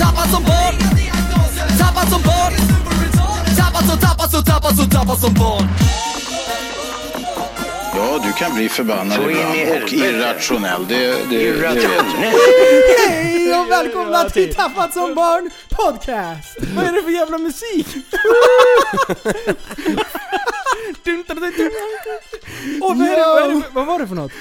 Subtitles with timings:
[0.00, 0.74] Tappad som barn
[1.78, 2.52] Tappad som barn
[3.56, 5.68] Tappad som, tappad som, tappad som, tappad som barn
[7.94, 10.86] Ja, du kan bli förbannad ibland och irrationell.
[10.88, 11.84] Det, det, det vet jag.
[11.84, 12.34] Irrationell.
[13.08, 16.56] Hej och välkomna till Tappat som barn podcast!
[16.76, 17.86] Vad är det för jävla musik?
[22.82, 24.32] Åh, vad, är det, vad, är det, vad var det för något?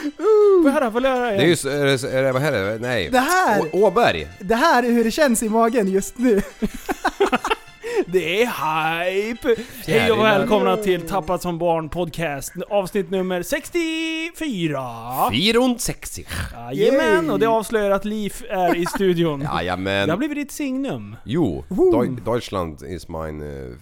[0.66, 0.91] Jag höra
[1.22, 1.50] Det är igen?
[1.50, 2.77] ju, så- är det, är det, vad heter det?
[2.81, 3.09] Nej.
[3.12, 4.28] Det här- Å, Åberg.
[4.39, 6.42] Det här är hur det känns i magen just nu.
[8.06, 9.56] Det är hype!
[9.86, 14.80] Hej och välkomna till Tappat som barn podcast, avsnitt nummer 64!
[15.80, 16.28] 64.
[16.73, 19.39] Jajamän, och det avslöjar att Liv är i studion.
[19.39, 20.17] Det har Jajamän.
[20.17, 21.16] blivit ditt signum.
[21.23, 23.44] Jo, Deu- Deutschland is mine...
[23.45, 23.75] Uh,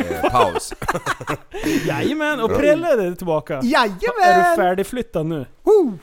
[0.00, 0.74] uh, paus.
[1.86, 3.56] Jajamän, och Prelle är tillbaka.
[3.56, 4.56] Är du Jajamän!
[4.56, 5.46] färdigflyttad nu?
[5.62, 5.98] Woo!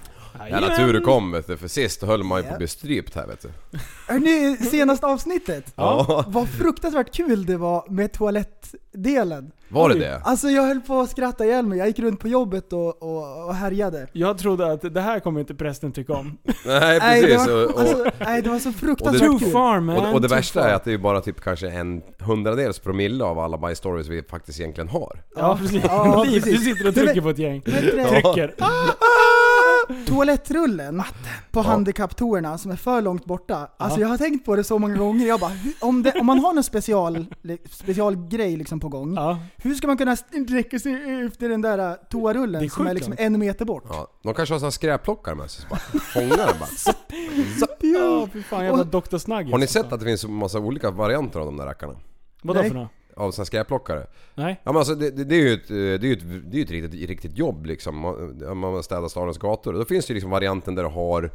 [0.49, 3.15] Jävla tur du kom vet du, för sist höll man ju på att bli strypt
[3.15, 3.49] här vet du.
[4.07, 5.73] Hörni, senaste avsnittet.
[5.75, 6.25] Ja.
[6.27, 9.51] Vad fruktansvärt kul det var med toalettdelen.
[9.69, 10.21] Var det det?
[10.23, 11.77] Alltså jag höll på att skratta ihjäl mig.
[11.77, 14.07] Jag gick runt på jobbet och, och, och härjade.
[14.13, 16.37] Jag trodde att det här kommer inte prästen tycka om.
[16.65, 17.47] Nej Nej, det precis.
[17.47, 19.51] var, Och, och, alltså, nej, det var så fruktansvärt Too kul.
[19.51, 20.69] far man, och, och det värsta far.
[20.69, 24.59] är att det är bara typ kanske en hundradels promille av alla bajsstories vi faktiskt
[24.59, 25.23] egentligen har.
[25.35, 25.83] Ja precis.
[25.87, 27.61] Ja, du sitter och trycker på ett gäng.
[27.61, 28.53] Trycker.
[30.07, 31.03] Toalettrullen
[31.51, 33.67] på handikapptourerna som är för långt borta.
[33.77, 34.01] Alltså Ja.
[34.01, 35.27] jag har tänkt på det så många gånger.
[35.27, 37.25] Jag bara, om, det, om man har någon special,
[37.71, 39.13] specialgrej liksom på gång.
[39.15, 39.39] Ja.
[39.63, 40.93] Hur ska man kunna sträcka sig
[41.25, 43.83] efter den där är toarullen som är liksom en meter bort?
[43.89, 46.65] Ja, de kanske har såna skräpplockare med sig, så bara fångar den bara.
[46.77, 47.11] Zapp,
[47.59, 47.77] zapp.
[47.79, 49.17] Ja, fy fan jävla Dr.
[49.17, 49.51] Snuggets.
[49.51, 51.95] Har ni sett att det finns en massa olika varianter av de där rackarna?
[52.41, 52.69] Vadå Nej.
[52.69, 52.91] för något?
[53.15, 54.07] Av såna skräpplockare?
[54.35, 54.61] Nej?
[54.63, 56.57] Ja men alltså det, det, det är ju ett, det är ju ett, det är
[56.57, 57.99] ju ett riktigt, riktigt jobb liksom.
[57.99, 59.73] Man, man städar stadens gator.
[59.73, 61.31] Då finns det ju liksom varianten där du har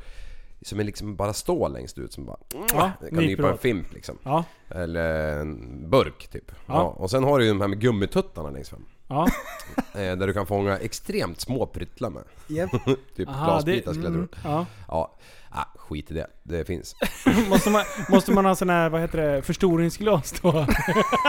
[0.62, 2.36] som är liksom bara stål längst ut som bara...
[2.72, 4.18] Ja, kan nypa en fimp liksom.
[4.22, 4.44] Ja.
[4.68, 6.52] Eller en burk typ.
[6.66, 6.74] Ja.
[6.74, 6.82] Ja.
[6.82, 8.84] Och sen har du ju de här med gummituttarna längst fram.
[9.08, 9.28] Ja.
[9.94, 12.22] Eh, där du kan fånga extremt små pryttlar med.
[12.48, 12.70] Japp.
[13.16, 14.66] Typ Aha, glasbitar det- skulle jag tro.
[14.88, 15.14] ja.
[15.54, 15.60] Ja.
[15.60, 16.26] Ah, skit i det.
[16.42, 16.96] Det finns.
[17.48, 20.48] Måste man, måste man ha sån här, vad heter det, förstoringsglas då?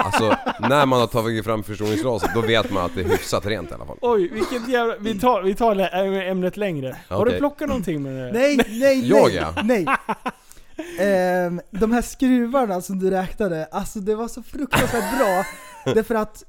[0.04, 3.72] Alltså när man har tagit fram förstoringsglaset då vet man att det är hyfsat rent
[3.72, 3.98] i alla fall.
[4.02, 4.96] Oj, vilket jävla...
[4.98, 5.76] Vi tar, vi tar
[6.30, 6.98] ämnet längre.
[7.08, 8.40] Har du plockat någonting med det?
[8.40, 9.10] Nej, nej, nej!
[9.10, 9.54] Jag, ja.
[9.64, 9.86] Nej!
[11.00, 15.46] Ehm, de här skruvarna som du räknade, alltså det var så fruktansvärt bra.
[15.94, 16.44] Därför att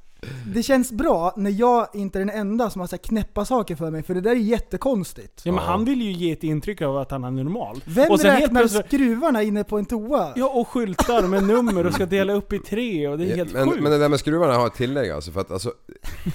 [0.54, 3.76] det känns bra när jag inte är den enda som har så här knäppa saker
[3.76, 5.42] för mig, för det där är jättekonstigt.
[5.44, 5.70] Ja men Ja.
[5.70, 7.82] han vill ju ge ett intryck av att han är normal.
[7.86, 10.32] Vem och sen räknar plötsligt- skruvarna inne på en toa?
[10.36, 13.52] Ja och skyltar med nummer och ska dela upp i tre och det är helt
[13.52, 13.82] men, sjukt.
[13.82, 15.72] men det där med skruvarna har jag ett tillägg alltså för att alltså...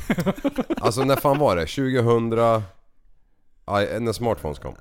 [0.82, 1.66] alltså när fan var det?
[1.66, 2.38] 2000...
[3.66, 4.74] Ja, när smartphones kom.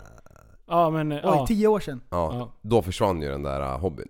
[0.66, 1.46] Ja men, Oj, ja.
[1.46, 2.00] tio år sedan.
[2.10, 2.52] Ja, Ja.
[2.62, 4.08] då försvann ju den där uh, hobbyn.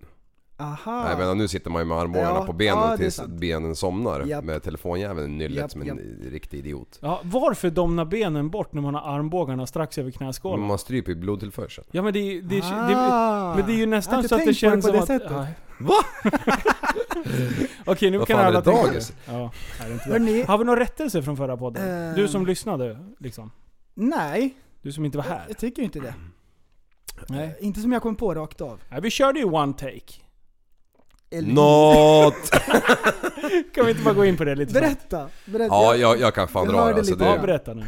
[0.60, 1.08] Aha.
[1.10, 3.14] Jag menar nu sitter man ju med armbågarna Ja, på benen ja, det är tills
[3.14, 3.32] sant.
[3.32, 4.44] benen somnar Japp.
[4.44, 5.98] med telefonjäveln i nyllet Japp, som en japp.
[6.32, 6.98] riktig idiot.
[7.02, 7.20] ja.
[7.22, 10.66] Varför domnar benen bort när man har armbågarna strax över knäskålen?
[10.66, 11.86] Man stryper ju blodtillförseln.
[11.90, 13.54] Ja men det, det, det, Ah.
[13.56, 15.06] men det är ju Jag nästan så att det det känns som det att...
[15.06, 15.30] sättet.
[15.30, 15.46] Ja.
[15.80, 15.94] Va?
[17.84, 19.12] Okej nu Vad kan är alla det, tänka dagis?
[19.26, 19.38] Ja,
[19.80, 20.46] nej, det är inte det.
[20.48, 22.08] Har vi någon rättelse från förra podden?
[22.10, 22.14] Eh.
[22.14, 23.50] Du som lyssnade liksom.
[23.94, 25.44] nej, Du som inte var här.
[25.48, 26.14] jag tycker inte det.
[27.28, 27.56] Nej.
[27.60, 28.80] Inte som jag kom på rakt av.
[28.90, 30.14] Nej, vi körde ju one take.
[31.30, 32.50] Eller- Nåt!
[33.74, 34.72] Kan vi inte bara gå in på det lite?
[34.72, 35.74] Berätta, berätta.
[35.74, 36.84] Ja, jag, jag kan fan Jag dra det.
[36.84, 37.24] hörde Alltså lite.
[37.24, 37.84] Ja, det, berätta nu.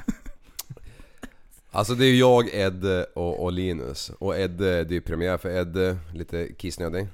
[1.70, 2.84] alltså det är ju jag, Ed
[3.14, 4.10] och, och Linus.
[4.18, 7.06] Och Ed, det är ju premiär för Ed, lite kissnödig.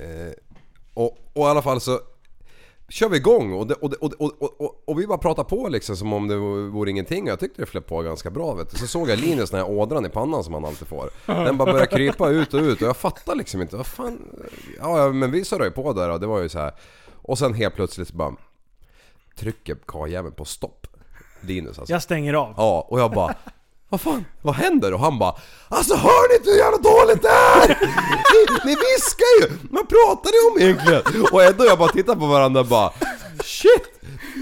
[0.00, 0.32] Eh,
[0.94, 2.00] och, och i alla fall så
[2.88, 5.96] kör vi igång och, det, och, det, och, och, och, vi bara pratar på liksom
[5.96, 8.76] som om det vore ingenting och jag tyckte det flöt på ganska bra vet du.
[8.76, 11.10] Så såg jag Linus den här ådran i pannan som han alltid får.
[11.26, 14.18] Den bara började krypa ut och ut och jag fattar liksom inte, vad fan...
[14.80, 16.72] Ja ja, men vi surrade ju på där och det var ju så här.
[17.22, 18.34] Och sen helt plötsligt så bara
[19.38, 20.86] trycker karljäveln på stopp.
[21.40, 21.92] Linus alltså.
[21.92, 22.54] Jag stänger av.
[22.56, 23.34] Ja, och jag bara
[23.88, 24.94] vad fan, vad händer?
[24.94, 25.36] Och han bara
[25.68, 26.78] Alltså hör ni inte hur jävla
[27.14, 27.68] det är?
[27.68, 29.58] Ni, ni viskar ju!
[29.70, 31.26] Vad pratar ni om egentligen?
[31.32, 32.92] Och Ed och jag bara tittar på varandra och bara
[33.44, 33.92] Shit!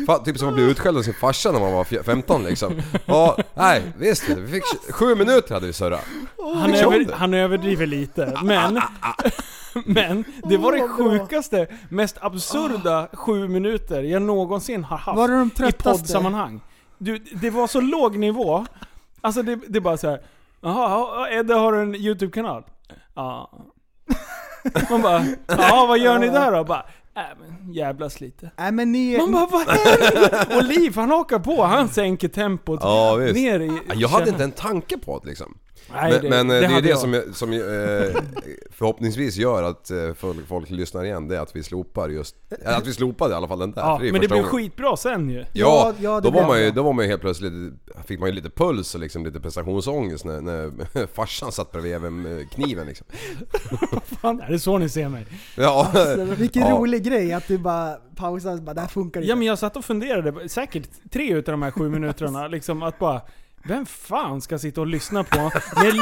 [0.06, 2.82] Fan, typ som att bli utskälld av sin farsa när man var fj- 15 liksom.
[3.06, 4.28] Ja, nej visst.
[4.28, 4.64] Vi fick
[4.94, 6.04] sju minuter hade vi surrat.
[6.54, 8.38] Han, över, han överdriver lite.
[8.42, 8.80] Men,
[9.84, 15.34] men det var det sjukaste, mest absurda sju minuter jag någonsin har haft Var det
[15.56, 16.60] de i poddsammanhang.
[16.98, 18.66] Du, det var så låg nivå.
[19.20, 20.20] Alltså det, det är bara så här.
[20.64, 22.64] Jaha, ja, Edde har en YouTube-kanal?
[23.14, 23.50] Ja.
[24.90, 26.64] Man bara, ja vad gör ni där då?
[26.64, 28.50] Bara, äh, men jävlas lite.
[28.56, 29.18] Nej men ni...
[29.18, 30.56] Man bara, vad händer?
[30.56, 33.34] Och Liv han hakar på, han sänker tempot Ja, visst.
[33.34, 33.80] ner i...
[33.94, 35.58] Jag hade inte en tanke på det liksom.
[35.92, 36.98] Nej, men men eh, det, är hade det jag.
[36.98, 37.58] som, som eh,
[38.70, 42.36] förhoppningsvis gör att eh, folk, folk lyssnar igen, det är att vi slopar just...
[42.64, 43.82] Att vi slopade i alla fall den där.
[43.82, 44.44] Ja, är men det blev gången.
[44.44, 45.38] skitbra sen ju.
[45.38, 46.70] Ja, Ja, ja, det då, var man ju, det.
[46.70, 47.52] då var man ju helt plötsligt,
[48.06, 52.50] fick man ju lite puls och liksom lite prestationsångest när, när farsan satt bredvid med
[52.50, 53.06] kniven liksom.
[54.20, 55.26] Fan, är det så ni ser mig?
[55.56, 56.70] Ja, Alltså, vilken Ja.
[56.70, 59.28] rolig grej att du bara pausar och bara det här funkar inte.
[59.30, 62.98] Ja men jag satt och funderade, säkert tre utav de här sju minuterna, liksom att
[62.98, 63.20] bara
[63.66, 65.92] vem fan ska sitta och lyssna på när,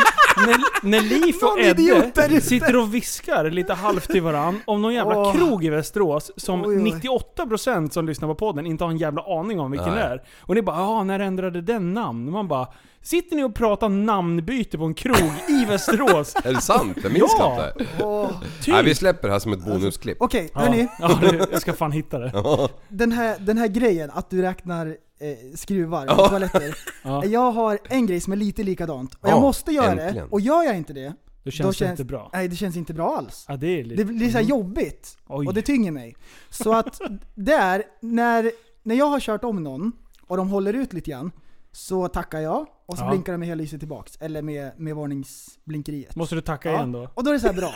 [0.47, 5.19] när, när Liv och Edde sitter och viskar lite halvt till varann om någon jävla
[5.19, 5.35] Åh.
[5.35, 7.01] krog i Västerås som Oj, oj.
[7.47, 9.99] 98% som lyssnar på podden inte har en jävla aning om vilken Nej.
[9.99, 10.23] det är.
[10.41, 12.31] Och ni bara ja när ändrade den namn?
[12.31, 12.67] Man bara
[13.05, 16.35] Sitter ni och pratar namnbyte på en krog i Västerås?
[16.45, 16.99] är det sant?
[17.03, 17.71] Jag minns Ja.
[17.77, 17.87] det.
[18.05, 18.31] Åh.
[18.63, 18.75] Typ!
[18.75, 20.17] Nej, vi släpper det här som ett bonusklipp.
[20.21, 20.89] Okej, ja, hörni.
[20.99, 22.33] ja, det, jag ska fan hitta det.
[22.89, 26.75] Den här, den här grejen att du räknar eh, skruvar och toaletter.
[27.05, 29.15] Ja, Jag har en grej som är lite likadant.
[29.15, 30.03] Och Ja, jag måste göra det.
[30.03, 30.29] äntligen.
[30.29, 31.13] Och gör jag inte det,
[31.45, 32.31] då känns det inte bra.
[32.33, 33.45] Nej, det känns inte bra alls.
[33.49, 34.05] Ja, det är lite...
[34.05, 35.19] Det blir så här jobbigt.
[35.27, 35.47] Oj.
[35.47, 36.17] Och det tynger mig.
[36.51, 37.01] Så att
[37.35, 38.51] där, när,
[38.83, 39.93] när jag har kört om någon
[40.27, 41.31] och de håller ut lite grann,
[41.73, 43.09] så tackar jag och så Ja.
[43.11, 44.17] blinkar de med hellyset tillbaks.
[44.21, 46.17] Eller med, med varningsblinkeriet.
[46.17, 46.77] Måste du tacka Ja.
[46.77, 47.09] igen då?
[47.15, 47.73] Och då är det så här bra.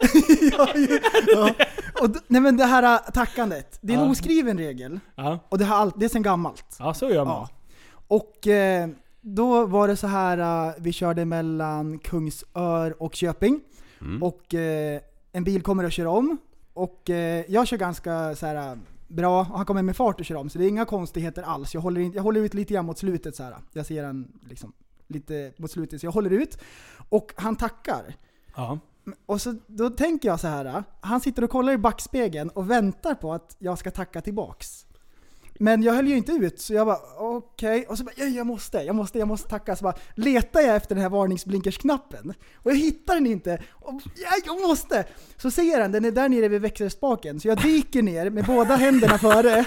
[0.58, 0.68] ja,
[1.34, 1.54] ja.
[2.00, 4.10] Och, d- nej men det här äh, tackandet, det är en Ja.
[4.10, 5.00] oskriven regel.
[5.14, 6.76] Ja, Och det, har all, det är sedan gammalt.
[6.78, 7.34] ja så gör man.
[7.34, 7.48] Ja.
[8.08, 8.88] Och eh,
[9.20, 13.60] då var det så här, eh, vi körde mellan Kungsör och Köping.
[14.00, 14.22] Mm.
[14.22, 15.00] Och eh,
[15.32, 16.38] en bil kommer och kör om.
[16.74, 18.78] Och eh, jag kör ganska så här eh,
[19.10, 20.50] bra, och han kommer med fart och kör om.
[20.50, 21.74] Så det är inga konstigheter alls.
[21.74, 23.56] Jag håller, in, jag håller ut lite grann mot slutet så här.
[23.72, 24.72] Jag ser han liksom
[25.06, 26.58] lite mot slutet, så jag håller ut.
[27.08, 28.16] Och han tackar.
[28.56, 28.78] Ja.
[29.26, 30.84] Och så, då tänker jag så här.
[31.00, 34.86] han sitter och kollar i backspegeln och väntar på att jag ska tacka tillbaks.
[35.62, 37.86] Men jag höll ju inte ut, så jag bara okej.
[37.88, 39.76] Och så bara, ja, jag måste, jag måste, jag måste tacka.
[39.76, 42.34] Så bara letar jag efter den här varningsblinkersknappen.
[42.54, 43.62] Och jag hittar den inte.
[43.70, 45.04] Och, ja, jag måste!
[45.36, 47.40] Så ser han, den är där nere vid växelspaken.
[47.40, 49.60] Så jag dyker ner med båda händerna före.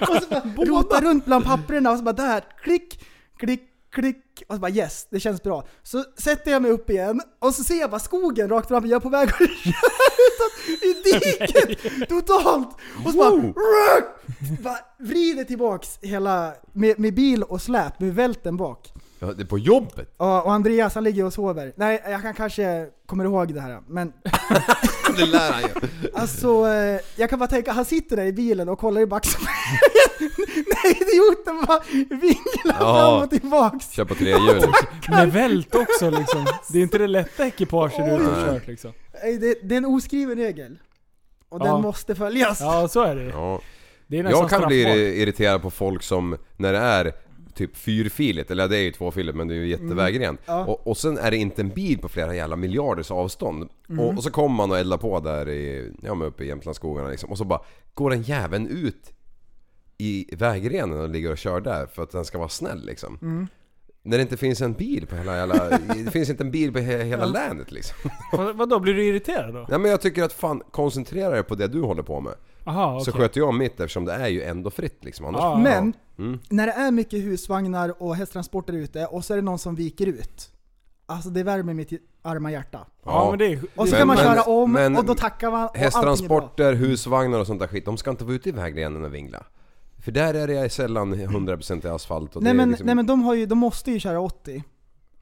[0.00, 3.04] och så bara rotar runt bland papperna och så bara där, klick,
[3.36, 3.62] klick,
[3.92, 4.42] klick.
[4.48, 5.66] Och så bara yes, det känns bra.
[5.82, 8.88] Så sätter jag mig upp igen och så ser jag bara skogen rakt framför.
[8.88, 9.40] Jag är på väg att
[10.82, 12.68] i diket totalt.
[13.04, 14.02] Och så bara,
[14.62, 18.92] bara vrider tillbaks hela, med, med bil och släp, med välten bak.
[19.24, 20.14] Ja, det är på jobbet.
[20.18, 21.72] Ja, och Andreas han ligger och sover.
[21.76, 23.80] Nej, jag kan kanske kommer ihåg det här.
[23.88, 24.12] Men
[25.16, 25.68] Det lär han ju.
[26.14, 29.48] alltså, eh, jag kan bara tänka, han sitter där i bilen och kollar i backspegeln.
[30.56, 31.80] Nej, idioten bara
[32.10, 32.94] vinglar Ja.
[33.18, 33.90] fram och tillbaks.
[33.90, 34.72] Kör på trehjuling.
[35.08, 36.46] Med vält också liksom.
[36.72, 38.44] Det är inte det lätta ekipaget du Nej.
[38.44, 38.92] kört liksom.
[39.22, 40.78] Nej, Det, det är en oskriven regel.
[41.48, 41.64] Och Ja.
[41.72, 42.60] den måste följas.
[42.60, 43.60] Ja, så är det Ja.
[44.06, 44.96] Jag kan bli straffbart.
[44.98, 47.12] irriterad på folk som, när det är
[47.54, 50.40] typ fyrfiligt, eller det är ju tvåfiligt men det är ju jättevägrent.
[50.46, 50.64] Ja.
[50.64, 53.68] Och, och sen är det inte en bil på flera jävla miljarders avstånd.
[53.98, 57.08] Och, och så kommer man och eldar på där i, ja men uppe i Jämtlandsskogarna
[57.08, 57.30] liksom.
[57.30, 57.60] Och så bara
[57.94, 59.12] går den jäveln ut
[59.98, 63.48] i vägrenen och ligger och kör där för att den ska vara snäll liksom.
[64.04, 65.78] När det inte finns en bil på hela jävla...
[66.04, 68.10] Det finns inte en bil på he, hela länet liksom.
[68.32, 69.66] Vad, vadå, blir du irriterad då?
[69.68, 72.34] Nej men jag tycker att fan koncentrera dig på det du håller på med.
[72.64, 73.20] Aha, Så okej.
[73.22, 75.26] sköter jag mitt eftersom det är ju ändå fritt liksom.
[75.26, 75.62] Annars.
[75.62, 76.38] Men, Mm.
[76.48, 80.06] när det är mycket husvagnar och hästtransporter ute och så är det någon som viker
[80.06, 80.50] ut.
[81.06, 81.92] Alltså det värmer mitt
[82.22, 82.86] arma hjärta.
[83.04, 83.60] Ja, men det är...
[83.76, 85.76] Och så Men- kan man köra om men- och då tackar man och.
[85.76, 89.42] Hästtransporter, husvagnar och sånt där skit, de ska inte vara ute i vägrenen och vingla.
[89.98, 92.86] För där är det sällan 100% i asfalt och Nej det men, liksom...
[92.86, 94.64] nej men de, har ju, de måste ju köra 80.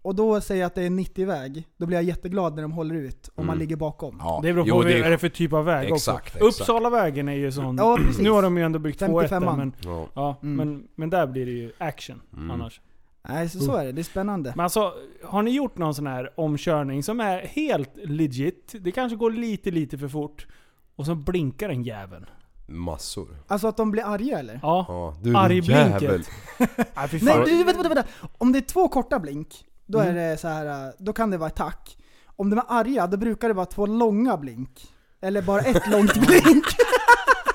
[0.03, 2.73] Och då säger jag att det är en 90-väg, då blir jag jätteglad när de
[2.73, 3.59] håller ut och man Mm.
[3.59, 4.17] ligger bakom.
[4.21, 6.39] Ja, Det beror på jo, det är det för typ av väg Exakt, också.
[6.39, 6.43] exakt.
[6.61, 7.77] Uppsalavägen är ju sån.
[7.77, 9.57] Ja, nu har de ju ändå byggt 2 1 55an.
[9.57, 10.07] men, Ja.
[10.15, 10.57] ja, Mm.
[10.57, 12.51] men, men där blir det ju action Mm.
[12.51, 12.81] annars.
[13.29, 13.93] Nej, så, så är det.
[13.93, 14.53] Det är spännande.
[14.57, 14.93] Men alltså,
[15.25, 18.75] har ni gjort någon sån här omkörning som är helt legit?
[18.81, 20.47] Det kanske går lite, lite för fort.
[20.97, 22.27] Och så blinkar en jävel.
[22.69, 23.29] Massor.
[23.47, 24.61] Alltså att de blir arga eller?
[24.63, 24.85] Ja.
[24.89, 26.29] Ja, du Argblinket.
[27.23, 28.05] Nej, du, vänta, vänta, vänta.
[28.39, 30.17] Om det är två korta blink, då Mm.
[30.17, 30.93] är det så här.
[30.99, 31.97] då kan det vara ett tack.
[32.37, 34.71] Om de är arga, då brukar det vara två långa blink.
[35.23, 36.65] Eller bara ett långt blink.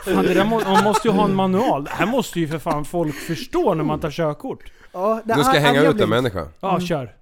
[0.06, 1.84] Fan, det där må, man måste ju ha en manual.
[1.84, 4.72] Det här måste ju för fan folk förstå när man tar körkort.
[4.94, 6.10] Ja, det Du ska är hänga arga ut en blink.
[6.10, 6.48] människa.
[6.60, 7.15] Ja, kör.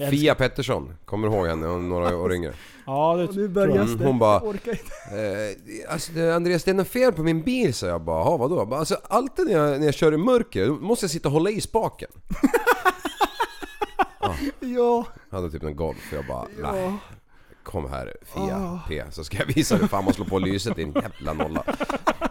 [0.00, 1.66] Jag Fia Pettersson, kommer du ihåg henne?
[1.66, 2.52] Hon några år yngre.
[2.86, 3.84] Ja, det Och nu tror börjar jag.
[3.86, 4.04] Mm, det.
[4.06, 5.16] hon bara- Jag orkar inte.
[5.86, 8.24] Eh, alltså det, Andreas det är något fel på min bil sa jag bara.
[8.24, 8.56] Jaha vadå?
[8.58, 11.28] Jag bara, Alltså alltid när jag, när jag kör i mörker då måste jag sitta
[11.28, 12.08] och hålla i spaken.
[14.60, 15.06] Ja.
[15.30, 16.82] Jag hade typ en golf jag bara nej.
[16.82, 16.98] ja.
[17.62, 18.80] Kom här Fia Ah.
[18.88, 21.64] P så ska jag visa hur fan man slår på lyset din jävla nolla.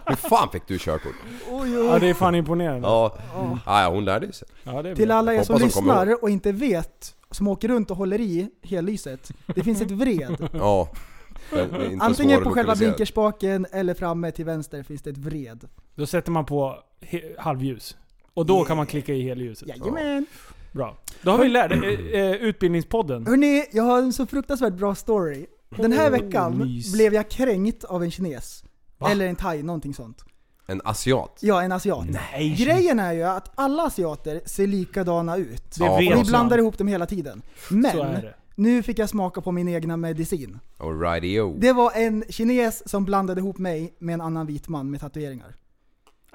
[0.06, 1.14] Hur fan fick du körkort?
[1.50, 2.00] Oj, Ja, oj.
[2.00, 2.88] det är fan imponerande.
[2.88, 3.18] Ja,
[3.64, 4.48] ah, ja hon lärde sig.
[4.62, 8.50] Ja, Till alla er som lyssnar och inte vet, som åker runt och håller i
[8.62, 9.30] hellyset.
[9.46, 10.48] Det finns ett vred.
[10.52, 10.88] Ja.
[12.00, 15.68] Antingen på själva blinkerspaken eller framme till vänster finns det ett vred.
[15.94, 16.78] Då sätter man på
[17.38, 17.96] halvljus.
[18.34, 19.68] Och då kan man klicka i helljuset.
[19.68, 20.26] Jajamän!
[20.78, 20.96] Bra.
[21.22, 23.26] Då har vi lärt eh, eh, Utbildningspodden.
[23.26, 25.46] Hörni, jag har en så fruktansvärt bra story.
[25.76, 26.92] Den här veckan mys.
[26.92, 28.64] blev jag kränkt av en kines.
[28.98, 29.10] Va?
[29.10, 30.24] Eller en thai, någonting sånt.
[30.66, 31.38] En asiat.
[31.40, 32.06] Ja, en asiat.
[32.32, 32.54] Nej.
[32.58, 35.74] Grejen är ju att alla asiater ser likadana ut.
[35.78, 36.24] Det Ja, vet Vi man.
[36.26, 37.42] blandar ihop dem hela tiden.
[37.68, 38.34] Så är Men, det.
[38.54, 40.58] nu fick jag smaka på min egna medicin.
[40.78, 41.56] Alrighty-o.
[41.58, 45.54] Det var en kines som blandade ihop mig med en annan vit man med tatueringar.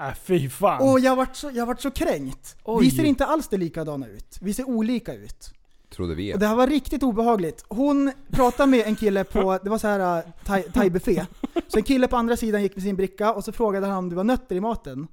[0.07, 0.89] Äh, fy fan.
[0.89, 2.55] Och jag vart så, jag vart så kränkt.
[2.63, 2.85] Oj.
[2.85, 4.37] Vi ser inte alls det likadana ut.
[4.41, 5.53] Vi ser olika ut.
[5.95, 6.33] Trodde vi.
[6.33, 7.65] Och det här var riktigt obehagligt.
[7.67, 11.25] Hon pratade med en kille på, det var så här uh, thai- thai-buffé.
[11.67, 14.09] Så en kille på andra sidan gick med sin bricka och så frågade han om
[14.09, 15.07] det var nötter i maten.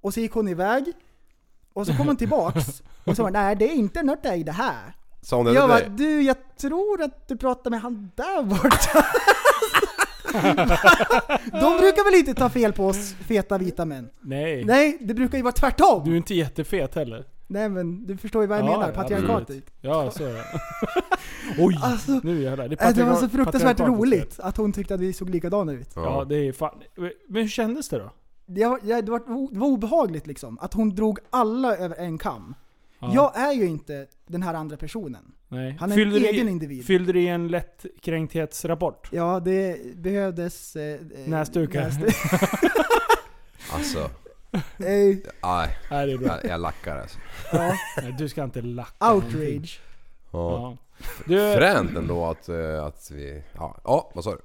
[0.00, 0.84] Och så gick hon iväg.
[1.72, 4.94] Och så kom hon tillbaks och sa nej det är inte nötter i det här.
[5.22, 6.06] Sa hon det Jag till bara, dig?
[6.06, 9.06] du jag tror att du pratar med han där borta.
[11.52, 14.10] De brukar väl inte ta fel på oss feta vita män?
[14.20, 14.64] Nej.
[14.64, 16.04] Nej, det brukar ju vara tvärtom.
[16.04, 17.24] Du är inte jättefet heller.
[17.46, 19.64] Nej men du förstår ju vad jag Ja, menar, ja, patriarkatet.
[19.80, 20.44] Ja, så är det.
[21.58, 21.78] Oj!
[21.82, 22.68] Alltså, nu jävlar.
[22.68, 25.88] Det, äh, det var så fruktansvärt roligt att hon tyckte att vi såg likadana ut.
[25.94, 26.82] Ja, det är fan...
[27.28, 28.10] Men hur kändes det då?
[28.46, 29.18] Det var, ja, det var,
[29.52, 32.54] det var obehagligt liksom, att hon drog alla över en kam.
[32.98, 33.10] Ja.
[33.14, 35.32] Jag är ju inte den här andra personen.
[35.52, 35.76] Nej.
[35.80, 36.86] Han är Fyllde en egen i, individ.
[36.86, 39.08] Fyllde du i en lätt kränkthetsrapport?
[39.12, 40.76] Ja, det behövdes...
[40.76, 41.90] Eh, Näsdukar.
[41.90, 42.68] näsduk-
[43.72, 44.10] Alltså,
[44.76, 45.22] nej.
[45.42, 46.28] Nej, det är bra.
[46.42, 47.18] Jag, jag lackar alltså.
[47.52, 49.80] ja, Nej, du ska inte lacka outrage.
[50.32, 50.52] Ja.
[50.52, 50.76] Ja.
[51.26, 53.42] Du, Fränt ändå att, eh, att vi...
[53.54, 54.40] Ja, ja vad sa du?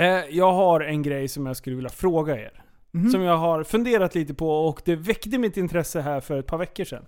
[0.00, 2.63] eh, jag har en grej som jag skulle vilja fråga er.
[2.94, 3.10] Mhm.
[3.10, 6.58] Som jag har funderat lite på och det väckte mitt intresse här för ett par
[6.58, 7.04] veckor sedan.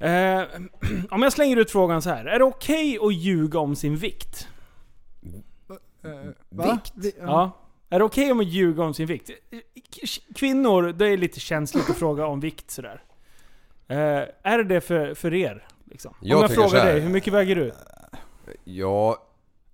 [0.00, 0.42] Eh,
[1.10, 2.24] om jag slänger ut frågan så här.
[2.24, 4.48] Är det okej att ljuga om sin vikt?
[6.48, 6.72] Va?
[6.72, 6.92] Vikt?
[6.94, 7.50] Vi, Ja.
[7.90, 9.30] Är det okej om att ljuga om sin vikt?
[10.34, 13.02] Kvinnor, det är lite känsligt att fråga om vikt sådär.
[13.88, 13.96] Eh,
[14.42, 15.66] är det det för, för er?
[15.90, 16.14] Liksom?
[16.20, 16.92] Jag om jag frågar här.
[16.92, 17.72] dig, hur mycket väger du?
[18.64, 19.18] Ja,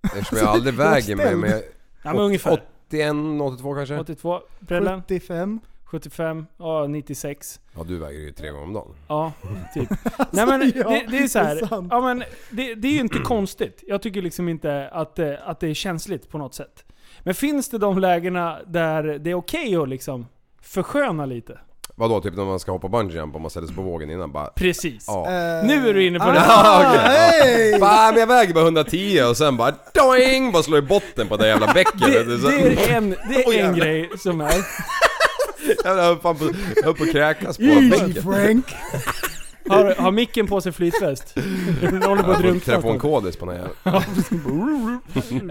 [0.03, 1.61] eftersom jag aldrig väger mig men jag,
[2.03, 2.63] Ja men ungefär.
[2.91, 3.99] 81, 82 kanske?
[3.99, 4.39] 82.
[4.67, 5.01] Prellen?
[5.07, 5.59] 75.
[5.83, 6.45] 75?
[6.57, 7.59] Ja, 96.
[7.75, 8.95] Ja du väger ju tre gånger om dagen.
[9.07, 9.33] Ja,
[9.73, 9.89] typ.
[10.31, 11.55] Nej men ja, det, det är så här.
[11.55, 11.87] det är sant.
[11.91, 13.83] ja, men det, det är ju inte konstigt.
[13.87, 16.85] Jag tycker liksom inte att, det- att det är känsligt på något sätt.
[17.23, 20.25] Men finns det de lägena där det är okej att liksom
[20.61, 21.59] försköna lite?
[21.95, 24.31] Vadå, typ när man ska hoppa bungee jump och man ställer sig på vågen innan
[24.31, 24.45] bara...
[24.47, 25.05] Precis.
[25.07, 25.25] Ja.
[25.25, 26.39] Eh, Nu är du inne på det.
[26.47, 26.99] Ah, okej.
[26.99, 27.79] hey!
[27.79, 30.51] Bara, men jag väger bara 110 och sen bara doing!
[30.51, 31.99] Bara slår i botten på det jävla bäcket.
[31.99, 33.85] Det, det är en, det är en jävlar.
[33.85, 34.53] grej som är...
[35.83, 36.45] Jag höll fan på,
[36.75, 38.23] jag höll på att kräkas på Easy bäcket.
[38.23, 38.65] Frank!
[39.69, 41.35] Har, har micken på sig flytväst?
[41.81, 42.59] Den håller på att Jag får drunkna.
[42.73, 43.69] telefonkodis på den här.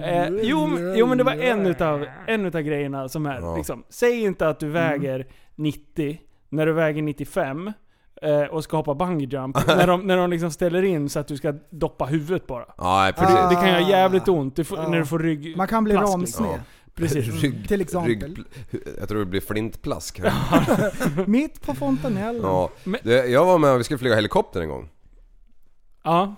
[0.05, 3.57] Eh, jo, men- jo men det var en utav, en utav grejerna som är Ja.
[3.57, 6.19] liksom, Säg inte att du väger 90
[6.51, 7.73] när du väger 95
[8.23, 11.29] eh, och ska hoppa bungee jump när de, när de liksom ställer in så att
[11.29, 12.65] du ska doppa huvudet bara.
[12.79, 13.49] Nej För det, precis.
[13.49, 14.89] det kan göra jävligt ont du får, Ah.
[14.89, 15.57] när du får rygg...
[15.57, 16.51] Man kan bli plask, ramsned.
[16.51, 16.59] Ja.
[16.95, 17.43] Precis.
[17.43, 18.11] Rygg, Till exempel.
[18.11, 18.39] rygg,
[19.01, 20.21] jag tror det blir flintplask.
[21.27, 22.43] Mitt på fontanellen.
[22.43, 22.71] Ja.
[22.85, 24.89] Men- Det, jag var med, vi skulle flyga helikopter en gång.
[26.05, 26.35] Ja.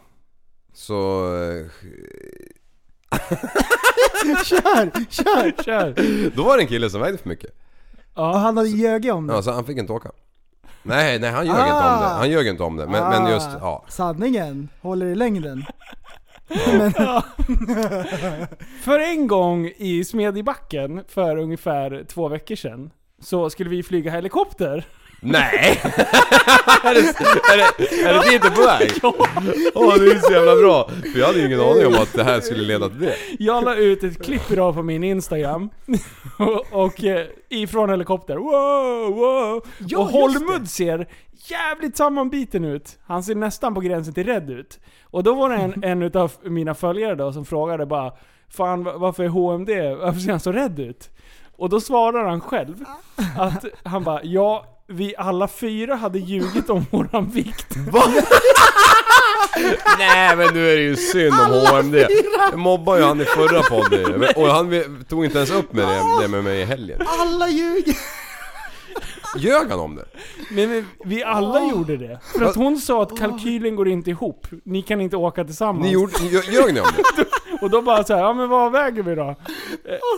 [0.73, 1.27] Så...
[1.35, 1.67] eh,
[4.45, 5.11] Kör!
[5.11, 5.63] Kör!
[5.63, 5.95] Kör.
[6.37, 7.51] Då var det en kille som vägde för mycket.
[8.15, 8.37] Och Ja.
[8.37, 9.35] han hade ljugit om det.
[9.35, 10.11] Ja, så han fick inte åka.
[10.83, 12.07] Nej, nej han ljög inte om det.
[12.09, 12.87] Han ljög inte om det.
[12.87, 13.85] Men, men just, ja.
[13.89, 15.65] Sanningen håller i längden.
[18.83, 22.91] För en gång i Smedjebacken för ungefär två veckor sedan
[23.21, 24.87] så skulle vi flyga helikopter.
[25.25, 25.81] Nej!
[26.85, 28.91] är, det, är, det, är det dit du är på väg?
[29.75, 30.89] Åh det är så jävla bra!
[31.13, 33.15] För jag hade ju ingen aning om att det här skulle leda till det.
[33.39, 35.71] Jag la ut ett klipp idag på min Instagram.
[36.39, 38.37] och, och eh, ifrån helikopter.
[38.37, 39.67] Wow, wow.
[39.79, 41.09] Ja, och Holmud ser
[41.49, 42.99] jävligt sammanbiten ut.
[43.07, 44.81] Han ser nästan på gränsen till rädd ut.
[45.05, 48.13] Och då var det en, en utav mina följare då som frågade bara
[48.49, 49.69] Fan va- varför är HMD,
[50.01, 51.11] varför ser han så rädd ut?
[51.57, 52.85] Och då svarar han själv
[53.39, 57.77] att han bara ja, vi alla fyra hade ljugit om våran vikt.
[59.99, 61.95] Nej men nu är det ju synd om HMD.
[62.51, 66.23] Jag mobbade ju han i förra podden och han tog inte ens upp med det,
[66.23, 67.01] det med mig i helgen.
[67.07, 68.22] Alla ljuger!
[69.37, 70.05] Ljög han om det?
[70.51, 72.21] Men vi, vi alla gjorde det.
[72.39, 74.47] För att hon sa att kalkylen går inte ihop.
[74.65, 75.85] Ni kan inte åka tillsammans.
[75.87, 76.87] Ni gjorde, ljög ljög ni om
[77.17, 77.25] det?
[77.63, 79.23] Och då bara så här, ja men vad väger vi då?
[79.23, 79.37] Eh,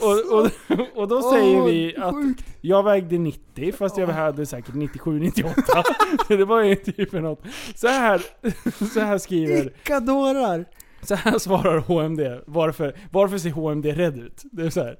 [0.02, 0.50] Och, och,
[0.94, 2.44] och då säger Åh, vi att sjukt.
[2.60, 5.82] jag vägde 90, fast jag hade säkert 97-98.
[6.28, 7.42] Så det var ju typ något.
[7.74, 8.22] Så här,
[8.94, 10.64] så här skriver, Vilka dårar!
[11.02, 12.20] så här svarar HMD.
[12.46, 14.42] Varför, varför ser HMD rädd ut?
[14.52, 14.96] Det är så här.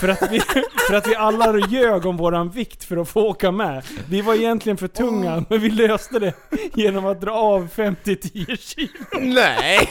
[0.00, 0.40] För att, vi,
[0.88, 3.84] för att vi alla ljög om våran vikt för att få åka med.
[4.08, 6.34] Vi var egentligen för tunga, men vi löste det
[6.74, 8.90] genom att dra av 5-10 kilo.
[9.20, 9.90] Nej!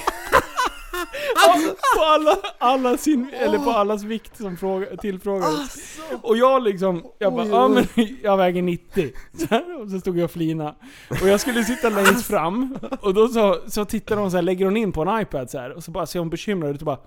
[1.98, 6.00] på, alla, alla sin, eller på allas vikt som fråga, tillfrågades.
[6.22, 7.88] Och jag liksom, jag bara, ja men
[8.24, 9.12] jag väger 90.
[9.34, 10.76] Så här, och så stod jag och flina.
[11.10, 14.66] Och jag skulle sitta längst fram, och då så, så tittar hon så här, lägger
[14.66, 16.86] hon in på en iPad så här, och så bara ser hon bekymrad ut och
[16.86, 17.00] bara,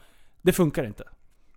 [0.42, 1.04] det funkar inte.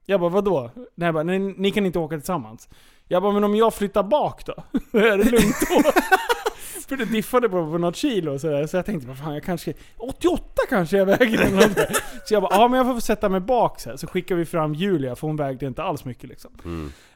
[0.10, 0.72] Jag bara, vadå?
[0.76, 2.70] Nej, jag bara, nej, ni kan inte åka tillsammans.
[3.08, 4.54] Jag bara, men om jag flyttar bak då?
[5.00, 5.92] är det lugnt då?
[6.88, 9.44] För det diffade på, på något kilo så, där, så jag tänkte, vad fan jag
[9.44, 9.74] kanske...
[9.98, 11.78] 88 kanske jag väger eller något.
[12.26, 13.98] Så jag bara, ja men jag får sätta mig bak så, här.
[13.98, 16.52] så skickar vi fram Julia för hon vägde inte alls mycket liksom.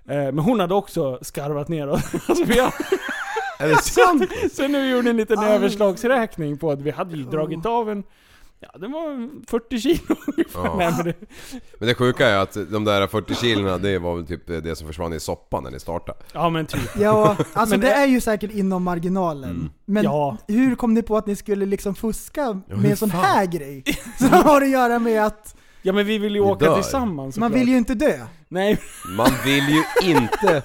[0.05, 2.13] Eh, men hon hade också skarvat ner oss.
[2.27, 2.73] alltså, vi har,
[3.59, 4.31] Är det sant?
[4.51, 8.03] så nu gjorde en liten överslagsräkning på att vi hade ju dragit av en...
[8.73, 9.99] Ja, det var 40 kilo.
[10.53, 10.75] Ja.
[10.77, 11.13] Nej, men det,
[11.79, 14.87] Men det sjuka är att de där 40 kilona det var väl typ det som
[14.87, 16.17] försvann i soppan när ni startade.
[16.33, 16.81] ja men typ.
[16.99, 19.69] Ja, alltså Men det det- är ju säkert inom marginalen.
[19.85, 20.37] Men Ja.
[20.47, 23.21] hur kom ni på att ni skulle liksom fuska hur med en sån fan?
[23.23, 23.83] här grej?
[24.17, 26.75] Som har att göra med att Ja men vi vill ju Vi åka dör.
[26.75, 27.61] tillsammans man såklart.
[27.61, 28.19] vill ju inte dö.
[28.47, 28.77] Nej,
[29.17, 30.63] Man vill ju inte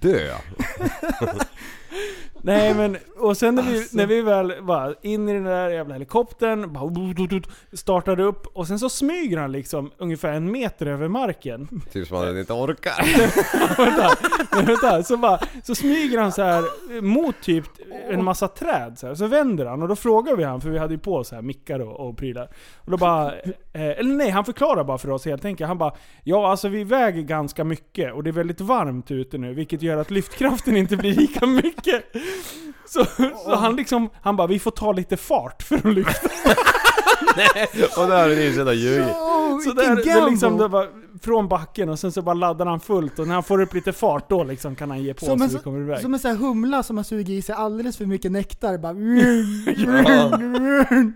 [0.00, 0.34] dö.
[2.42, 3.96] Nej men, och sen när vi, Alltså.
[3.96, 7.42] när vi väl var in i den där jävla helikoptern, bara
[7.72, 11.68] startade upp och sen så smyger han liksom ungefär en meter över marken.
[11.92, 13.06] Typ som man inte orkar.
[13.84, 14.16] vänta,
[14.52, 17.64] men vänta, så, bara, så smyger han så här mot typ
[18.10, 20.78] en massa träd så, här, så vänder han och då frågar vi han, för vi
[20.78, 22.48] hade ju på så här mickar och, och prylar.
[22.76, 25.68] Och då bara, eh, eller nej han förklarar bara för oss helt enkelt.
[25.68, 29.54] Han bara, ja alltså vi väger ganska mycket och det är väldigt varmt ute nu
[29.54, 32.04] vilket gör att lyftkraften inte blir lika mycket.
[32.86, 33.04] Så,
[33.44, 36.28] så han liksom, han bara, vi får ta lite fart för att lyfta.
[38.00, 39.16] Och där har ni så ljugit.
[39.16, 40.88] Oh, Så där, det liksom, det var
[41.22, 43.92] från backen och sen så bara laddar han fullt och när han får upp lite
[43.92, 46.00] fart då liksom kan han ge på Som så en, vi kommer iväg.
[46.00, 48.78] som en sån här humla som har sugit i sig alldeles för mycket nektar.
[48.78, 48.92] Bara...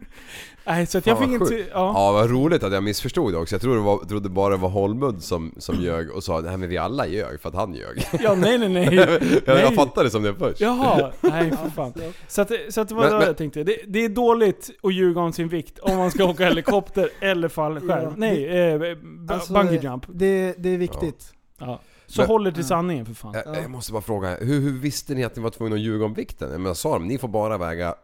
[0.66, 1.54] Nej, så att jag fick inte...
[1.54, 1.64] Ja.
[1.72, 3.54] Ja vad roligt att jag missförstod det också.
[3.54, 6.56] Jag trodde, det var, trodde bara det var Holmud som, som ljög och sa nej
[6.56, 8.06] men vi alla ljög för att han ljög.
[8.22, 8.94] ja, nej nej nej.
[8.94, 9.74] jag, jag Nej.
[9.76, 10.60] fattade det som det först.
[10.60, 11.92] Jaha, nej för fan.
[12.28, 13.64] Så att, så att det var Men- det men- jag tänkte.
[13.64, 17.48] Det, det är dåligt att ljuga om sin vikt om man ska åka helikopter eller
[17.48, 18.02] fallskärm.
[18.04, 18.80] Ja, nej, eh,
[19.28, 20.06] Alltså, bungee jump.
[20.08, 21.32] Det, det är viktigt.
[21.58, 21.80] Ja.
[22.06, 23.34] Så Men- håller till sanningen för fan.
[23.46, 26.04] Jag, jag måste bara fråga, hur, hur visste ni att ni var tvungna att ljuga
[26.04, 26.50] om vikten?
[26.52, 27.94] Jag menar, sa de ni får bara väga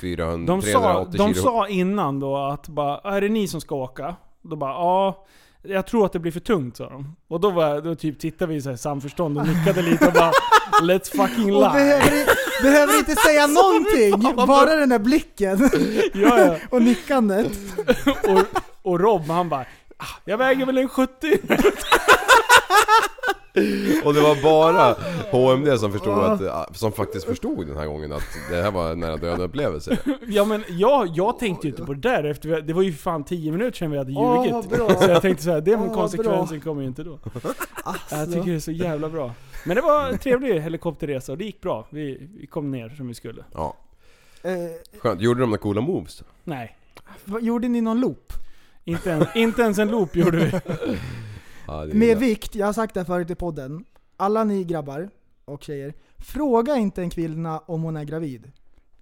[0.00, 1.42] 400, De sa, 380 de kilo?
[1.44, 4.16] sa innan då att bara, är det ni som ska åka?
[4.42, 5.26] Då bara, ja.
[5.66, 7.16] Jag tror att det blir för tungt sa de.
[7.28, 10.30] Och då, var, då typ tittade vi i samförstånd och nickade lite och bara
[10.82, 11.70] Let's fucking Och lie.
[11.72, 12.26] behöver, i-
[12.62, 13.46] behöver inte säga
[14.16, 15.70] någonting, bara den där blicken
[16.14, 16.56] Ja, ja.
[16.70, 17.52] och nickandet.
[18.28, 18.42] Och,
[18.92, 19.66] och Rob han bara "Ah,
[20.24, 21.12] jag väger väl en 70.
[24.04, 24.96] Och det var bara
[25.30, 29.00] HMD som förstod att, som faktiskt förstod den här gången att det här var en
[29.00, 29.98] nära döden upplevelse.
[30.26, 32.92] Ja men jag, jag tänkte ju inte på det där efter vi, det var ju
[32.92, 34.70] fan 10 minuter sedan vi hade Åh, ljugit.
[34.70, 34.88] bra.
[35.00, 37.18] så jag tänkte såhär, den Åh, konsekvensen kommer ju inte då.
[38.10, 39.32] Jag tycker det är så jävla bra.
[39.66, 41.86] Men det var en trevlig helikopterresa och det gick bra.
[41.90, 43.44] Vi, vi kom ner som vi skulle.
[43.54, 43.76] Ja,
[44.42, 45.20] Eh, skönt.
[45.20, 46.22] Gjorde de några coola moves?
[46.44, 46.76] Nej.
[47.24, 48.32] vad- gjorde ni någon loop?
[48.84, 50.52] Inte, en, inte ens en loop gjorde vi.
[51.66, 53.84] Ja, det Med vikt, jag har sagt det här förut i podden.
[54.16, 55.10] Alla ni grabbar
[55.44, 58.52] och tjejer, fråga inte en kvinna om hon är gravid.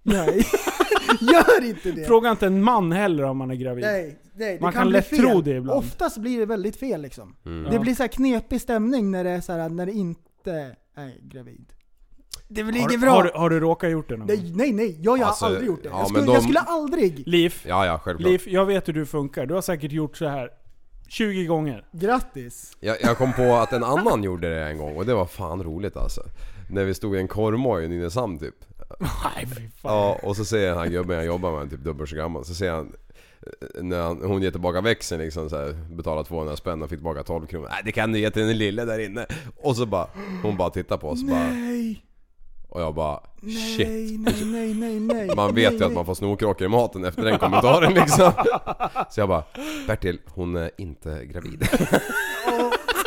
[0.03, 0.45] Nej.
[1.21, 2.05] Gör inte det!
[2.05, 3.83] Fråga inte en man heller om man är gravid.
[3.85, 5.19] Nej, nej, Man kan bli lätt fel.
[5.19, 5.79] tro det ibland.
[5.79, 7.35] Oftast blir det väldigt fel liksom.
[7.45, 7.63] Mm.
[7.63, 7.81] Det Ja.
[7.81, 11.73] blir så här knepig stämning när det, är så här, när det inte är gravid.
[12.47, 13.11] Det ligger Har, bra.
[13.11, 14.37] har, du- har du råkat gjort det någon gång?
[14.37, 15.89] nej, nej, nej, jag, jag Alltså, har aldrig gjort det.
[15.89, 17.23] ja, jag, skulle, de- jag skulle aldrig.
[17.27, 18.31] Liv, Ja, ja, självklart.
[18.31, 19.45] Liv, jag vet hur du funkar.
[19.45, 20.49] Du har säkert gjort så här
[21.09, 21.85] 20 gånger.
[21.91, 22.77] Grattis.
[22.79, 25.63] Jag, jag kom på att en annan gjorde det en gång och det var fan
[25.63, 26.21] roligt alltså.
[26.69, 28.55] När vi stod i en korvmoj i Nynäshamn typ.
[28.99, 29.69] Nej fy fan.
[29.97, 32.45] Ja, och så ser jag den här gubben jag jobbar med, typ dubbelt så gammal,
[32.45, 32.93] så ser han
[33.41, 36.99] eh, när han, hon ger tillbaka växeln liksom så här, betalar 200 spänn och fick
[36.99, 37.67] tillbaka 12 kronor.
[37.71, 39.25] Nej det kan du ge till den lille där inne.
[39.61, 40.07] Och så bara,
[40.43, 41.47] hon bara tittar på oss bara.
[41.49, 42.05] Nej.
[42.73, 43.87] Och jag bara shit.
[43.87, 45.35] Nej, nej, nej, nej, nej.
[45.35, 45.95] Man vet nej, ju att nej.
[45.95, 48.31] man får snorkråkor i maten efter den kommentaren liksom.
[49.09, 49.43] Så jag bara
[49.87, 51.67] Bertil, hon är inte gravid.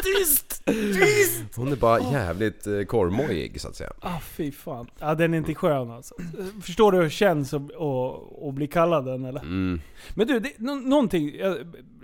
[0.02, 0.64] Tyst!
[0.64, 1.57] Tyst!
[1.57, 3.92] Hon är bara jävligt eh, korvmojig så att säga.
[4.00, 4.90] Ah fy fan.
[4.98, 6.14] Ja den är inte skön alltså.
[6.62, 9.40] Förstår du hur det känns att, att, att bli kallad den eller?
[9.40, 9.81] Mm.
[10.14, 11.55] Men du, det, nå, någonting eh,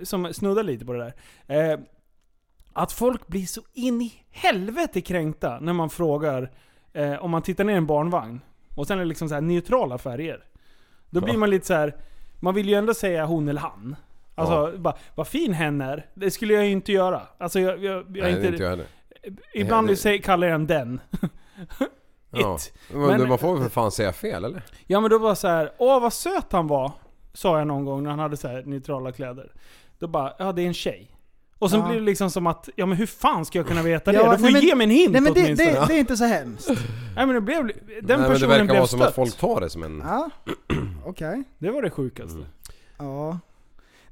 [0.03, 1.12] som snuddar lite på det
[1.46, 1.72] där.
[1.72, 1.81] Eh,
[2.72, 6.51] att folk blir så in i helvete kränkta när man frågar
[6.92, 8.40] eh, om man tittar ner i en barnvagn.
[8.74, 10.44] Och sen är det liksom så här neutrala färger.
[11.11, 11.96] Då blir man lite så här.
[12.40, 13.96] man vill ju ändå säga hon eller han.
[14.35, 16.07] Alltså, bara, vad fin hen är.
[16.14, 17.22] Det skulle jag ju inte göra.
[17.38, 18.87] Alltså jag, jag, jag Nej, inte, inte jag heller.
[19.55, 21.00] Ibland det- säger- kallar jag den den.
[22.35, 22.59] Ja.
[22.92, 24.62] Men, Men- man får väl för fan säga fel eller?
[24.87, 26.92] Ja men då var så här, åh vad söt han var.
[27.33, 29.52] Sa jag någon gång när han hade så här neutrala kläder.
[29.98, 31.12] Då bara, ja det är en tjej.
[31.62, 31.87] Och sen Ja.
[31.88, 34.31] blir det liksom som att, ja men hur fan ska jag kunna veta Ja, det?
[34.31, 35.70] Du får nej, men- ge mig en hint Nej men det, åtminstone.
[35.72, 36.68] det, det är inte så hemskt.
[37.16, 39.09] Nej men det blev, den Nej, men det personen verkar blev vara som stött.
[39.09, 40.03] att folk tar det som en...
[40.07, 40.31] Ja,
[41.07, 41.42] okej.
[41.59, 42.35] Det var det sjukaste.
[42.35, 42.46] Mm.
[42.98, 43.38] Ja.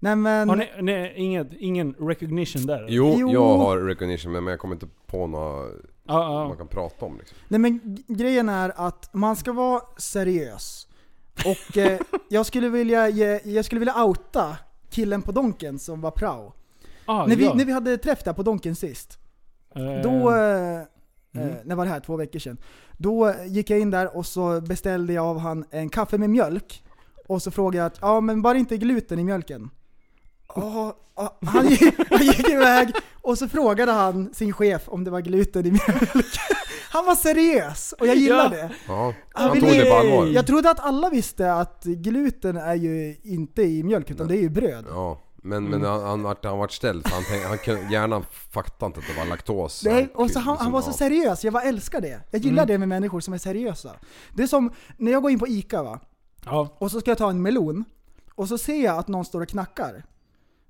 [0.00, 0.48] Nej men...
[0.48, 2.86] Har ni, ni inget, ingen recognition där?
[2.88, 3.32] Jo, Jo.
[3.32, 5.72] jag har recognition men jag kommer inte på något
[6.06, 6.48] Ja, ja.
[6.48, 7.36] man kan prata om liksom.
[7.48, 10.86] Nej men grejen är att man ska vara seriös.
[11.44, 14.56] Och eh, jag, skulle vilja ge, jag skulle vilja outa
[14.90, 16.52] killen på Donken som var prao.
[17.10, 17.54] Ah, när, vi, ja.
[17.54, 19.18] när vi hade träff där på Donken sist,
[19.74, 20.82] Eh, då, eh,
[21.34, 21.48] Mm.
[21.48, 22.00] eh, när var det här?
[22.00, 22.56] Två veckor sedan.
[22.98, 26.84] Då gick jag in där och så beställde jag av han en kaffe med mjölk.
[27.28, 29.70] Och så frågade jag att, ja men bara inte gluten i mjölken.
[30.54, 32.88] Ja, ja, han, gick, han gick iväg
[33.22, 36.10] och så frågade han sin chef om det var gluten i mjölk.
[36.92, 38.48] Han var seriös och jag gillar Ja.
[38.48, 38.70] det.
[38.88, 40.26] Ja, Han ville- tog det på allvar.
[40.26, 44.40] Jag trodde att alla visste att gluten är ju inte i mjölk utan det är
[44.40, 44.84] ju bröd.
[44.88, 48.24] Ja, men, men han, han, vart, han vart ställd för han, tänkte, han kunde, hjärnan
[48.50, 49.84] fattade inte att det var laktos.
[49.84, 50.94] Nej, och så han, han var så ja.
[50.94, 52.20] seriös, jag bara älskar det.
[52.30, 53.90] Jag gillar det med människor som är seriösa.
[54.34, 56.00] Det är som när jag går in på ICA va,
[56.44, 56.76] Ja.
[56.78, 57.84] och så ska jag ta en melon,
[58.34, 60.04] och så ser jag att någon står och knackar.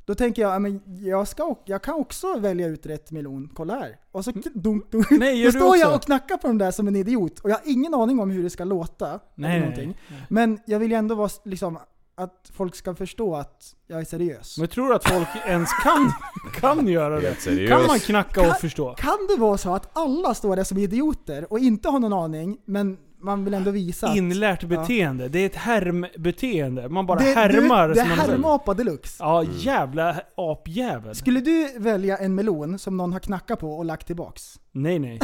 [0.05, 3.75] Då tänker jag, ja, men jag, ska, jag kan också välja ut rätt melon, kolla
[3.75, 3.97] här.
[4.13, 5.11] Och så dunk, dunk.
[5.11, 7.63] Nej, Då står jag och knackar på den där som en idiot, och jag har
[7.65, 9.21] ingen aning om hur det ska låta.
[9.35, 9.99] Nej, eller någonting.
[10.09, 10.21] nej.
[10.29, 11.79] Men jag vill ju ändå vara liksom,
[12.15, 14.59] att folk ska förstå att jag är seriös.
[14.59, 16.13] Men tror du att folk ens kan,
[16.61, 17.35] kan göra det?
[17.35, 17.71] Seriös.
[17.71, 18.95] Kan man knacka och Kan- förstå?
[18.95, 22.59] Kan det vara så att alla står där som idioter och inte har någon aning,
[22.65, 24.17] men man vill ändå visa att...
[24.17, 25.29] Inlärt beteende.
[25.29, 26.89] Det är ett härmbeteende.
[26.89, 27.89] Man bara det, härmar.
[27.89, 29.17] Du, det är härmapa deluxe.
[29.19, 31.15] Ja, jävla apjävel.
[31.15, 34.61] Skulle du välja en melon som någon har knackat på och lagt tillbaks?
[34.73, 35.19] Nej, nej.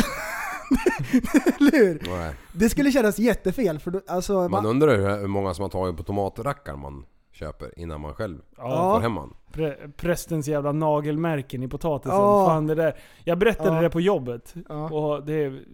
[1.59, 2.03] Eller hur?
[2.19, 2.35] Nej.
[2.53, 5.69] Det skulle kännas jättefel för då, alltså, Man man, undrar hur hur många som har
[5.71, 8.95] tagit på tomatrackaren man köper innan man själv Ja.
[8.95, 9.35] får hem man.
[9.53, 12.17] Pre- prästens jävla nagelmärken i potatisen.
[12.19, 12.47] Ja.
[12.47, 12.97] Fan det där.
[13.25, 13.83] Jag berättade Ja.
[13.83, 14.55] det på jobbet.
[14.69, 14.91] Ja.
[14.91, 15.65] Och det är,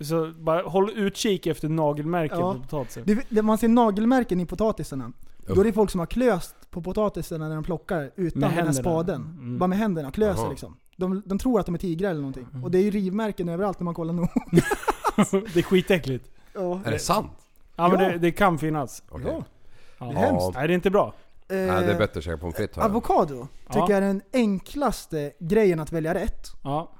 [0.00, 2.54] så bara håll utkik efter nagelmärken Ja.
[2.54, 3.02] på potatisen.
[3.06, 5.12] det, det, man ser nagelmärken i potatisarna.
[5.54, 8.74] Då är det folk som har klöst på potatisarna när de plockar utan Med den
[8.74, 9.22] spaden.
[9.40, 9.58] Mm.
[9.58, 10.50] Bara med händerna, klöser Jaha.
[10.50, 10.76] liksom.
[11.00, 12.46] De, de tror att de är tigrar eller någonting.
[12.52, 12.64] Mm.
[12.64, 14.28] Och det är ju rivmärken överallt när man kollar nog.
[15.54, 16.30] det är skitäckligt.
[16.54, 16.80] ja.
[16.84, 17.30] Är det sant?
[17.76, 19.02] Ja, men det, det kan finnas.
[19.08, 19.26] Okej.
[19.30, 19.44] Ja.
[19.98, 20.06] Ja.
[20.06, 20.50] Det är hemskt.
[20.54, 21.14] Nej det är inte bra.
[21.48, 22.78] Nej, det är Eh, bättre att käka pommes frites.
[22.78, 23.86] Avokado tycker Ja.
[23.88, 26.46] jag är den enklaste grejen att välja rätt.
[26.62, 26.90] Ja.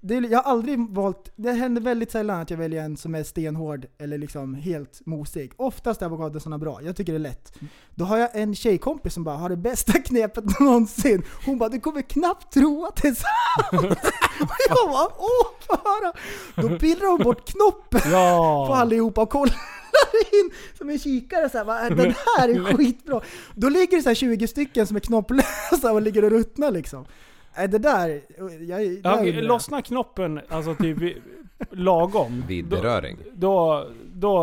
[0.00, 3.22] Det jag har aldrig valt, det händer väldigt sällan att jag väljer en som är
[3.24, 5.52] stenhård eller liksom helt mosig.
[5.56, 7.52] Oftast är avokadosarna bra, jag tycker det är lätt.
[7.94, 11.22] Då har jag en tjejkompis som bara har det bästa knepet någonsin.
[11.46, 13.84] Hon bara 'Du kommer knappt tro att det är sant'
[14.40, 16.12] Och jag bara 'Åh, få höra'
[16.56, 18.76] Då pillar hon bort knoppen på Ja.
[18.76, 19.56] allihopa och kollar
[20.32, 23.20] in som en kikare såhär, bara, den här är skitbra.
[23.54, 27.04] Då ligger det så här 20 stycken som är knopplösa och ligger och ruttnar liksom.
[27.58, 29.44] Nej det där, jag, jag, Ja, där undrar jag.
[29.44, 30.98] lossna knoppen, alltså typ
[31.70, 32.44] lagom.
[32.48, 33.16] Vid beröring.
[33.34, 33.86] Då, då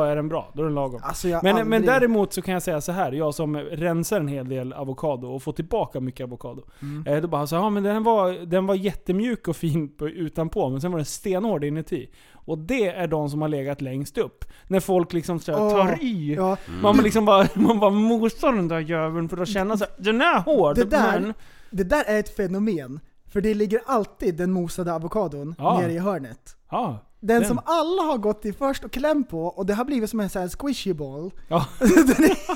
[0.04, 0.52] är den bra.
[0.54, 1.02] Då är den lagom.
[1.04, 3.12] Alltså Men, aldrig, men däremot så kan jag säga så här.
[3.12, 6.64] jag som rensar en hel del avokado och får tillbaka mycket avokado.
[6.82, 7.08] Mm.
[7.08, 10.70] Eh, då bara så, ja men den var, den var jättemjuk och fin på, utanpå,
[10.70, 12.10] men sen var den stenhård inuti.
[12.34, 14.46] Och det är de som har legat längst upp.
[14.68, 16.34] När folk liksom så här, Åh, tar i.
[16.36, 20.22] Ja, Man liksom bara, man bara mosar den där jäveln för att känna såhär, den
[20.22, 20.76] är hård.
[20.76, 21.34] Det där- men,
[21.70, 23.00] det där är ett fenomen.
[23.34, 25.80] För det ligger alltid den mosade avokadon Ja.
[25.80, 26.56] nere i hörnet.
[26.72, 26.98] ja.
[27.26, 27.48] Den, Den.
[27.48, 30.30] som alla har gått i först och klämt på och det har blivit som en
[30.30, 31.32] sån här squishy ball.
[31.48, 31.66] Ja.
[31.80, 31.90] den
[32.24, 32.48] är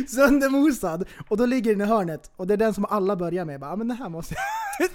[0.00, 2.30] helt söndermosad och då ligger den i hörnet.
[2.36, 3.60] Och det är den som alla börjar med.
[3.60, 4.34] Bara, "Ja, men det här måste
[4.78, 4.88] jag...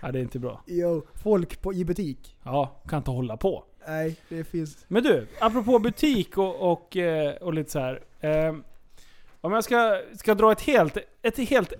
[0.00, 0.62] ja, det är inte bra.
[0.66, 2.36] Jo, folk på, i butik.
[2.42, 3.64] Ja, kan inte hålla på.
[3.88, 4.76] Nej, det finns...
[4.88, 8.00] Men du, apropå butik och, och, eh, och lite så här.
[8.20, 8.54] Eh,
[9.40, 11.72] om jag ska, ska dra ett helt, ett helt,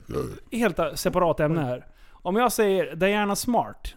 [0.53, 1.87] helt separat ämne här.
[2.11, 3.95] Om jag säger Diana Smart.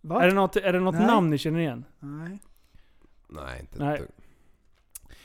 [0.00, 0.22] Va?
[0.22, 1.06] Är det något, är det något Nej.
[1.06, 1.84] namn ni känner igen?
[1.98, 2.38] Nej.
[3.28, 4.00] Nej, inte Nej.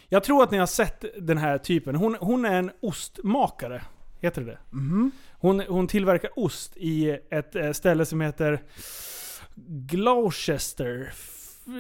[0.09, 1.95] Jag tror att ni har sett den här typen.
[1.95, 3.81] Hon, hon är en ostmakare.
[4.19, 5.11] Heter det Mhm.
[5.31, 8.63] hon, hon tillverkar ost i ett eh, ställe som heter
[9.65, 11.13] Gloucester.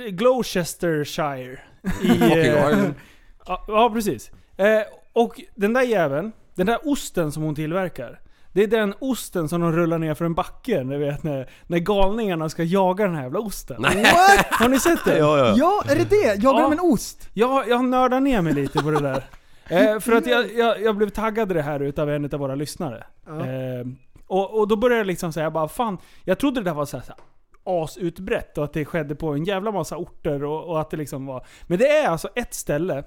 [0.09, 1.59] Gloucestershire.
[2.03, 2.89] I, eh,
[3.45, 4.31] ja, ja, precis.
[4.57, 4.81] Eh,
[5.13, 8.19] och den där jäveln, den där osten som hon tillverkar.
[8.55, 11.77] Det är den osten som de rullar ner för en backe, ni vet när, när
[11.77, 13.81] galningarna ska jaga den här jävla osten.
[13.81, 14.45] What?
[14.49, 15.17] Har ni sett det?
[15.25, 15.53] Ja, ja.
[15.57, 16.43] Ja, är det det?
[16.43, 16.69] Jagar Ja.
[16.69, 17.29] de en ost?
[17.33, 19.23] Jag, jag nördar ner mig lite på det där.
[19.69, 22.55] Eh, för att jag, jag, jag blev taggad i det här utav en av våra
[22.55, 23.03] lyssnare.
[23.25, 23.39] Ja.
[23.45, 23.85] Eh,
[24.27, 26.97] och, och då började jag liksom säga bara fan, jag trodde det där var så
[26.97, 30.81] här, så här asutbrett och att det skedde på en jävla massa orter och, och
[30.81, 31.45] att det liksom var...
[31.67, 33.03] Men det är alltså ett ställe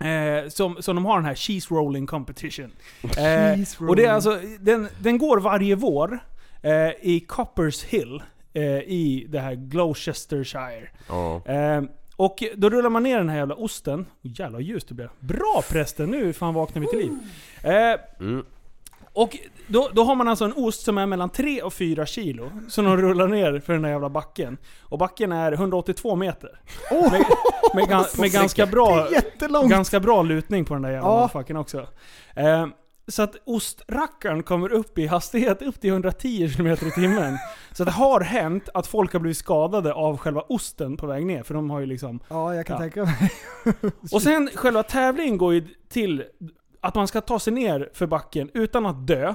[0.00, 2.72] Eh, som, som de har den här cheese rolling competition.
[3.02, 3.10] Eh,
[3.56, 6.18] Cheese och det är alltså, den, den går varje vår
[6.62, 8.22] eh, i Coppers Hill
[8.54, 10.88] eh, i det här Gloucestershire.
[11.44, 11.82] Eh,
[12.16, 14.00] och då rullar man ner den här jävla osten.
[14.00, 15.08] Oh, jävlar vad ljust det blev.
[15.20, 17.12] Bra prästen, nu fan vaknar vi till liv.
[17.62, 18.44] Eh, Mm.
[19.22, 22.50] Och då, då har man alltså en ost som är mellan 3 och 4 kilo.
[22.68, 24.58] Som de rullar ner för den där jävla backen.
[24.82, 26.60] Och backen är 182 meter.
[26.90, 27.24] Med,
[27.74, 29.08] med, gan- med ganska bra,
[29.68, 31.60] ganska bra lutning på den där jävla Ja.
[31.60, 31.86] också.
[32.36, 32.66] Eh,
[33.08, 37.38] så att ostrackaren kommer upp i hastighet upp till 110 km i timmen.
[37.72, 41.42] Så det har hänt att folk har blivit skadade av själva osten på väg ner.
[41.42, 42.20] För de har ju liksom...
[42.28, 42.80] Ja, jag kan Ja.
[42.80, 43.32] tänka mig.
[44.12, 46.24] Och sen själva tävlingen går ju till
[46.80, 49.34] att man ska ta sig ner för backen utan att dö.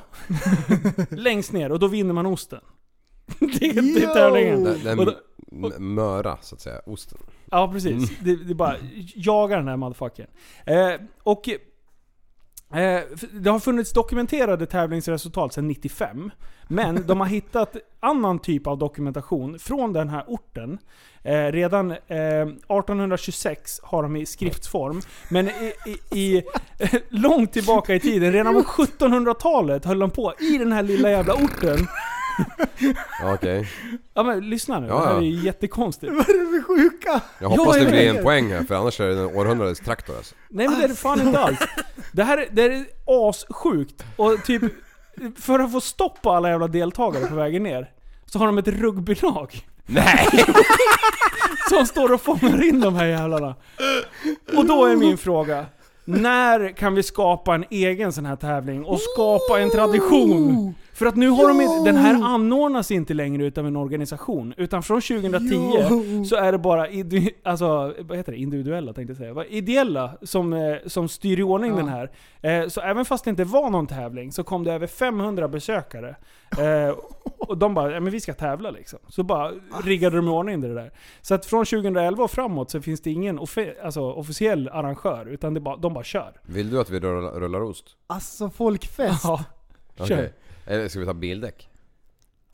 [1.10, 2.60] Längst ner, och då vinner man osten.
[3.40, 4.14] det, är- det är Yo!
[4.14, 4.64] tävlingen.
[4.64, 5.14] Den, den Och då-
[5.52, 6.80] m- möra, så att säga.
[6.86, 7.18] Osten.
[7.52, 8.12] Ja, precis.
[8.20, 8.76] Det, det är bara
[9.16, 10.28] jagar den här motherfuckern.
[10.66, 11.50] Eh, och
[12.74, 16.32] Eh, det har funnits dokumenterade tävlingsresultat sedan 95.
[16.68, 20.78] Men de har hittat annan typ av dokumentation från den här orten.
[21.24, 21.98] Eh, redan eh,
[22.42, 25.02] 1826 har de i skriftform.
[25.30, 26.44] Men i, i, i,
[27.10, 31.34] långt tillbaka i tiden, redan på 1700-talet höll de på i den här lilla jävla
[31.34, 31.88] orten.
[33.22, 33.68] Ja, Okej.
[34.14, 35.18] Ja men lyssna nu, Ja, det här ja.
[35.18, 36.14] är ju jättekonstigt.
[36.14, 37.22] Vad är det för sjuka?
[37.40, 38.18] Jag hoppas jag det blir vet.
[38.18, 40.36] en poäng här för annars är det en århundradets traktor alltså.
[40.50, 41.60] Nej men det är det fan inte alls.
[42.12, 42.86] Det här är, det här är
[43.30, 44.06] assjukt.
[44.16, 44.62] Och typ,
[45.40, 47.92] för att få stopp på alla jävla deltagare på vägen ner,
[48.26, 49.66] så har de ett rugbylag.
[49.86, 50.28] Nej!
[51.70, 53.56] Som står och fångar in de här jävlarna.
[54.58, 55.66] Och då är min fråga,
[56.06, 60.76] när kan vi skapa en egen sån här tävling och skapa en tradition?
[60.94, 64.54] För att nu har de den här anordnas inte längre utav en organisation.
[64.58, 65.40] Utan från 2010
[65.90, 66.26] Jo.
[66.26, 68.38] så är det bara indi, alltså, vad heter det?
[68.38, 69.34] individuella tänkte jag säga.
[69.34, 71.78] Vad- Ideella som, eh, som styr i ordning Ja.
[71.78, 72.12] den här.
[72.42, 76.16] Eh, så även fast det inte var någon tävling så kom det över 500 besökare.
[76.60, 76.96] Eh,
[77.38, 79.00] och de bara, men vi ska tävla liksom.
[79.08, 79.52] Så bara
[79.84, 80.92] riggade de i ordning det där.
[81.22, 85.26] Så att från 2011 och framåt så finns det ingen offe, alltså, officiell arrangör.
[85.26, 86.32] Utan det bara, de bara kör.
[86.46, 87.86] Vill du att vi rullar, rullar ost?
[88.08, 89.24] Alltså folkfest.
[89.24, 90.30] Ja, kör.
[90.66, 91.70] Eller ska vi ta bildäck?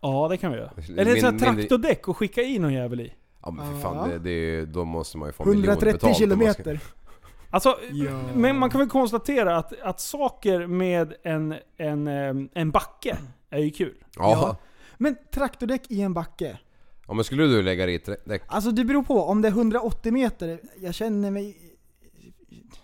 [0.02, 0.72] Ja, det kan vi göra.
[0.98, 3.14] Eller ett sånt här mindre- traktordäck och skicka i någon jävel i.
[3.42, 3.80] Ja men för Ja.
[3.82, 6.54] fan, det, det, är- då måste man ju få en miljon 130 betalt om man
[6.54, 6.80] ska- kilometer.
[7.50, 8.22] Alltså, Ja.
[8.36, 13.18] men man kan väl konstatera att, att saker med en, en, em, en backe
[13.50, 13.96] är ju kul.
[14.16, 14.32] Ja.
[14.32, 14.58] Ja.
[14.98, 16.60] Men traktordäck i en backe.
[17.08, 17.14] ja.
[17.14, 18.44] men skulle du lägga i ett däck?
[18.48, 21.58] Alltså det beror på, om det är 180 meter, jag känner mig...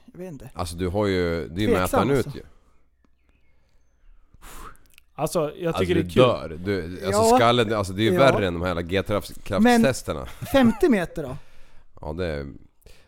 [0.06, 0.50] Jag vet inte.
[0.54, 2.40] Alltså du har ju, det är ju Tveksam, mätaren ut alltså.
[2.40, 2.46] ju.
[5.18, 6.24] Alltså, jag Alltså tycker du det är kul.
[6.24, 6.58] dör.
[6.66, 7.36] Du, alltså Ja.
[7.38, 8.20] skallen, alltså det är ju Ja.
[8.20, 10.26] värre än de här jävla G-kraftstesterna.
[10.26, 11.38] 50 meter då?
[12.02, 12.46] Ja det...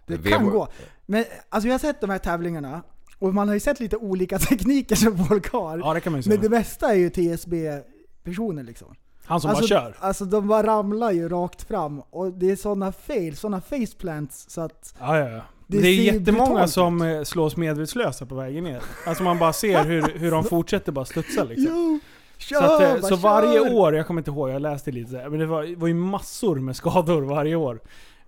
[0.06, 0.68] Det det kan gå.
[1.06, 2.82] Men alltså jag har sett de här tävlingarna,
[3.20, 5.78] och man har ju sett lite olika tekniker som folk har.
[5.78, 6.50] Ja, det kan man ju Men säga.
[6.50, 8.96] det mesta är ju TSB-personer liksom.
[9.26, 9.96] Han som alltså, bara kör.
[10.00, 14.62] Alltså de bara ramlar ju rakt fram, och det är sådana fail, sådana faceplants så
[14.62, 14.96] att...
[15.00, 15.42] Ja, ja, ja.
[15.68, 18.82] Det Det, är jättemånga brutalt som eh, slås medvetslösa på vägen ner.
[19.06, 21.68] Alltså man bara ser hur, hur de fortsätter bara studsa liksom.
[21.70, 22.00] Jo!
[22.38, 22.60] Kör!
[22.60, 23.74] Så, att, eh, bara så varje kör!
[23.76, 25.94] år, jag kommer inte ihåg, jag läste lite så här, men det var, var ju
[25.94, 27.80] massor med skador varje år.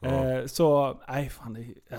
[0.02, 0.10] Ja.
[0.10, 1.58] Eh, så, nej fan.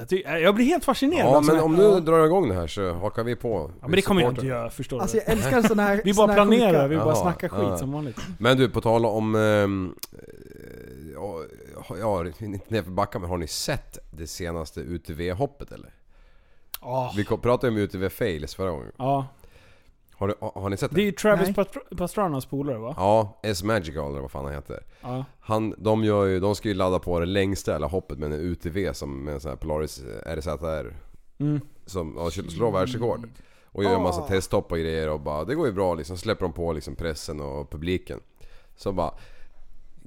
[0.09, 1.27] Det, jag, blir helt fascinerad.
[1.27, 1.95] Ja alltså, men om ja.
[1.95, 3.71] du drar igång det här så hakar vi på.
[3.81, 5.23] Ja, men det kommer jag inte göra, förstår Alltså du.
[5.27, 7.79] jag älskar sådana här Vi bara här planerar, sjuka- vi bara snackar skit ja.
[7.79, 8.17] som vanligt.
[8.39, 9.35] Men du, på tal om...
[9.35, 9.95] ehm,
[11.99, 15.95] ja, inte nerför backar, men har ni sett det senaste UTV-hoppet eller?
[16.81, 17.13] Ja.
[17.17, 18.93] Vi pratade ju om UTV fails förra gången.
[18.99, 19.27] ja.
[20.15, 21.03] Har, du, har, har ni sett Det är det?
[21.03, 21.55] ju Travis Nej.
[21.67, 22.95] Pastr- Pastranas polare va?
[22.97, 24.85] Ja, S-Magical eller vad fan han heter.
[25.01, 25.25] Ja.
[25.41, 28.41] Han, de, gör ju, de ska ju ladda på det längsta eller hoppet med en
[28.41, 30.95] UTV som med en sån här Polaris RZR.
[31.39, 31.61] Mm.
[31.87, 33.29] Som ja, slår världsrekord.
[33.65, 34.27] Och gör en massa Ah.
[34.29, 36.17] testhopp och grejer och bara, det går ju bra liksom.
[36.19, 38.21] Släpper de på liksom pressen och publiken.
[38.77, 39.15] Så bara...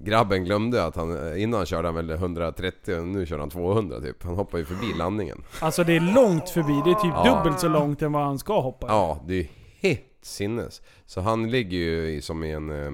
[0.03, 4.23] grabben glömde att han, innan körde han väl 130 och nu kör han 200 typ.
[4.23, 5.43] Han hoppar ju förbi landningen.
[5.61, 6.81] Alltså det är långt förbi.
[6.85, 7.35] Det är typ Ja.
[7.37, 8.87] dubbelt så långt än vad han ska hoppa.
[8.87, 9.47] Ja, det är
[9.81, 10.81] helt sinnes.
[11.05, 12.85] Så han ligger ju som i en...
[12.85, 12.91] eh,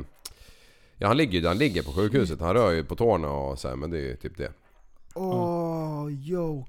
[1.01, 2.41] Ja han ligger ju där han ligger på sjukhuset.
[2.41, 4.51] Han rör ju på tårna och så här, men det är ju typ det.
[5.15, 6.65] Åh, yo.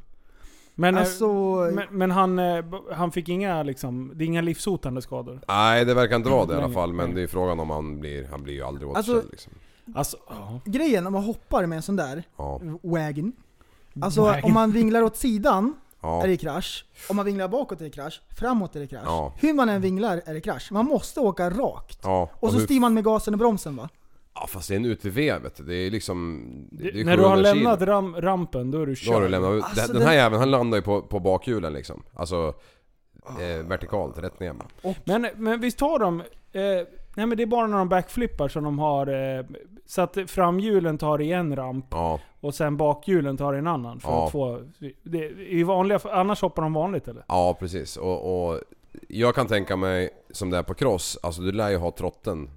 [0.75, 1.29] Men, eh, Alltså,
[1.75, 5.41] men, men han, eh, han fick inga liksom, det är inga livshotande skador.
[5.49, 6.93] Nej det verkar inte vara det i alla fall.
[6.93, 8.29] Men det är frågan om han blir...
[8.31, 9.53] Han blir ju aldrig Alltså- återställd liksom.
[9.95, 10.61] Alltså, ja.
[10.65, 12.61] grejen om man hoppar med en sån där Ja.
[12.83, 13.33] wagon.
[14.03, 14.45] Alltså Wagon.
[14.45, 16.23] om man vinglar åt sidan Ja.
[16.23, 16.85] är det krasch.
[17.11, 18.23] Om man vinglar bakåt är det krasch.
[18.39, 19.03] Framåt är det krasch.
[19.05, 19.33] Ja.
[19.41, 20.73] Hur man än vinglar är det krasch.
[20.73, 21.99] Man måste åka rakt.
[22.03, 22.31] Ja.
[22.41, 23.89] Och så hur- styr man med gasen och bromsen va?
[24.35, 25.65] Ja fast det är en UTV vet du.
[25.65, 26.43] Det är liksom...
[26.71, 27.65] Det, det är När du har 700 kilo.
[27.71, 29.31] lämnat ram, rampen, då är du Då har du körd.
[29.31, 29.65] lämnat ut.
[29.65, 32.03] Alltså, den här den- jäveln han landar ju på, på bakhjulen liksom.
[32.15, 32.55] Alltså...
[33.41, 34.55] Eh, vertikalt, rätt ner.
[35.05, 36.21] Men, men visst har de...
[36.21, 36.25] Eh,
[37.15, 39.07] nej men det är bara när de backflippar som de har...
[39.39, 39.45] Eh,
[39.91, 42.21] så att framhjulen tar i en ramp Ja.
[42.41, 44.01] och sen bakhjulen tar i en annan.
[44.01, 44.27] För Ja.
[44.27, 44.63] att få...
[45.03, 47.25] Det är ju vanliga, annars hoppar de vanligt eller?
[47.29, 47.97] Ja precis.
[47.97, 48.61] Och, och
[49.09, 52.51] jag kan tänka mig som det är på cross, alltså du lär ju ha trotten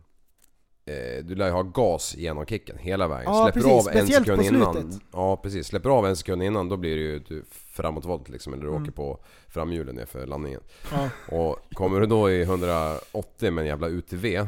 [0.86, 3.34] eh, du lär ju ha gas genom kicken hela vägen.
[3.34, 3.88] Ja, Släpper precis.
[3.88, 4.74] av en Speciellt sekund på innan.
[4.74, 5.02] slutet.
[5.13, 5.67] Ja precis.
[5.67, 8.54] Släpper av en sekund innan då blir det ju du framåtvolt liksom.
[8.54, 8.82] Eller du Mm.
[8.84, 10.62] åker på framhjulen nerför landningen.
[10.91, 11.10] Ja.
[11.38, 14.48] Och kommer du då i 180 med en jävla UTV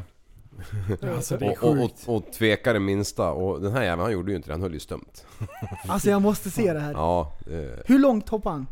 [1.15, 3.31] Alltså det är och, och, och, och tvekar det minsta.
[3.31, 5.25] Och den här jäveln han gjorde ju inte det, han höll ju stumt.
[5.87, 6.91] Alltså jag måste se det här.
[6.93, 7.33] Ja.
[7.51, 8.67] Eh, Hur långt hoppar han?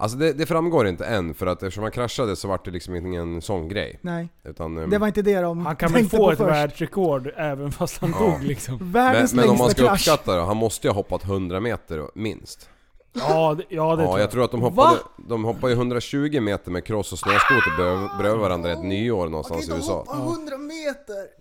[0.00, 2.94] alltså det, det framgår inte än för att eftersom han kraschade så var det liksom
[2.96, 3.98] ingen sån grej.
[4.02, 6.50] Nej, Utan, ehm, det var inte det de Han kan väl få ett först.
[6.50, 8.18] världsrekord även fast han Ja.
[8.30, 8.76] dog liksom.
[8.76, 9.94] Men, Världens men om man längsta ska krasch.
[9.94, 12.68] uppskatta det, han måste ju ha hoppat 100 meter minst.
[13.12, 16.40] Ja, det, ja det Ja, tror jag tror att de hoppade, de hoppade ju 120
[16.40, 20.06] meter med cross och snöskoter bredvid- bredvid varandra ett nyår någonstans i USA.
[20.12, 21.38] 100 meter!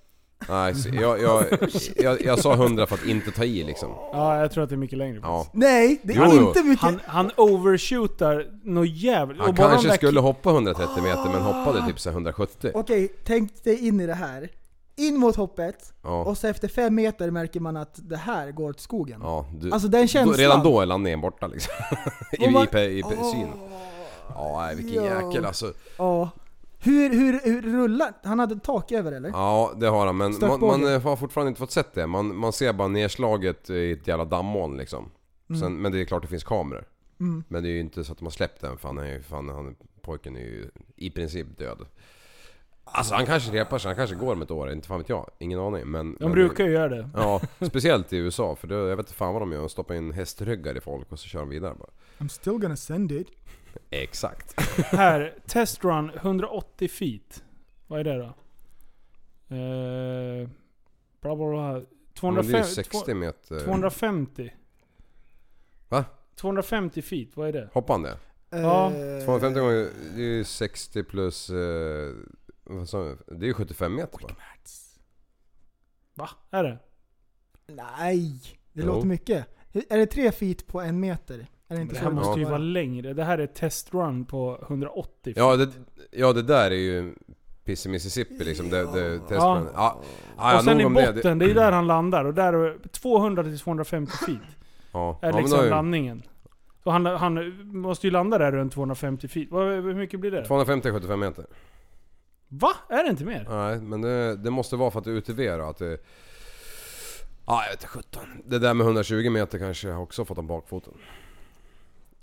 [0.50, 1.44] Nej, så jag, jag,
[1.96, 3.90] jag, jag sa 100 för att inte ta i liksom.
[4.12, 5.20] Ja, jag tror att det är mycket längre.
[5.24, 5.48] Ja.
[5.54, 6.48] Nej, det är Jo, jo.
[6.48, 6.82] inte mycket.
[6.84, 9.40] Han, han overshootar något jävligt.
[9.40, 12.14] Han Och bara de kanske där skulle hoppa 130 meter men hoppade typ så här
[12.16, 12.72] 170.
[12.74, 14.50] Okej, tänk dig in i det här.
[14.98, 16.24] In mot hoppet, Ja.
[16.24, 19.20] och så efter fem meter märker man att det här går åt skogen.
[19.24, 20.38] Ja, du, Alltså den känslan.
[20.38, 21.74] redan då är landningen borta liksom.
[22.32, 23.32] I, man- i, i, pe- Åh.
[23.32, 23.48] syn.
[24.30, 25.24] Ja, vilken Ja.
[25.26, 25.74] jäkel alltså.
[25.98, 26.30] Ja.
[26.80, 28.14] Hur, hur, hur rullar...
[28.24, 29.30] Han hade tak över eller?
[29.30, 32.08] Ja, det har han men man, man eh, har fortfarande inte fått sett det.
[32.08, 35.12] Man, man ser bara nedslaget i ett jävla dammoln liksom.
[35.62, 36.86] Sen, men det är klart det finns kameror.
[37.20, 37.44] Mm.
[37.48, 39.22] Men det är ju inte så att de har släppt den för han är ju,
[39.24, 41.78] fan, han, pojken är ju i princip död.
[42.92, 45.30] Alltså han kanske repar sig, han kanske går om ett år, inte fan vet jag.
[45.40, 46.16] Ingen aning men...
[46.20, 47.10] De men, brukar ju göra det.
[47.14, 49.60] Ja, speciellt i USA för då, jag vet inte fan vad de gör.
[49.60, 51.90] De stoppar in hästryggar i folk och så kör de vidare bara.
[52.18, 53.28] I'm still gonna send it.
[53.90, 54.62] Exakt.
[54.82, 57.44] Här, testrun 180 feet.
[57.88, 58.34] Vad är det då?
[59.56, 60.50] Eh,
[61.22, 61.74] bla bla bla.
[62.22, 63.60] Men det är 250, ju 60 meter.
[63.60, 64.54] 250.
[65.90, 66.06] Va?
[66.36, 67.70] 250 feet, vad är det?
[67.74, 68.18] Hoppande?
[68.50, 68.86] Ja.
[68.92, 71.50] Eh, 250 gånger, det är ju 60 plus...
[71.50, 72.14] Eh,
[72.70, 73.18] vad sa jag?
[73.40, 74.36] Det är ju 75 meter bara.
[76.16, 76.30] Va?
[76.52, 76.78] Är det?
[77.68, 78.42] Nej,
[78.74, 78.86] det Jo.
[78.86, 79.46] låter mycket.
[79.90, 81.48] Är det tre feet på en meter?
[81.68, 82.58] Är det inte Det så här det måste ju vara?
[82.58, 83.14] längre.
[83.14, 85.38] Det här är testrun på 180 feet.
[85.38, 85.70] Ja det,
[86.12, 87.16] ja det där är ju
[87.64, 88.70] Piss i Mississippi liksom.
[88.70, 89.18] Det, det, ja.
[89.30, 90.02] Ja, ja,
[90.38, 91.14] ja, och sen nog i om det.
[91.14, 92.26] botten, det, är ju där han landar.
[92.26, 94.38] Och där är 200-250 feet.
[94.92, 96.24] Ja, Är ja, men liksom är- landningen.
[96.84, 99.48] Så han, han måste ju landa där runt 250 feet.
[99.52, 100.44] Vad, hur mycket blir det?
[100.44, 101.46] 250-75 meter.
[102.50, 102.74] Va?
[102.90, 103.46] Är det inte mer?
[103.50, 105.98] Nej, men det, det måste vara för att det är UTV då, att det...
[107.46, 108.22] Ja, jag vet inte 17.
[108.46, 110.94] Det där med 120 meter kanske jag också fått om bakfoten.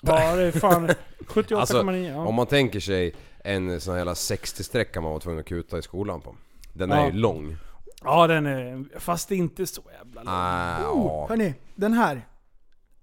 [0.02, 1.56] Ja, det är fan 78,9.
[1.58, 2.26] Alltså, ja.
[2.26, 5.82] Om man tänker sig en sån här jävla 60-sträcka man var tvungen att kuta i
[5.82, 6.36] skolan på.
[6.72, 7.06] Den är Ja.
[7.06, 7.56] ju lång.
[8.04, 8.84] Ja, den är...
[9.00, 10.34] Fast inte så jävla lång.
[10.34, 10.88] Ah, ja.
[10.90, 12.26] Oh, hörni, den här.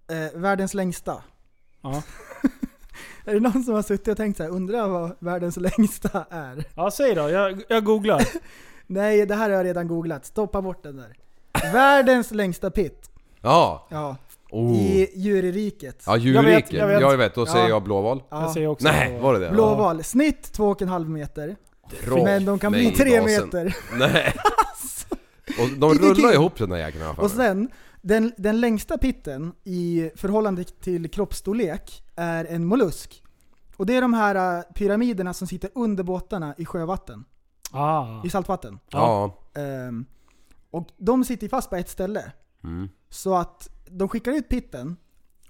[0.09, 1.23] Eh, världens längsta.
[1.81, 2.03] Ja.
[3.25, 6.63] Är det någon som har suttit och tänkt så här, undrar vad världens längsta är?
[6.75, 7.29] ja, säg då.
[7.29, 8.23] Jag, jag googlar.
[8.87, 10.25] Nej, det här har jag redan googlat.
[10.25, 11.13] Stoppa bort den där.
[11.73, 13.09] Världens längsta pit.
[13.41, 13.87] Ja!
[13.91, 14.15] Ja,
[14.53, 14.75] Oh.
[14.75, 16.03] i djurriket.
[16.05, 16.73] Ja, Jag djurriket.
[16.73, 17.01] vet, jag vet.
[17.01, 17.69] Jag vet, då säger Ja.
[17.69, 18.23] jag blåval.
[18.29, 18.53] Jag Ja.
[18.53, 18.87] säger också...
[18.87, 19.49] Nej, var det det?
[19.51, 20.03] Blåval.
[20.03, 21.55] Snitt 2,5 meter.
[22.05, 23.45] Dra Men de kan bli i 3 basen.
[23.45, 23.75] meter.
[23.97, 24.33] Nej.
[25.59, 27.25] Och de rullar ihop den där jäkeln i alla fall.
[27.25, 27.69] Och sen,
[28.01, 33.23] den, den längsta pitten i förhållande till kroppsstorlek är en mollusk.
[33.77, 37.25] Och det är de här äh, pyramiderna som sitter under båtarna i sjövatten.
[37.71, 38.25] Ah.
[38.25, 38.79] I saltvatten.
[38.89, 39.37] Ja.
[39.55, 40.05] Ehm,
[40.71, 42.31] och de sitter fast på ett ställe.
[42.63, 42.89] Mm.
[43.09, 44.97] Så att de skickar ut pitten,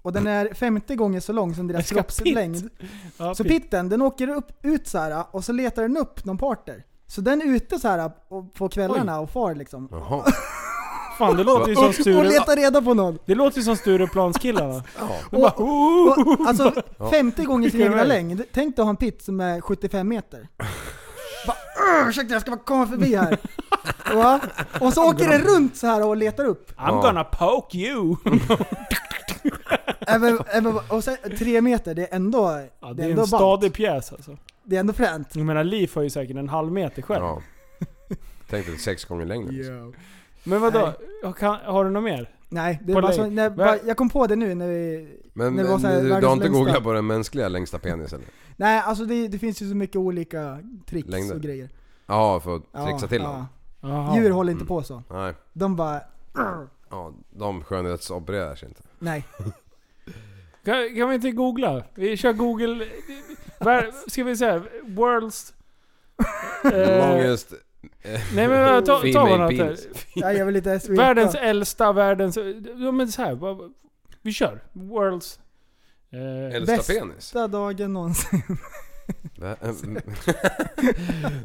[0.02, 2.70] och den är 50 gånger så lång som deras kroppslängd.
[3.18, 3.52] Ja, Så pit.
[3.64, 6.86] pitten, den åker upp, ut så här och så letar den upp någon parter.
[7.08, 9.88] Så den är ute så här och- på kvällarna och far liksom.
[11.28, 12.24] Fan, det låter ju som Och Sture...
[12.30, 13.18] leta reda på någon.
[13.26, 14.84] Det låter ju som Stureplanskillarna.
[15.00, 15.10] Ja.
[15.32, 16.74] De bara, Och, och, alltså
[17.12, 18.44] 50 gånger sin egna längd.
[18.54, 20.48] Tänk dig att ha en pit som är 75 meter.
[21.48, 21.58] Bara,
[22.02, 23.38] "Åh, ursäkta jag ska bara komma förbi här.
[24.16, 24.40] Va?
[24.82, 26.72] Och så åker den runt så här och letar upp.
[26.78, 28.16] I'm gonna poke you.
[30.08, 33.24] Även, även, och sen, tre meter, det är ändå, Ja, det det är är ändå
[33.24, 33.42] en ballt.
[33.42, 34.38] stadig pjäs alltså.
[34.64, 35.28] Det är ändå fränt.
[35.36, 37.24] Jag menar, Liv har ju säkert en halv meter själv.
[37.24, 37.42] Ja.
[38.50, 39.52] Tänk dig sex gånger längre.
[39.52, 39.94] liksom.
[40.44, 40.94] Men vadå?
[41.38, 42.30] Kan, har du något mer?
[42.50, 45.08] Nej, det är bara så, när, bara, jag kom på det nu när vi...
[45.34, 46.60] Men, när det var så här men du, du har inte längsta.
[46.60, 48.22] googlat på den mänskliga längsta penisen?
[48.56, 51.36] Nej, alltså det, det finns ju så mycket olika tricks Längder.
[51.36, 51.70] och grejer.
[52.06, 53.28] Ja, för att Ja, trixa till ja.
[53.28, 53.48] dem?
[53.82, 54.16] Jaha.
[54.16, 55.04] Djur håller inte på så.
[55.10, 55.34] Nej.
[55.54, 56.02] De bara...
[56.90, 58.82] Ja, de skönhetsopererar sig inte.
[59.00, 59.24] Nej.
[60.66, 61.84] Kan, kan vi inte googla?
[61.94, 62.88] Vi kör google...
[64.08, 65.54] Ska vi säga World's...
[66.74, 67.54] eh, Longest
[68.36, 69.88] nej men ta, ta vad något penis.
[70.16, 70.98] Jag är väl lite SVT.
[70.98, 72.38] Världens äldsta, världens...
[72.78, 73.38] Ja men så här,
[74.22, 74.64] Vi kör.
[74.74, 75.40] World's...
[76.14, 76.90] Eh, Äldsta bäst.
[76.90, 77.16] penis?
[77.16, 78.42] Bästa dagen någonsin.
[79.38, 79.56] Va?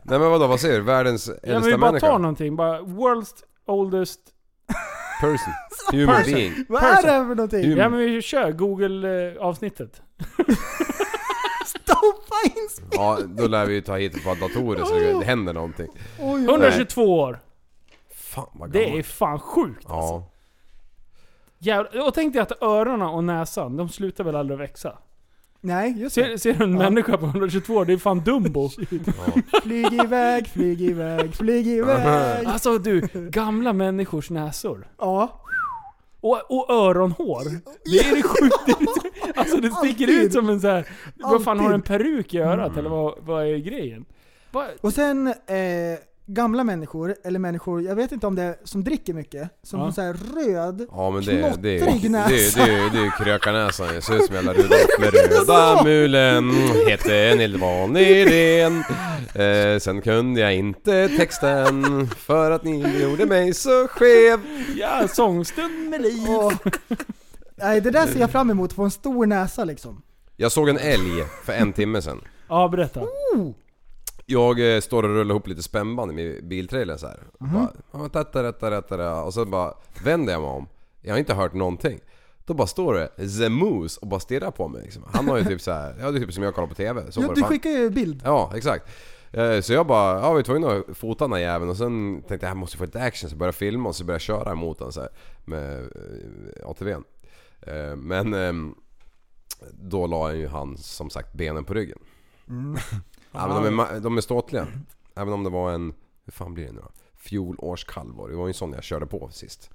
[0.03, 0.85] Nej men vadå, vad säger du?
[0.85, 2.07] Världens ja, men äldsta vi bara människa?
[2.07, 2.57] tar någonting.
[2.57, 3.35] Bara World's
[3.67, 4.21] oldest...
[5.21, 5.53] Person.
[6.01, 6.35] Human Person.
[6.35, 6.53] being.
[6.69, 7.63] Vad är det här för någonting?
[7.63, 7.79] Human.
[7.79, 10.03] Ja men vi kör Google-avsnittet.
[12.45, 15.53] Stoppa in Ja, då lär vi ju ta hit ett par datorer så det händer
[15.53, 15.89] någonting.
[16.21, 16.45] Oj, oj.
[16.45, 17.39] 122 år.
[18.15, 19.07] Fan vad Det är gammalt.
[19.07, 20.15] fan sjukt alltså.
[20.15, 20.31] Ja.
[21.59, 22.07] Jävlar.
[22.09, 24.99] Och tänk dig att öronen och näsan, de slutar väl aldrig växa?
[25.61, 26.25] Nej, just det.
[26.25, 26.79] Ser, ser du en Ja.
[26.79, 28.69] människa på 122 år, det är fan Dumbo.
[29.63, 32.47] Flyg iväg, flyg iväg, flyg iväg.
[32.47, 34.89] Alltså du, gamla människors näsor.
[34.99, 35.41] Ja.
[36.21, 37.45] Och, och öronhår.
[37.85, 38.93] Det är det sjukt.
[39.37, 40.23] Alltså det sticker Alltid.
[40.23, 40.89] ut som en så här.
[41.15, 44.05] Vad fan har du en peruk i örat eller vad, vad är grejen?
[44.51, 45.35] Vad- Och sen eh,
[46.27, 49.85] gamla människor, eller människor, jag vet inte om det är som dricker mycket, som Ja.
[49.85, 52.65] har så här röd, Ja men det, det, det, det, knottrig det, näsa.
[52.67, 53.95] det, det är ju krökarnäsan.
[53.95, 56.51] Jag ser ut som jävla Rudolf med röda mulen.
[56.89, 58.85] Hette Nilvan Nydén.
[59.35, 64.41] Eh, sen kunde jag inte texten för att ni gjorde mig så skev.
[64.77, 66.29] Ja, sångstund med liv.
[66.29, 66.53] Och,
[67.57, 70.03] nej, det där ser jag fram emot, få en stor näsa liksom.
[70.37, 72.21] Jag såg en älg för en timme sedan.
[72.49, 73.01] Ja, berätta.
[74.27, 77.21] Jag eh, står och rullar ihop lite spännband i min biltrailer så här.
[77.39, 77.55] Och Mhm.
[77.55, 79.23] bara, ja, tatta, tatta, tatta, tatta.
[79.23, 79.75] Och så bara
[80.05, 80.69] vänder jag mig om.
[81.03, 82.01] Jag har inte hört någonting.
[82.47, 85.03] Då bara står det The Moose och bara stirrar på mig liksom.
[85.13, 87.13] Han har ju typ så här, ja det är typ som jag kollar på TV.
[87.13, 87.51] Så Ja, du fan.
[87.51, 88.23] skickar ju bild.
[88.25, 88.87] Ja, exakt.
[89.33, 92.23] Eh, Så jag bara, ja vi var tvungna att fota den här jäveln och sen
[92.29, 94.21] tänkte jag jag måste få lite action så jag började filma och så började jag
[94.21, 95.11] köra emot den så här
[95.45, 97.05] med eh, ATVn.
[97.61, 98.75] Eh, Men ehm,
[99.73, 101.99] då la ju han som sagt benen på ryggen.
[103.37, 104.67] ja, men de, är, de är ståtliga.
[105.15, 106.91] Även om det var en, hur fan blir det nu då?
[107.17, 108.35] Fjolårskalv var det.
[108.35, 109.71] Det var ju en sån jag körde på sist.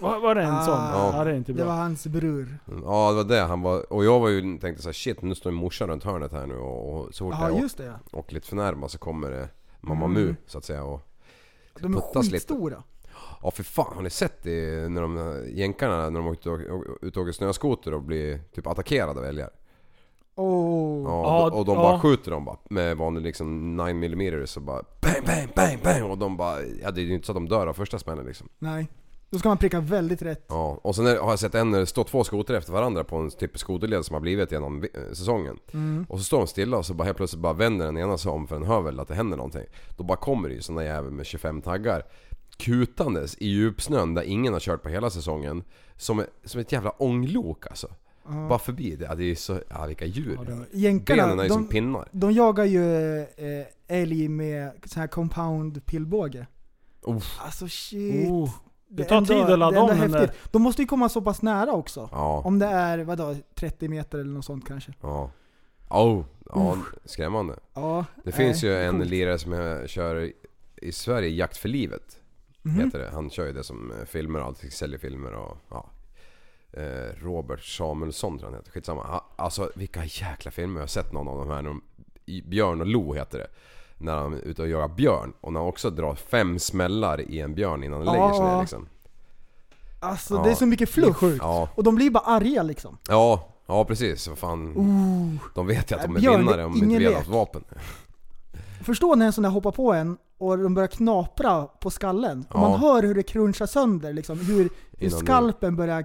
[0.00, 0.62] Var, var det en Ah.
[0.64, 0.74] sån?
[0.74, 1.10] Ja.
[1.16, 1.66] Ja, det är inte Det bra.
[1.66, 2.58] var hans bror.
[2.66, 3.92] Ja det var det han var.
[3.92, 6.56] Och jag var ju tänkte så här, shit nu står morsan runt hörnet här nu
[6.56, 8.18] och, och så fort Ja, jag just det ja.
[8.18, 9.48] åker lite för närma så kommer det
[9.80, 10.22] Mamma Mm.
[10.22, 11.00] Mu så att säga och
[11.80, 12.30] De är lite.
[12.30, 12.82] skitstora.
[13.42, 16.48] Ja för fan, har ni sett det när de jänkarna när de åkte
[17.02, 19.50] ut och åker snöskoter och blir typ attackerade av älgar?
[20.36, 21.02] Oh.
[21.04, 21.82] Ja, och, och de ja.
[21.82, 26.10] bara skjuter dem bara med vanlig liksom 9 mm så bara bang, bang, bang, bang
[26.10, 28.26] och de bara, ja det är ju inte så att de dör av första smällen
[28.26, 28.48] liksom.
[28.58, 28.88] Nej.
[29.30, 30.44] Då ska man pricka väldigt rätt.
[30.48, 33.04] Ja, och sen är, har jag sett en när det står två skotrar efter varandra
[33.04, 35.58] på en typ skoterled som har blivit genom eh, säsongen.
[35.72, 36.06] Mm.
[36.08, 38.30] Och så står de stilla och så bara helt plötsligt bara vänder den ena sig
[38.30, 39.64] om för den hör väl att det händer någonting.
[39.96, 42.02] Då bara kommer det ju såna jävel med 25 taggar
[42.56, 45.62] kutandes i djupsnön där ingen har kört på hela säsongen.
[45.96, 47.88] Som, som ett jävla ånglok alltså.
[48.48, 49.04] Bara förbi det.
[49.04, 50.38] Ja, det är så, ja vilka djur.
[50.72, 52.08] Jänkarna, Benen är ju som de, pinnar.
[52.12, 56.46] de jagar ju eh, älg med sån här compound pilbåge.
[57.02, 58.28] Uff, Alltså shit.
[58.30, 58.50] Oh.
[58.88, 60.30] Det är tar ändå- tid att ladda det om den där.
[60.50, 62.08] De måste ju komma så pass nära också.
[62.12, 62.42] ja.
[62.44, 64.92] Om det är, vadå, 30 meter eller något sånt kanske.
[65.00, 65.30] Ja.
[65.90, 66.24] Oh,
[66.54, 67.54] ja, skrämmande.
[67.74, 68.04] Ja.
[68.24, 69.10] Det finns ju en coolt.
[69.10, 70.32] lirare som jag kör
[70.76, 72.20] i Sverige, Jakt för livet.
[72.62, 72.74] Mhm.
[72.84, 73.10] Heter det.
[73.12, 75.90] Han kör ju det som eh, filmer och allting, säljer filmer och ja.
[76.76, 76.82] Eh,
[77.24, 79.02] Robert Samuelsson tror jag han heter, skitsamma.
[79.02, 81.62] Ha- Alltså vilka jäkla filmer, jag har sett någon av de här.
[81.62, 81.82] de-
[82.50, 83.46] Björn och Lo heter det.
[83.98, 87.40] När han är ute och jagar björn och när han också drar fem smällar i
[87.40, 88.88] en björn innan den lägger sig ner liksom.
[90.00, 90.42] Alltså Ja.
[90.42, 91.16] det är så mycket fluff.
[91.40, 92.98] Ja, Och de blir bara arga liksom.
[93.08, 94.28] ja, ja precis.
[94.36, 94.72] Fan.
[95.54, 97.16] De vet ju att de är björn, vinnare om inte ingen vi hade lek.
[97.18, 97.64] haft vapen.
[98.84, 102.40] Förstå när en sån där hoppar på en och de börjar knapra på skallen.
[102.48, 102.60] Och Ja.
[102.60, 104.38] man hör hur det crunchar sönder liksom.
[104.40, 106.04] Hur, hur skalpen börjar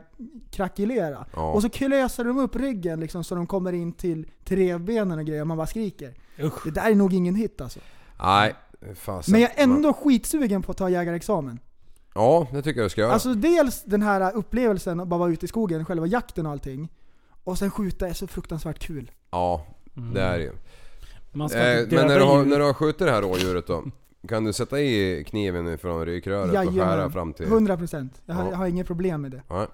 [0.51, 1.25] krackelera.
[1.33, 1.51] Ja.
[1.51, 5.25] Och så klöser de upp ryggen liksom så de kommer in till, till revbenen och
[5.25, 6.13] grejer och man bara skriker.
[6.39, 6.63] Usch.
[6.65, 7.79] Det där är nog ingen hit alltså.
[8.23, 8.55] Nej,
[8.95, 9.31] fasen.
[9.31, 11.59] Men jag är ändå skitsugen på att ta jägarexamen.
[12.15, 13.13] Ja, det tycker jag du ska göra.
[13.13, 16.89] Alltså dels den här upplevelsen att bara vara ute i skogen, själva jakten och allting.
[17.43, 19.11] Och sen skjuta är så fruktansvärt kul.
[19.31, 19.65] Ja,
[20.13, 20.51] det är det ju.
[21.31, 23.67] Man ska Eh, inte men när du, har, när du har skjutit det här rådjuret
[23.67, 23.83] då?
[24.27, 27.45] Kan du sätta i kniven från rykröret och skära fram till...
[27.45, 28.09] 100%.
[28.25, 28.49] Jag har, Ja.
[28.51, 29.41] jag har inget problem med det.
[29.47, 29.67] Ja,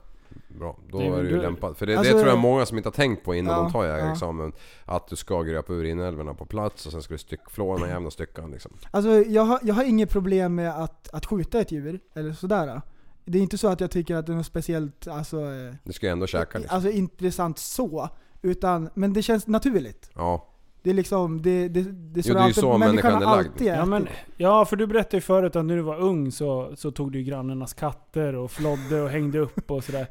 [0.48, 0.78] bra.
[0.92, 1.78] Då Det är är det ju du- lämpat.
[1.78, 3.72] För det, Alltså- det tror jag många som inte har tänkt på innan Ja, de
[3.72, 3.98] tar ja.
[3.98, 4.52] jägarexamen.
[4.86, 7.84] Att du ska gröpa ur inälvorna på plats och sen ska du styck, flå den
[7.84, 8.72] här jävla styckan liksom.
[8.92, 12.82] Alltså jag har, jag har inget problem med att, att skjuta ett djur, eller sådär.
[13.26, 15.94] Det är inte så att jag tycker att det är något speciellt, alltså, eh, Du
[15.94, 16.76] ska ju ändå käka liksom.
[16.76, 18.10] alltså intressant så.
[18.42, 20.10] Utan, men det känns naturligt.
[20.16, 20.48] Ja.
[20.88, 23.20] Det är liksom, det, det, det är så Jo, det är alltid- så människan är
[23.26, 23.48] lagd.
[23.48, 24.08] alltid Ja, men,
[24.38, 27.20] ja, för du berättade ju förut att när du var ung så, så tog du
[27.20, 30.08] ju grannarnas katter och flodde och hängde upp och sådär.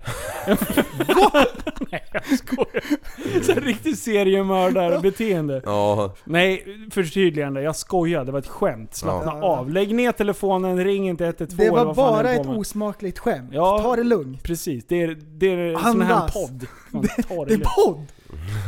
[1.90, 3.42] Nej, jag skojar.
[3.42, 5.62] Så riktigt seriemördarbeteende.
[5.64, 7.62] Ja, Nej, förtydligande.
[7.62, 8.24] Jag skojar.
[8.24, 8.94] Det var ett skämt.
[8.94, 9.42] Slappna Ja.
[9.46, 9.70] av.
[9.70, 12.56] Lägg ner telefonen, ring inte 112 det var bara är det ett med.
[12.58, 13.50] osmakligt skämt.
[13.52, 13.78] Ja.
[13.82, 14.42] Ta det lugnt.
[14.42, 16.32] Precis, det är, det är en sån här Andas.
[16.32, 16.66] podd.
[16.90, 17.64] Man tar Det är lugnt.
[17.76, 18.06] podd!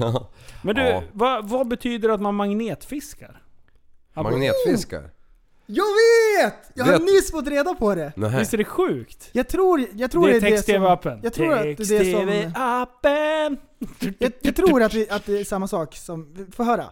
[0.63, 1.03] Men du, Ja.
[1.13, 3.43] vad, vad betyder det att man magnetfiskar?
[4.15, 5.11] magnetfiskar.
[5.71, 6.55] Jag vet!
[6.75, 8.13] Jag har Vet- nyss fått reda på det.
[8.17, 8.39] Nej.
[8.39, 9.29] Visst är det sjukt?
[9.33, 10.57] Jag tror, jag tror det är det, är det som...
[10.57, 11.21] text-tv-appen.
[11.23, 11.97] Jag tror att det är det som...
[11.97, 13.57] Text-tv-appen!
[14.19, 16.47] Jag, jag tror att, vi, att det är samma sak som...
[16.53, 16.85] Få höra.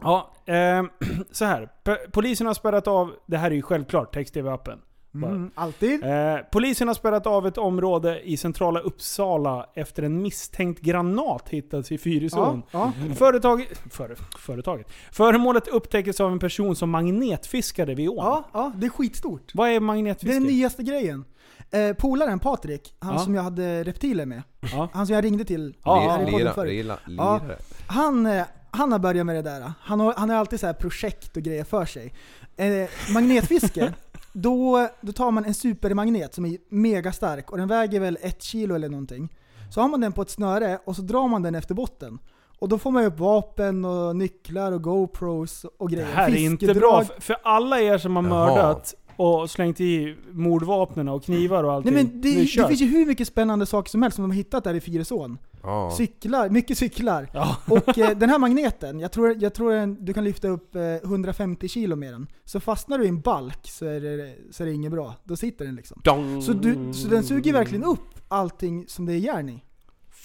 [0.00, 0.90] Ja, ehm,
[1.30, 1.68] så här.
[1.84, 4.78] P- Polisen har spärrat av, det här är ju självklart text-tv-appen.
[5.24, 6.04] Mm, alltid.
[6.04, 11.92] Eh, polisen har spärrat av ett område i centrala Uppsala efter en misstänkt granat hittats
[11.92, 12.62] i Fyrisån.
[12.70, 13.14] Ja, ja.
[13.14, 14.86] Företag, för, företaget.
[15.12, 18.16] Föremålet upptäcktes av en person som magnetfiskade vid ån.
[18.16, 19.50] Ja, ja, det är skitstort.
[19.54, 20.34] Vad är Det är magnetfiske?
[20.34, 21.24] den nyaste grejen.
[21.70, 23.18] Eh, polaren Patrik, han Ja.
[23.20, 24.42] som jag hade reptiler med.
[24.72, 24.88] Ja.
[24.92, 26.72] Han som jag ringde till Ja, här i podden Lira, förut.
[26.72, 27.40] lira, Ja.
[27.86, 29.72] Han, eh, han har börjat med det där.
[29.80, 32.12] Han har, han har alltid så här projekt och grejer för sig.
[32.56, 33.92] Eh, magnetfiske,
[34.40, 38.42] då, då tar man en supermagnet som är mega stark och den väger väl ett
[38.42, 39.28] kilo eller någonting.
[39.74, 42.18] Så har man den på ett snöre och så drar man den efter botten.
[42.58, 46.08] Och då får man upp vapen och nycklar och GoPros och Det grejer.
[46.14, 47.04] här är inte bra.
[47.04, 48.46] För- För alla er som har Jaha.
[48.46, 51.94] mördat och slängt i mordvapnen och knivar och allting.
[51.94, 52.68] Nej men det, det kör.
[52.68, 55.38] finns ju hur mycket spännande saker som helst som de har hittat där i Fyrisån.
[55.62, 55.90] Ja.
[55.90, 57.30] Cyklar, mycket cyklar.
[57.32, 57.56] Ja.
[57.66, 61.68] Och eh, den här magneten, jag tror, jag tror du kan lyfta upp eh, 150
[61.68, 62.26] kilo med den.
[62.44, 65.14] Så fastnar du i en balk så är det, så är det inget bra.
[65.24, 66.00] Då sitter den liksom.
[66.42, 69.62] Så, du, så den suger verkligen upp allting som det är järn i.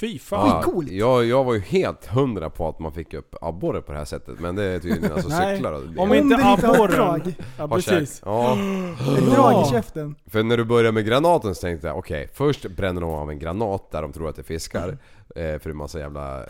[0.01, 0.47] Fy fan.
[0.49, 0.91] Ja, Skitcoolt.
[0.91, 4.05] jag, jag var ju helt hundra på att man fick upp abborre på det här
[4.05, 5.55] sättet men det är tydligen alltså Nej.
[5.55, 6.95] cyklar och Om inte det inte har abborren.
[6.95, 7.35] drag.
[7.57, 7.93] Ja har käk.
[7.99, 8.21] precis.
[8.25, 8.53] Ja,
[9.17, 10.15] Ett drag i käften.
[10.29, 13.39] för när du började med granaten så tänkte jag okej, först bränner de av en
[13.39, 14.97] granat där de tror att det är fiskar.
[15.35, 16.39] Eh, för det är massa jävla...
[16.39, 16.45] Eh,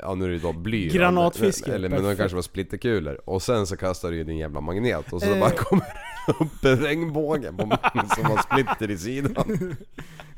[0.00, 2.18] ja nu är det då bly då, Granatfiske, men- Eller men de perfekt.
[2.20, 3.20] kanske var splitterkulor.
[3.24, 5.40] Och sen så kastar du ju din jävla magnet och så Eh.
[5.40, 5.84] bara kommer
[6.26, 7.62] upp en regnbåge på
[8.16, 9.76] som har splitter i sidan.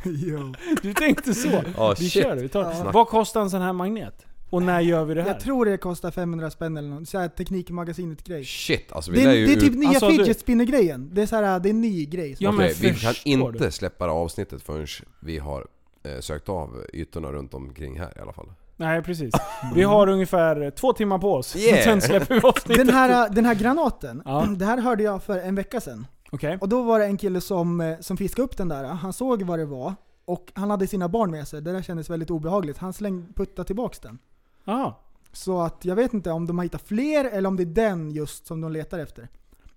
[0.05, 0.55] Jo.
[0.83, 1.63] Du tänkte så?
[1.77, 2.23] Ja, vi shit.
[2.23, 2.63] kör, vi tar.
[2.63, 2.91] Ja.
[2.95, 4.27] Vad kostar en sån här magnet?
[4.51, 5.29] Och när gör vi det här?
[5.29, 7.09] Jag tror det kostar 500 spänn eller något.
[7.09, 8.45] Såhär Teknikmagasinet grej.
[8.45, 9.79] Shit alltså vi Det lär är, ju det är typ ut...
[9.79, 11.11] nya Alltså, fidget spinner grejen.
[11.13, 12.37] Det är såhär, det är en ny grej.
[12.39, 13.71] Ja, men Okej, vi kan inte du?
[13.71, 14.87] släppa det här avsnittet förrän
[15.21, 15.67] vi har
[16.03, 18.53] eh, sökt av ytorna runt omkring här i alla fall.
[18.77, 19.35] Nej precis.
[19.75, 21.57] Vi har ungefär två timmar på oss.
[21.57, 21.85] Yeah.
[21.85, 22.87] Sen släpper vi avsnittet.
[22.87, 24.47] Den här, den här granaten, Ja.
[24.57, 26.07] det här hörde jag för en vecka sedan.
[26.33, 26.59] Okej.
[26.61, 29.43] Och då var det en kille som, eh, som fiskade upp den där, han såg
[29.43, 29.95] vad det var,
[30.25, 31.63] och han hade sina barn med sig.
[31.63, 32.79] Det där kändes väldigt obehagligt.
[32.79, 34.19] Han slängde, puttade tillbaks den.
[34.65, 34.95] Jaha.
[35.33, 38.11] Så att jag vet inte om de har hittat fler, eller om det är den
[38.11, 39.29] just som de letar efter.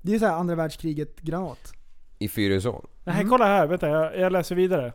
[0.02, 1.74] Det är ju såhär andra världskriget-granat.
[2.20, 2.88] I Fyrisån.
[3.04, 3.68] Nej, kolla här.
[3.68, 4.94] Vänta, jag, jag läser vidare.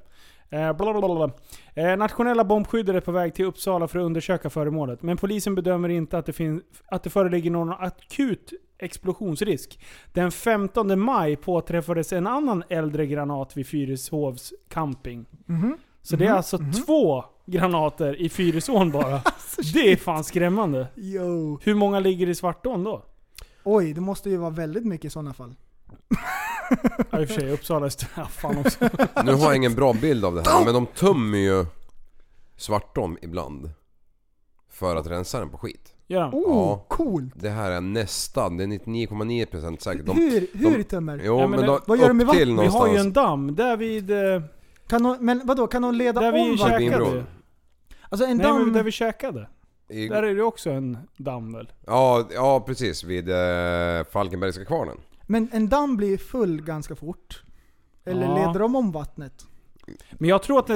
[0.50, 1.30] Eh, blablabla.
[1.74, 5.02] Eh, nationella bombskyddet är på väg till Uppsala för att undersöka föremålet.
[5.02, 9.80] Men polisen bedömer inte att det, fin- att det föreligger någon akut explosionsrisk.
[10.12, 15.26] Den 15 maj påträffades en annan äldre granat vid Fyrishovs camping.
[15.46, 15.76] Mhm.
[16.02, 16.72] Så det är Mhm, alltså mhm.
[16.72, 19.20] två granater i Fyrisån bara.
[19.74, 20.86] det är fan skrämmande.
[20.96, 21.58] Yo.
[21.62, 23.02] Hur många ligger i Svartån då?
[23.64, 25.54] Oj, det måste ju vara väldigt mycket i sådana fall.
[27.10, 28.88] Ja, i och för sig, Uppsala är st- ja, fan också.
[29.24, 31.66] Nu har jag ingen bra bild av det här men de tömmer ju
[32.56, 33.70] Svartån ibland.
[34.70, 35.94] För att rensa den på skit.
[36.12, 36.30] Han?
[36.34, 36.84] Oh, Ja.
[36.88, 37.32] coolt!
[37.36, 40.06] Det här är nästan, det är 99,9% säkert.
[40.06, 41.20] De, hur hur de- tömmer?
[41.24, 42.70] jo Ja, men men, de, vad gör de med upp till vatten?
[42.72, 44.10] Vi har ju en damm där vid...
[44.10, 44.42] eh,
[44.88, 46.72] Kan de, men vadå, kan de leda Där vi om käkade.
[46.72, 46.90] vattnet?
[47.08, 47.24] Vinbron.
[48.08, 48.72] Alltså en Nej men damm...
[48.72, 49.48] där vi käkade.
[49.88, 51.72] I, Där är det också en damm väl?
[51.86, 54.96] ja, ja precis, vid eh, Falkenbergska kvarnen.
[55.30, 57.42] Men en damm blir ju full ganska fort.
[58.04, 58.34] Eller Ja.
[58.46, 59.46] leder de om vattnet?
[60.12, 60.74] Men jag tror att det,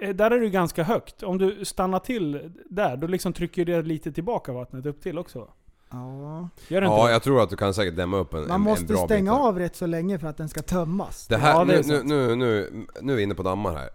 [0.00, 1.22] eh, där är det ju ganska högt.
[1.22, 5.48] Om du stannar till där, då liksom trycker det lite tillbaka vattnet upp till också.
[5.90, 6.48] Ja.
[6.68, 7.12] Gör det inte Ja, det?
[7.12, 9.32] jag tror att du kan säkert dämma upp en, en, Man en måste bra stänga
[9.32, 11.26] bit av rätt så länge för att den ska tömmas.
[11.26, 12.08] Det här, Ja, det är nu, nu, sant.
[12.08, 13.90] nu, nu, nu är vi inne på dammar här.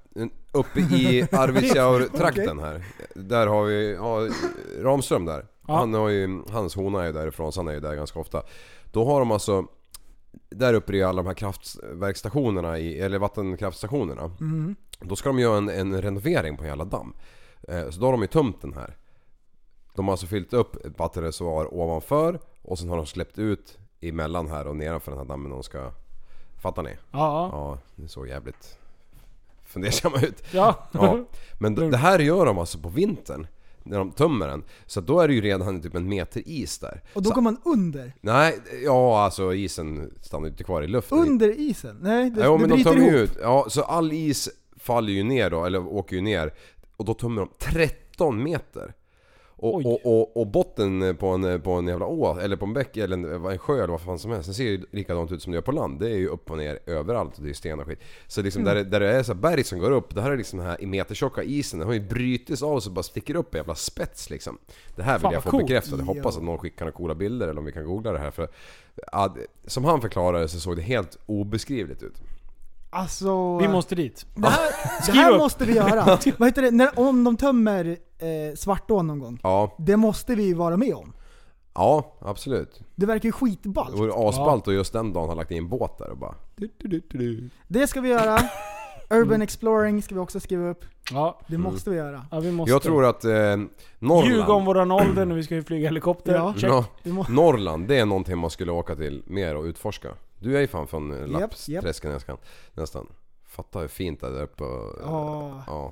[0.52, 2.86] Uppe i Arvidsjaur-trakten här.
[3.16, 4.30] Där har vi ja,
[4.84, 5.46] Ramström där.
[5.68, 5.76] Ja.
[5.76, 8.42] Han har ju, hans hona är ju därifrån så han är ju där ganska ofta.
[8.92, 9.66] Då har de alltså
[10.50, 14.32] där uppe i alla de här kraftverksstationerna, i, eller vattenkraftstationerna.
[14.40, 14.76] Mm.
[15.00, 17.14] Då ska de göra en, en renovering på en jävla damm.
[17.68, 18.98] Eh, så då har de ju tömt den här.
[19.96, 24.48] De har alltså fyllt upp ett vattenreservoar ovanför och sen har de släppt ut emellan
[24.50, 25.92] här och nedanför den här dammen de ska...
[26.62, 26.98] Fattar ni?
[27.12, 27.78] Ja, ja.
[27.96, 28.78] Det såg jävligt
[29.64, 30.44] fundersamma ut.
[30.52, 30.88] ja.
[30.92, 31.20] Ja.
[31.60, 33.48] Men det här gör de alltså på vintern.
[33.84, 34.64] När de tömmer den.
[34.86, 37.02] Så då är det ju redan typ en meter is där.
[37.14, 38.14] Och då så, går man under.
[38.22, 41.18] Nej, ja alltså isen stannar ju inte kvar i luften.
[41.18, 41.98] Under isen?
[42.02, 43.30] Nej, det, ja, det men de bryter tömmer ihop.
[43.30, 43.38] ut.
[43.42, 46.54] Ja, så all is faller ju ner då, eller åker ju ner.
[46.98, 48.94] Och då tömmer de 13 meter.
[49.64, 52.98] Och, och, och, och botten på en, på en jävla å, eller på en bäck,
[52.98, 54.46] eller en, en sjö eller vad fan som helst.
[54.48, 56.00] Den ser ju likadant ut som det gör på land.
[56.00, 58.00] Det är ju upp och ner överallt och det är sten och skit.
[58.28, 58.76] Så liksom Mm.
[58.76, 60.82] där, där det är så berg som går upp, det här är liksom den här
[60.82, 61.80] i metertjocka isen.
[61.80, 64.58] Den har ju brutits av så bara sticker upp en jävla spets liksom.
[64.96, 65.68] Det här vill Fan, jag få coolt.
[65.68, 66.00] bekräftat.
[66.00, 68.32] Jag hoppas att någon skickar några coola bilder eller om vi kan googla det här.
[68.32, 68.48] För,
[69.68, 72.22] som han förklarade så såg det helt obeskrivligt ut.
[72.94, 73.58] Alltså...
[73.58, 74.26] Vi måste dit.
[74.36, 74.70] Det här,
[75.06, 76.06] det här måste vi göra.
[76.38, 76.72] Vad heter det?
[76.72, 77.86] När, om de tömmer
[78.20, 79.40] eh, Svartån någon gång.
[79.44, 81.14] Ja, Det måste vi vara med om.
[81.76, 82.82] ja absolut.
[82.96, 84.00] Det verkar ju Det skitballt.
[84.00, 86.36] vore asballt och just den dagen har lagt in båt där och bara...
[87.68, 88.40] Det ska vi göra.
[89.10, 90.86] Urban exploring ska vi också skriva upp.
[91.12, 92.26] Ja, Det måste vi göra.
[92.32, 92.72] ja vi måste.
[92.72, 93.32] Jag tror att eh,
[94.00, 94.32] Norrland...
[94.34, 96.34] Ljuga om våran ålder när vi ska ju flyga helikopter.
[96.36, 96.54] Ja.
[96.58, 96.72] Check.
[97.04, 100.10] Må- Norrland, det är någonting man skulle åka till mer och utforska.
[100.44, 102.20] Du är ju fan från eh, Japp, Lappträsken
[102.74, 103.08] nästan.
[103.48, 105.64] Fatta hur fint det är där uppe och, Ja.
[105.68, 105.92] ja.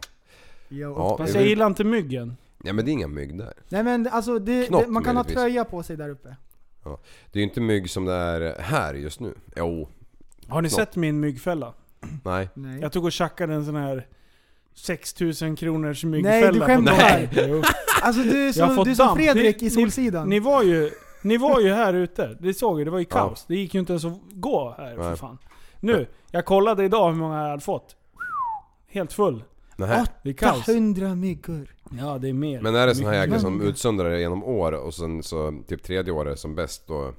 [0.70, 2.38] Ja, Fast jag gillar inte myggen.
[2.64, 3.54] ja men det är inga mygg där.
[3.70, 5.44] Nej men alltså, det, Knopp det, man kan ha möjligtvis.
[5.44, 6.36] tröja på sig där uppe.
[7.32, 9.34] Det är ju inte mygg som det är här just nu.
[9.56, 9.90] Jo,
[10.48, 10.80] Har ni Knopp.
[10.80, 11.74] sett min myggfälla?
[12.24, 12.50] nej.
[12.54, 12.80] Nej.
[12.82, 14.08] Jag tog och tjackade en sån här
[14.74, 16.36] 6000 kronors myggfälla.
[16.42, 17.30] Nej, du på skämtar.
[18.02, 19.16] Alltså du är Jag har som, fått du är som.
[19.18, 20.30] Fredrik Ni- i Solsidan.
[20.30, 20.92] Ni var ju,
[21.24, 22.38] ni var ju här ute.
[22.40, 23.18] Det såg jag, det var ju Ja.
[23.18, 23.46] kaos.
[23.48, 25.18] Det gick ju inte ens att gå här för Nej.
[25.18, 25.38] fan.
[25.80, 27.96] Nu, jag kollade idag hur många jag hade fått.
[28.88, 29.44] Helt full.
[29.76, 30.04] nej.
[30.24, 30.60] Det är kaos.
[30.70, 31.76] 800 myggor.
[32.00, 32.62] Ja, det är mer.
[32.62, 35.84] Men är det såna här jäklar som utsöndrar det genom år och sen så typ
[35.84, 37.14] tredje året som bäst då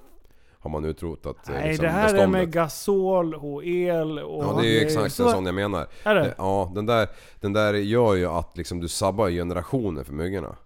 [0.59, 2.31] har man utrotat eh, Nej, liksom, det här är beståndet.
[2.31, 4.45] med gasol och el och...
[4.45, 5.87] Ja det är ju exakt Så- en sån jag menar.
[6.03, 6.35] Är Eh, det?
[6.39, 7.09] Ja, den där,
[7.41, 10.57] den där gör ju att liksom du sabbar generationer för myggorna.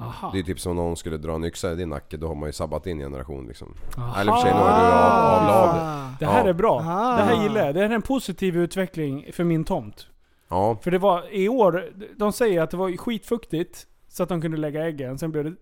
[0.00, 0.30] Aha.
[0.32, 2.34] Det är typ som om någon skulle dra en yxa i din nacke, då har
[2.34, 3.74] man ju sabbat din generation liksom.
[3.98, 4.20] Aha.
[4.20, 6.26] Eller för sig, nu har du av, avlat av det.
[6.26, 6.30] Ah.
[6.30, 6.48] Här Ja.
[6.48, 6.78] är bra.
[6.80, 7.16] Aha.
[7.16, 7.74] Det här gillar jag.
[7.74, 10.06] Det här är en positiv utveckling för min tomt.
[10.48, 11.84] Ja, För det var i år,
[12.16, 15.18] de säger att det var skitfuktigt så att de kunde lägga äggen.
[15.18, 15.54] Sen blev det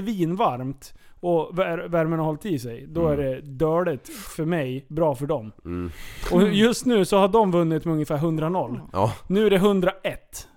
[0.00, 2.86] svinvarmt och vär- värmen har hållit i sig.
[2.88, 5.52] Då är det dåligt för mig, bra för dem.
[5.64, 5.90] mm.
[6.32, 8.80] Och just nu så har de vunnit med ungefär 100-0.
[8.92, 9.12] ja.
[9.26, 10.48] Nu är det 101.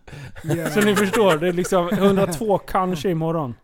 [0.44, 0.72] Yeah.
[0.72, 3.56] Så ni förstår, det är liksom 102 kanske imorgon.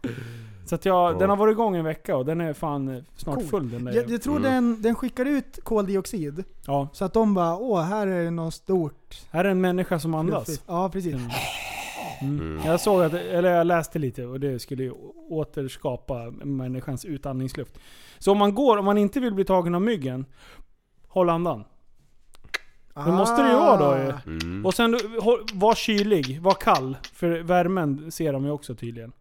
[0.66, 1.18] Så att jag, Ja.
[1.20, 3.44] den har varit igång en vecka och den är fan snart Cool.
[3.46, 3.94] full den där.
[3.94, 4.52] Jag, jag tror Mm.
[4.52, 6.44] den, den skickar ut koldioxid.
[6.68, 6.88] Ja.
[6.94, 9.22] Så att de bara, åh här är det något stort.
[9.32, 10.46] Här är en människa som andas.
[10.46, 11.14] fluffigt." Ja precis.
[11.14, 11.30] Mm.
[12.22, 12.40] Mm.
[12.40, 12.66] Mm.
[12.66, 14.92] Jag såg att, eller jag läste lite och det skulle ju
[15.30, 17.80] återskapa människans utandningsluft.
[18.20, 20.26] Så om man går, om man inte vill bli tagen av myggen,
[21.08, 21.64] håll andan.
[22.96, 24.10] Det måste det ju vara då ju.
[24.10, 24.20] Ah.
[24.26, 24.66] Mm.
[24.66, 24.98] Och sen
[25.54, 26.98] var kylig, var kall.
[27.14, 29.12] För värmen ser de ju också tydligen.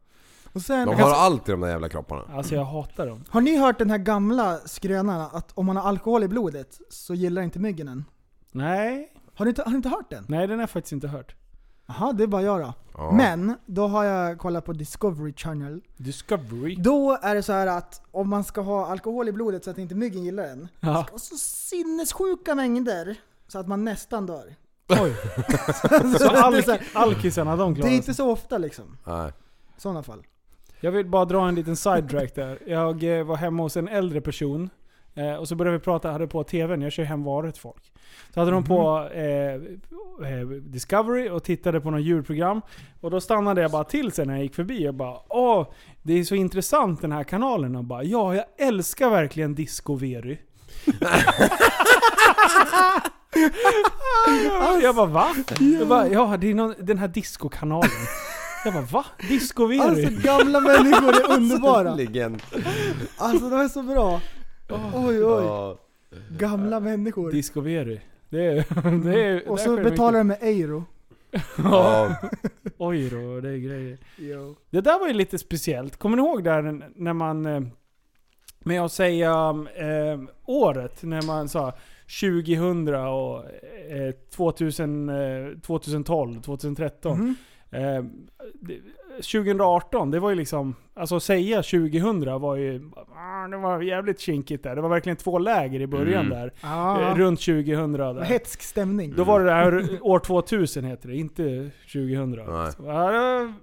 [0.53, 2.23] Och sen, De har allt i de där jävla kropparna.
[2.33, 3.25] Alltså jag hatar dem.
[3.29, 7.15] Har ni hört den här gamla skrönan att om man har alkohol i blodet så
[7.15, 8.05] gillar inte myggen en?
[8.53, 10.25] Nej, Har ni inte, har ni inte hört den?
[10.29, 11.35] nej den har jag faktiskt inte hört.
[11.87, 12.73] Jaha, det är bara jag då.
[12.97, 13.13] Ja.
[13.13, 15.81] Men, då har jag kollat på Discovery Channel.
[15.97, 16.75] Discovery.
[16.79, 19.79] Då är det så här att om man ska ha alkohol i blodet så att
[19.79, 20.69] inte myggen gillar den.
[20.81, 21.07] Ja.
[21.13, 23.17] Och så sinnessjuka mängder
[23.49, 24.55] så att man nästan dör.
[24.89, 25.15] Oj.
[25.83, 25.89] så
[26.19, 28.97] Så det, är alk, alkisarna de det är klarar inte så ofta liksom.
[29.05, 29.33] Nej.
[29.77, 30.23] I sådana fall.
[30.81, 32.59] Jag vill bara dra en liten sidetrack där.
[32.67, 34.71] Jag eh, var hemma hos en äldre person.
[35.15, 37.93] Eh, och så började vi prata, hade på tvn, jag kör hem varor till folk.
[38.35, 39.55] Så hade de på eh,
[40.31, 42.61] eh, Discovery och tittade på något djurprogram.
[43.01, 45.67] Och då stannade jag bara till sen när jag gick förbi och bara Åh,
[46.03, 47.77] det är så intressant den här kanalen.
[47.77, 50.39] Och bara Ja, jag älskar verkligen Discovery.
[54.83, 55.35] jag bara va?
[55.79, 57.91] Jag bara, ja, det är någon, den här discokanalen.
[58.65, 59.05] Jag bara va?
[59.29, 59.79] Discovery?
[59.79, 61.95] Alltså gamla människor är underbara.
[61.95, 62.43] Legend.
[63.17, 64.21] Alltså de är så bra.
[64.95, 65.45] Oj oj.
[65.45, 65.79] Ja.
[66.31, 67.31] Gamla människor.
[67.33, 68.01] Discovery.
[68.29, 68.65] Det är...
[69.05, 70.85] Det är Och så betalar de med euro.
[71.59, 72.17] Ja.
[72.79, 73.99] Oj då, det är grejer.
[74.17, 74.57] Jo.
[74.71, 75.97] Det där var ju lite speciellt.
[75.97, 76.63] Kommer ni ihåg där
[76.97, 77.47] när man...
[77.47, 77.61] eh,
[78.65, 79.31] med att säga
[79.77, 81.73] eh, året när man sa
[82.21, 83.45] 2000 och
[83.91, 87.19] eh, 2000, eh, 2012, 2013.
[87.19, 87.35] Mhm.
[87.71, 88.05] Eh,
[88.61, 88.81] det-
[89.23, 90.75] 2018, det var ju liksom...
[90.95, 92.91] Alltså att säga 2000 var ju...
[93.17, 94.75] ah, Det var jävligt kinkigt där.
[94.77, 96.39] Det var verkligen två läger i början Mm.
[96.39, 96.53] där.
[96.63, 97.01] Ja.
[97.11, 98.23] Eh, runt 2000 Det var där.
[98.23, 99.15] Hetsk stämning.
[99.17, 102.31] Då var det där år 2000 heter det, inte 2000.
[102.31, 102.73] Nej.
[102.73, 102.83] Så,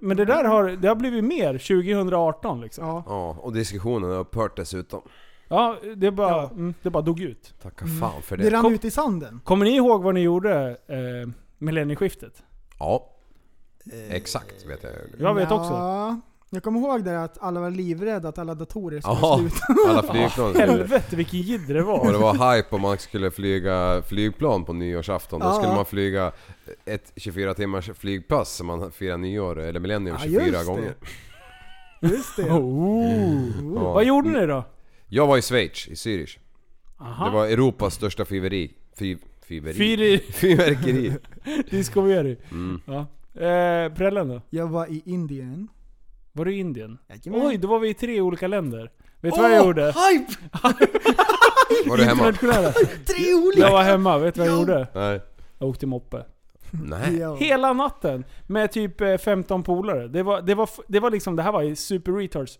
[0.00, 2.86] Men det där har, det har blivit mer 2018 liksom.
[2.86, 3.02] Ja.
[3.06, 5.02] Ja, och diskussionen har upphört dessutom.
[5.52, 6.50] Ja, det bara, Ja.
[6.52, 7.54] mm, det bara dog ut.
[7.62, 8.50] Tacka fan för Det det.
[8.50, 9.40] rann Kom- ut i sanden.
[9.44, 12.42] Kommer ni ihåg vad ni gjorde eh, millennieskiftet?
[12.78, 13.08] Ja.
[14.10, 14.92] Exakt vet jag.
[15.18, 16.20] Jag vet ja, också.
[16.50, 19.88] Jag kommer ihåg det att alla var livrädda att alla datorer skulle Ja, sluta.
[19.90, 20.66] alla flygplan skulle...
[20.66, 22.12] Helvete vilken jidder det Och var.
[22.12, 25.40] det var hype om man skulle flyga flygplan på nyårsafton.
[25.40, 25.52] Då Ja.
[25.54, 26.32] skulle man flyga
[26.84, 30.64] ett 24 timmars flygpass som man firar nyår, eller millennium, Ja, 24 just det.
[30.66, 30.94] gånger.
[32.00, 32.50] Just det.
[32.50, 33.74] Oh.
[33.74, 33.92] Ja.
[33.92, 34.64] Vad gjorde ni då?
[35.14, 36.38] Jag var i Schweiz, i Zürich.
[36.98, 37.24] Aha.
[37.24, 38.74] Det var Europas största fyrveri.
[38.98, 39.74] Fy, fyrveri.
[39.74, 41.12] Fyri Fyrverkeri.
[41.70, 42.36] Discovery.
[42.50, 42.80] Mm.
[42.86, 43.00] Ja.
[43.40, 44.40] Eh, Prällen då?
[44.50, 45.68] Jag var i Indien.
[46.32, 46.98] Var du i Indien?
[47.08, 47.46] Jajamän.
[47.48, 48.90] Oj, då var vi i tre olika länder.
[49.20, 49.86] Vet du vad jag gjorde?
[49.86, 50.32] Hype!
[51.88, 52.28] Var du hemma?
[52.28, 52.72] Internationella.
[53.06, 53.60] Tre olika!
[53.60, 54.88] Jag var hemma, vet du vad jag gjorde?
[54.94, 55.20] Nej.
[55.58, 56.24] Jag åkte moppe.
[56.70, 57.36] Nej.
[57.38, 58.24] Hela natten.
[58.46, 60.08] Med typ eh, 15 polare.
[60.08, 62.58] Det var, det, var, det var liksom, det här var i super retards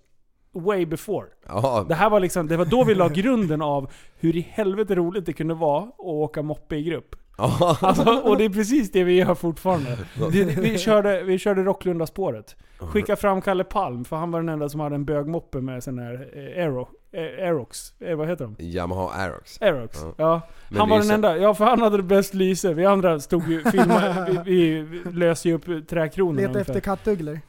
[0.53, 1.27] way before.
[1.49, 3.91] Ja, Det här var liksom, det var då vi la grunden av
[4.21, 7.17] hur i helvete roligt det kunde vara att åka moppe i grupp.
[7.39, 7.77] ja.
[7.81, 9.99] Alltså, och det är precis det vi gör fortfarande.
[10.33, 12.57] Det, vi, körde, vi körde Rocklunda-spåret.
[12.79, 15.99] Skicka fram Kalle Palm, för han var den enda som hade en bögmoppe med sån
[15.99, 17.95] här eh, Aero, eh, Aerox.
[18.01, 18.57] Eh, vad heter de?
[18.65, 19.63] Yamaha Aerox.
[19.63, 19.99] Aerox.
[20.03, 20.15] Ja.
[20.17, 20.41] Ja.
[20.69, 21.37] Men Han var den enda.
[21.37, 22.75] Ja, för han hade det bäst lyse.
[22.75, 27.41] Vi andra stod ju filmade, vi, vi löste ju upp träkronorna Leta efter kattugglor.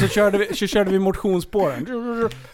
[0.00, 1.86] Så körde, vi, så körde vi motionsspåren.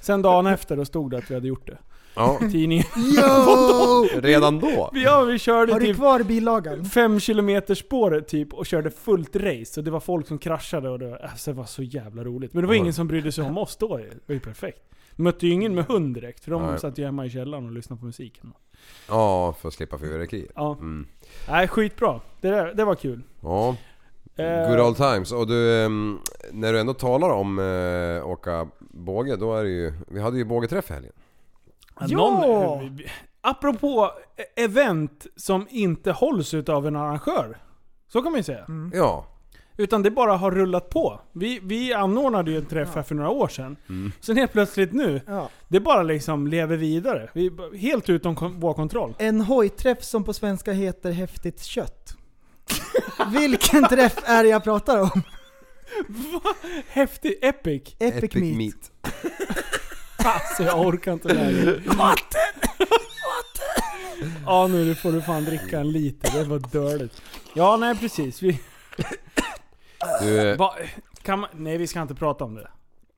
[0.00, 1.78] Sen dagen efter då stod det att vi hade gjort det.
[2.14, 2.38] Ja.
[2.42, 2.84] I tidningen.
[2.96, 4.20] Yo!
[4.20, 4.90] Redan då?
[4.92, 6.84] Ja, vi körde Har du typ kvar bilagan?
[6.84, 9.80] 5 km spåret typ och körde fullt race.
[9.80, 12.54] Och det var folk som kraschade och det var, alltså, det var så jävla roligt.
[12.54, 13.96] Men det var ingen som brydde sig om oss då.
[13.96, 14.82] Det var ju perfekt.
[15.16, 16.78] Mötte ju ingen med hund direkt, för de Nej.
[16.78, 18.52] satt ju hemma i källaren och lyssnade på musiken.
[19.08, 20.50] Ja, för att slippa fyrverkerier.
[20.54, 20.72] Ja.
[20.72, 21.06] Mm.
[21.48, 22.20] Nej, skitbra.
[22.40, 23.22] Det, där, det var kul.
[23.40, 23.76] Ja.
[24.36, 25.32] Eh, Good old times.
[25.32, 26.18] Och du, ehm,
[26.52, 29.92] när du ändå talar om eh, åka båge, då är det ju...
[30.08, 31.12] Vi hade ju bågeträff i helgen.
[32.00, 32.16] Ja!
[32.18, 32.98] Någon,
[33.40, 37.58] apropå e- event som inte hålls utav en arrangör.
[38.08, 38.64] Så kan man ju säga.
[38.68, 38.92] Mm.
[38.94, 39.26] Ja.
[39.76, 41.20] Utan det bara har rullat på.
[41.32, 43.76] Vi, vi anordnade ju en träff här för några år sedan.
[43.88, 44.12] Mm.
[44.20, 45.48] Sen helt plötsligt nu, Ja.
[45.68, 47.30] det bara liksom lever vidare.
[47.34, 49.14] Vi, helt utom vår kontroll.
[49.18, 52.01] En hojträff som på svenska heter häftigt kött.
[53.32, 55.22] Vilken träff är det jag pratar om?
[56.88, 57.96] Häftig, epic.
[57.98, 58.90] Epic, meat.
[60.24, 61.80] Alltså jag orkar inte längre.
[61.86, 62.70] Vatten!
[64.46, 67.22] Ja nu får du fan dricka en liter, det var dåligt.
[67.54, 68.42] Ja nej precis.
[68.42, 68.60] Vi,
[70.22, 70.74] Du, va,
[71.22, 72.60] kan man, nej vi ska inte prata om det.
[72.62, 72.70] Ska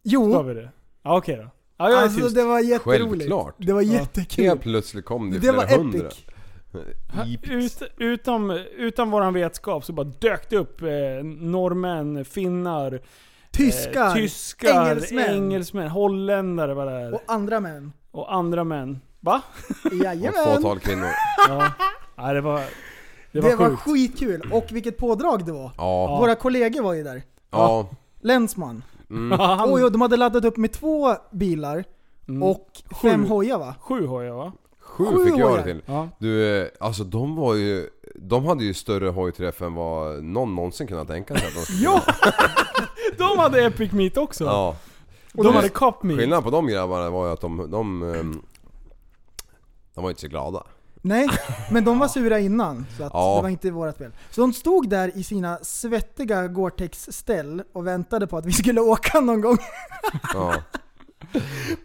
[0.03, 0.71] Jo, vi det?
[1.03, 1.51] Ja okej då.
[1.77, 2.35] Ja jag är alltså tyst.
[2.35, 3.11] det var jätteroligt.
[3.11, 3.55] Självklart.
[3.59, 4.45] Det var jättekul.
[4.45, 5.99] helt plötsligt kom det, Det flera var hundra.
[6.07, 6.25] epic.
[7.43, 10.89] Ut, utom, utan våran vetskap så bara dök det upp eh,
[11.25, 13.01] norrmän, finnar,
[13.51, 15.31] Tyskar, eh, tyskar engelsmän.
[15.35, 17.93] engelsmän, holländare var det och andra män.
[18.11, 19.01] och andra män.
[19.21, 19.43] Va?
[19.85, 20.57] Och ett Jajamän.
[20.57, 21.09] fåtal kvinnor.
[21.49, 21.73] Ja.
[22.17, 22.67] Nej, det var, det
[23.33, 23.83] Det var var, sjukt.
[23.83, 24.51] skitkul.
[24.53, 25.71] Och vilket pådrag det var.
[25.77, 26.07] Ja.
[26.21, 27.23] Våra kollegor var ju där.
[27.51, 27.89] Ja.
[28.21, 28.83] Länsman.
[29.11, 29.39] Mm.
[29.41, 31.85] Han, Oj, och de hade laddat upp med två bilar
[32.29, 32.69] mm, och
[33.03, 33.29] fem Sju.
[33.29, 33.75] hojar va?
[33.81, 34.53] Sju hojar va?
[34.95, 35.83] Sju Sju fick jag det till.
[35.87, 36.09] Ja.
[36.19, 37.89] Du, eh, alltså de var ju...
[38.15, 41.83] De hade ju större hojträff än vad någon någonsin kunnat tänka sig att de skulle
[41.85, 42.03] Ja!
[43.19, 44.45] De hade Epic Meat också.
[44.45, 44.77] Ja.
[45.35, 46.19] Och de hade Cup Meat.
[46.19, 47.71] Skillnaden på de grabbarna var ju att de...
[47.71, 48.43] De, ehm,
[49.95, 50.63] de var inte så glada.
[51.03, 51.29] Nej,
[51.71, 52.87] men de var sura innan.
[52.97, 53.37] Så att Ja.
[53.37, 54.11] det var inte vårat fel.
[54.31, 59.21] Så de stod där i sina svettiga Gore-Tex-ställ och väntade på att vi skulle åka
[59.21, 59.59] någon gång.
[60.35, 60.55] Ja.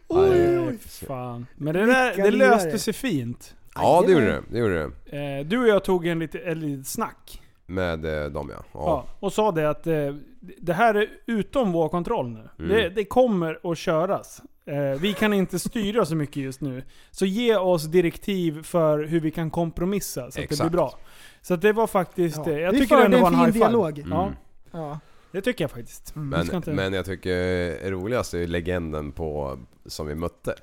[0.07, 0.77] Oj, oj.
[1.07, 1.45] Fan.
[1.55, 3.55] Men det, där, det löste sig fint.
[3.75, 4.41] Ja det gjorde det.
[4.51, 5.37] Det gjorde det.
[5.39, 7.41] Eh, du och jag tog en lite, en liten snack.
[7.65, 8.63] Med eh, dem ja.
[8.73, 8.79] Ja.
[8.85, 9.05] Ja.
[9.19, 10.15] och sa det att eh,
[10.57, 12.49] det här är utom vår kontroll nu.
[12.65, 12.71] Mm.
[12.77, 14.41] Det, det kommer att köras.
[14.65, 16.83] Eh, vi kan inte styra så mycket just nu.
[17.11, 20.61] Så ge oss direktiv för hur vi kan kompromissa så att det Exakt.
[20.69, 20.93] blir bra.
[21.41, 22.37] Så att det var faktiskt...
[22.45, 22.51] Ja.
[22.51, 23.59] eh, Jag Vi tycker det ändå var en high five.
[23.65, 23.99] dialog.
[24.09, 24.35] Ja, Mm.
[24.71, 24.99] Ja.
[25.31, 26.11] Det tycker jag faktiskt.
[26.15, 29.57] Vi Men, inte- men jag tycker roligast är legenden på...
[29.85, 30.55] Som vi mötte.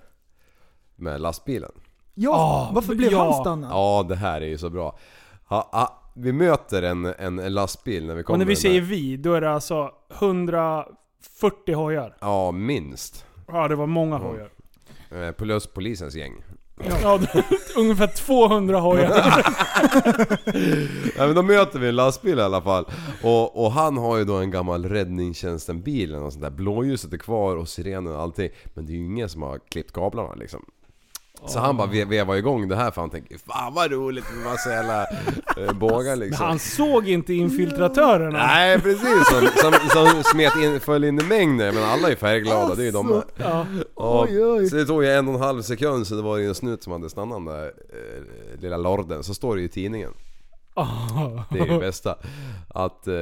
[0.96, 1.72] Med lastbilen.
[2.14, 3.24] Ja, Ah, varför blev ja.
[3.32, 3.70] han stannad?
[3.72, 4.98] Ja det här är ju så bra.
[5.48, 8.80] Ha, ha, vi möter en, en, en lastbil när vi kommer och när vi säger
[8.80, 12.16] vi, då är det alltså 140 hojar.
[12.20, 13.26] Ja minst.
[13.48, 14.22] Ja, det var många Ja.
[14.22, 14.50] hojar.
[15.28, 16.32] Eh, Plus polisens gäng.
[16.84, 17.20] Ja,
[17.76, 19.12] ungefär 200 hojar.
[21.16, 22.84] Ja, men då möter vi en lastbil i alla fall.
[23.22, 26.50] Och, och han har ju då en gammal räddningstjänsten-bil eller något sånt där.
[26.50, 28.50] Blåljuset är kvar och sirenen och allting.
[28.74, 30.64] Men det är ju ingen som har klippt kablarna liksom.
[31.46, 34.44] Så han bara ve- vevar igång det här för han tänker Fan vad roligt med
[34.44, 35.02] massa jävla
[35.56, 36.46] eh, bågar liksom.
[36.46, 38.38] han såg inte infiltratörerna.
[38.46, 41.74] Nej precis, som, som, som smet in, föll in i mängden.
[41.74, 43.22] Men alla är färgglada, det är ju de med.
[43.36, 43.66] Ja.
[43.94, 44.68] Och, Oj, oj.
[44.70, 46.82] Så det tog ju en och en halv sekund så det var ju en snut
[46.82, 49.22] som hade stannat den där eh, lilla lorden.
[49.22, 50.10] Så står det ju i tidningen.
[51.50, 52.16] Det är det bästa.
[52.68, 53.12] Att eh,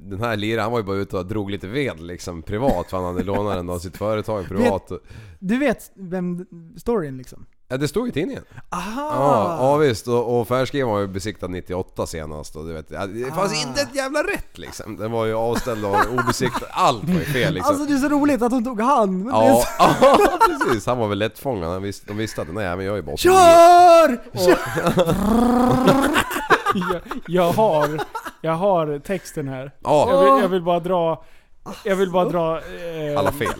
[0.00, 2.96] den här liraren han var ju bara ute och drog lite ved liksom privat för
[2.96, 4.90] han hade lånat den av sitt företag privat.
[5.38, 6.46] Du vet vem
[6.76, 7.46] storyn liksom?
[7.70, 8.42] Ja det stod i tidningen.
[8.70, 9.10] Aha!
[9.14, 13.32] Ja, ja visst och, och färgskrivaren var ju besiktad 98 senast och du vet, det
[13.34, 13.68] fanns Ah.
[13.68, 14.96] inte ett jävla rätt liksom.
[14.96, 17.70] Den var ju avställd och obesiktad, allt var ju fel liksom.
[17.74, 19.26] Alltså det är så roligt att hon tog hand.
[19.28, 19.64] Är Ja,
[20.00, 20.86] ja, precis.
[20.86, 21.70] Han var väl lättfångad.
[21.72, 23.32] Han visste, de visste att nej men jag är bara 89.
[23.34, 24.18] KÖR!
[26.92, 28.00] jag, jag, har,
[28.40, 29.72] jag har texten här.
[29.80, 31.24] Ja, Jag vill, jag vill bara dra...
[31.84, 32.56] Jag vill bara dra...
[32.58, 33.54] Eh, alla fel.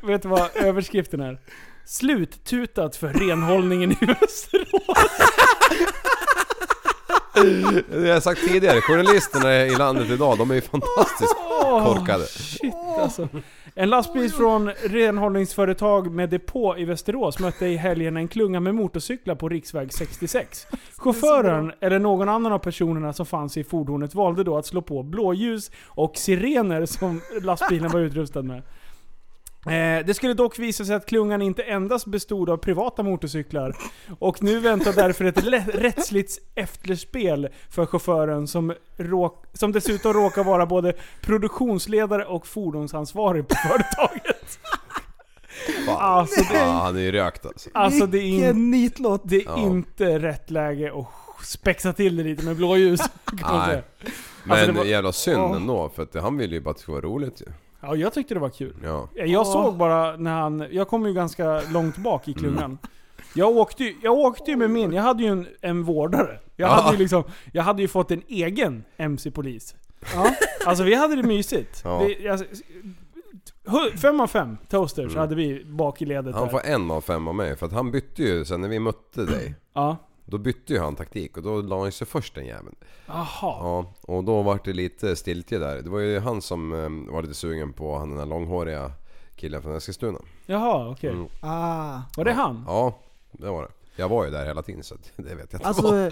[0.02, 1.38] vet du vad överskriften är?
[1.86, 5.28] Sluttutat för renhållningen i Västerås.
[7.90, 11.34] Det har jag sagt tidigare, journalisterna i landet idag, de är ju fantastiskt
[11.84, 12.26] korkade.
[12.26, 13.28] Shit alltså.
[13.80, 19.34] En lastbil från renhållningsföretag med depå i Västerås mötte i helgen en klunga med motorcyklar
[19.34, 20.66] på riksväg 66.
[20.96, 25.02] Chauffören, eller någon annan av personerna som fanns i fordonet, valde då att slå på
[25.02, 28.62] blåljus och sirener som lastbilen var utrustad med.
[29.70, 33.76] Eh, det skulle dock visa sig att klungan inte endast bestod av privata motorcyklar.
[34.18, 35.44] Och nu väntar därför ett
[35.74, 43.54] rättsligt efterspel för chauffören som, råk, som dessutom råkar vara både produktionsledare och fordonsansvarig på
[43.68, 44.58] företaget.
[45.86, 45.96] Fan.
[45.98, 47.70] Alltså det, Ja, han är ju rökt alltså.
[47.74, 49.20] alltså, det är, in, nitlåt.
[49.24, 49.58] det är Ja.
[49.58, 53.00] inte rätt läge att spexa till det lite med blåljus.
[53.32, 53.66] Nej.
[53.66, 53.82] säga.
[54.44, 55.56] Men Alltså, det var- jävla synd Ja.
[55.56, 57.46] ändå för att han ville ju bara att det skulle vara roligt ju.
[57.80, 58.74] Ja, jag tyckte det var kul.
[58.84, 59.08] Ja.
[59.14, 60.66] Jag såg bara när han...
[60.70, 62.78] Jag kom ju ganska långt bak i klungan.
[63.34, 66.38] Jag, åkte, ju- jag åkte ju med min, jag hade ju en, en vårdare.
[66.56, 66.72] Jag, Ja.
[66.74, 67.22] hade ju liksom,
[67.52, 69.74] jag hade ju fått en egen MC-polis.
[70.14, 70.30] Ja.
[70.66, 71.80] Alltså vi hade det mysigt.
[71.84, 71.98] Ja.
[72.04, 72.44] Vi, alltså,
[73.96, 76.34] fem av fem toasters hade vi bak i ledet Mm.
[76.34, 76.50] Han där.
[76.50, 79.24] får en av fem av mig för att han bytte ju sen när vi mötte
[79.24, 79.54] dig.
[79.74, 79.96] Ja.
[80.30, 82.76] Då bytte ju han taktik och då la han sig först den jäveln.
[83.06, 83.26] Jaha.
[83.40, 85.82] Ja, och då var det lite stiltje där.
[85.82, 88.92] Det var ju han som eh, var lite sugen på han den där långhåriga
[89.36, 90.18] killen från Eskilstuna.
[90.46, 91.10] Jaha, okej.
[91.10, 91.26] Mm.
[91.40, 92.00] Ah.
[92.16, 92.64] Var det han?
[92.66, 92.98] Ja,
[93.32, 93.68] det var det.
[93.96, 95.68] Jag var ju där hela tiden så det vet jag inte.
[95.68, 96.10] Alltså,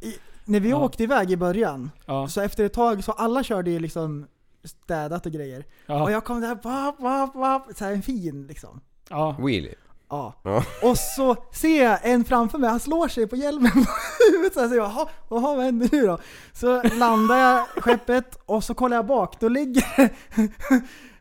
[0.00, 0.76] i, när vi Ja.
[0.84, 2.28] åkte iväg i början, Ja.
[2.28, 4.26] så efter ett tag så alla körde ju liksom
[4.64, 5.60] städat och grejer.
[5.60, 6.10] Och Ja.
[6.10, 8.80] jag kom där, vap, vap, vap, så här en fin liksom.
[9.10, 9.36] ja.
[9.38, 9.74] Wheelie.
[10.10, 10.34] Ja.
[10.42, 10.64] Ja.
[10.82, 13.86] Och så ser jag en framför mig, han slår sig på hjälmen på
[14.32, 16.18] huvudet så här, så jag, jaha, jaha, vad händer nu då?
[16.52, 20.10] Så landar jag skeppet och så kollar jag bak, då ligger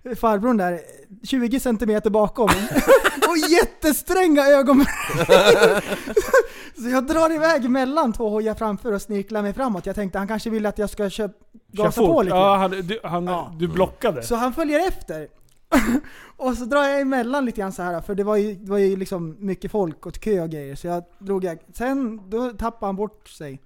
[0.16, 0.80] farbrorn där
[1.24, 2.46] 20 centimeter bakom
[3.30, 4.86] och jättestränga ögon.
[6.84, 9.86] så jag drar iväg mellan två hojar framför och snirklar mig framåt.
[9.86, 11.32] Jag tänkte han kanske vill att jag ska köp,
[11.72, 12.36] gasa på lite.
[12.36, 13.54] Ja, han, du, han, Ja.
[13.60, 14.24] du blockade.
[14.24, 15.28] Så han följer efter.
[16.38, 18.78] och så drar jag emellan lite grann så här för det var ju, det var
[18.78, 20.76] ju liksom mycket folk och kö och grejer.
[20.76, 23.62] Så jag drog jag, sen då tappade han bort sig.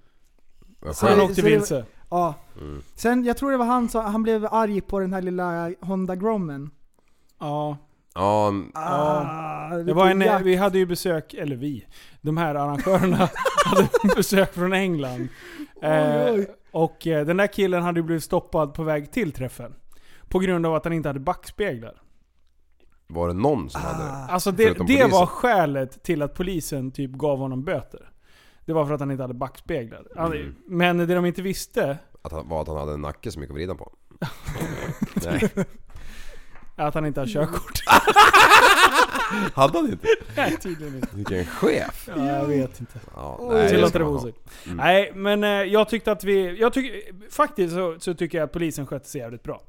[0.92, 1.84] Så han åkte vilse.
[2.10, 2.34] Ja.
[2.60, 2.82] Mm.
[2.94, 6.16] Sen, jag tror det var han som, han blev arg på den här lilla Honda
[6.16, 6.70] Grommen.
[7.40, 7.76] Ja.
[8.14, 11.86] Ja, Ah, Det var en, vi hade ju besök, eller vi,
[12.20, 13.16] de här arrangörerna
[13.64, 15.28] hade besök från England.
[15.82, 16.34] Eh,
[16.70, 19.74] och eh, den där killen hade ju blivit stoppad på väg till träffen.
[20.28, 22.02] På grund av att han inte hade backspeglar.
[23.06, 24.04] var det någon som hade?
[24.04, 24.26] Ah.
[24.28, 25.10] Alltså det, Förutom det polisen.
[25.10, 28.10] var skälet till att polisen typ gav honom böter.
[28.66, 30.06] Det var för att han inte hade backspeglar.
[30.16, 30.54] Han, Mm.
[30.66, 33.50] Men det de inte visste, Att han, var att han hade en nacke som gick
[33.50, 33.92] att vrida på?
[35.24, 35.50] Nej.
[36.76, 37.80] är att han inte har körkort.
[39.54, 40.08] Hade han inte?
[40.36, 41.08] Nej, tydligen inte.
[41.16, 42.08] Vilken chef!
[42.16, 43.00] Ja, jag vet inte.
[43.16, 44.28] Ja, nej, det Tillåter ska det man vara ha.
[44.28, 44.66] osagt.
[44.66, 44.76] Mm.
[44.76, 46.60] Nej, men eh, jag tyckte att vi...
[46.60, 47.00] Jag tycker,
[47.30, 49.62] faktiskt så, så tycker jag att polisen skötte sig jävligt bra.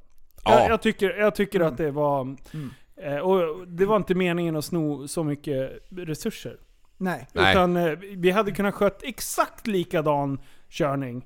[0.46, 0.60] Ja.
[0.62, 2.22] Jag, jag tycker, jag tycker att det var...
[2.22, 2.70] Mm.
[2.98, 6.58] Eh, och det var inte meningen att sno så mycket resurser.
[6.98, 7.28] Nej.
[7.34, 7.52] Nej.
[7.52, 10.40] Utan eh, vi hade kunnat skött exakt likadan
[10.70, 11.26] körning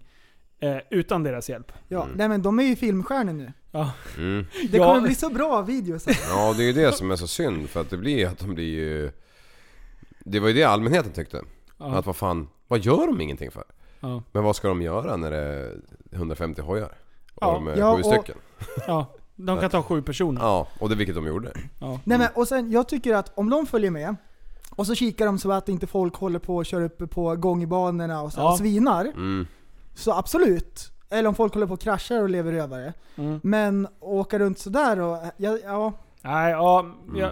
[0.59, 1.71] eh, utan deras hjälp.
[1.87, 2.15] Ja, Mm.
[2.17, 3.53] nej men de är ju filmstjärnor nu.
[3.71, 3.91] Ja.
[4.17, 4.45] Mm.
[4.71, 4.85] Det Ja.
[4.87, 6.05] kommer bli så bra videos.
[6.29, 8.53] Ja, det är ju det som är så synd för att det blir att de
[8.55, 9.11] blir ju...
[10.19, 11.41] Det var ju det allmänheten tyckte.
[11.77, 11.95] Ja.
[11.97, 13.63] Att vad fan, vad gör de ingenting för?
[13.99, 14.23] Ja.
[14.31, 15.77] Men vad ska de göra när det är
[16.11, 16.91] 150 hojar?
[17.35, 17.51] Och Ja.
[17.53, 18.35] de är Ja, sju och- stycken?
[18.87, 19.05] Ja.
[19.35, 20.41] De kan ta sju personer.
[20.41, 21.51] Ja, och det vilket de gjorde.
[21.79, 21.99] Ja.
[22.03, 24.15] Nej men och sen, jag tycker att om de följer med,
[24.75, 28.21] och så kikar de så att inte folk håller på och kör uppe på gångbanorna
[28.21, 28.51] och så Ja.
[28.51, 29.05] och svinar.
[29.05, 29.47] Mm.
[29.95, 30.91] Så absolut.
[31.09, 32.93] Eller om folk håller på och kraschar och lever rövare.
[33.15, 33.39] Mm.
[33.43, 35.93] Men åka runt sådär och, ja, ja.
[36.21, 36.85] Nej, ja,
[37.15, 37.31] jag,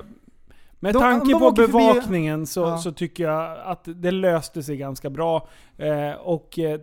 [0.79, 2.77] med De- tanke de på åker förbi- bevakningen så, Ja.
[2.77, 5.47] så tycker jag att det löste sig ganska bra.
[5.77, 6.79] Eh, och eh,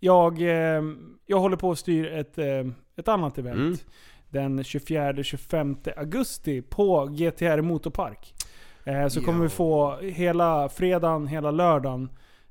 [0.00, 0.82] jag, eh,
[1.26, 2.44] jag håller på att styra ett, eh,
[3.00, 3.56] ett annat event.
[3.58, 3.76] Mm.
[4.28, 8.34] Den 24-25 augusti på GTR Motorpark.
[8.84, 12.08] Eh, så kommer vi få hela fredagen, hela lördagen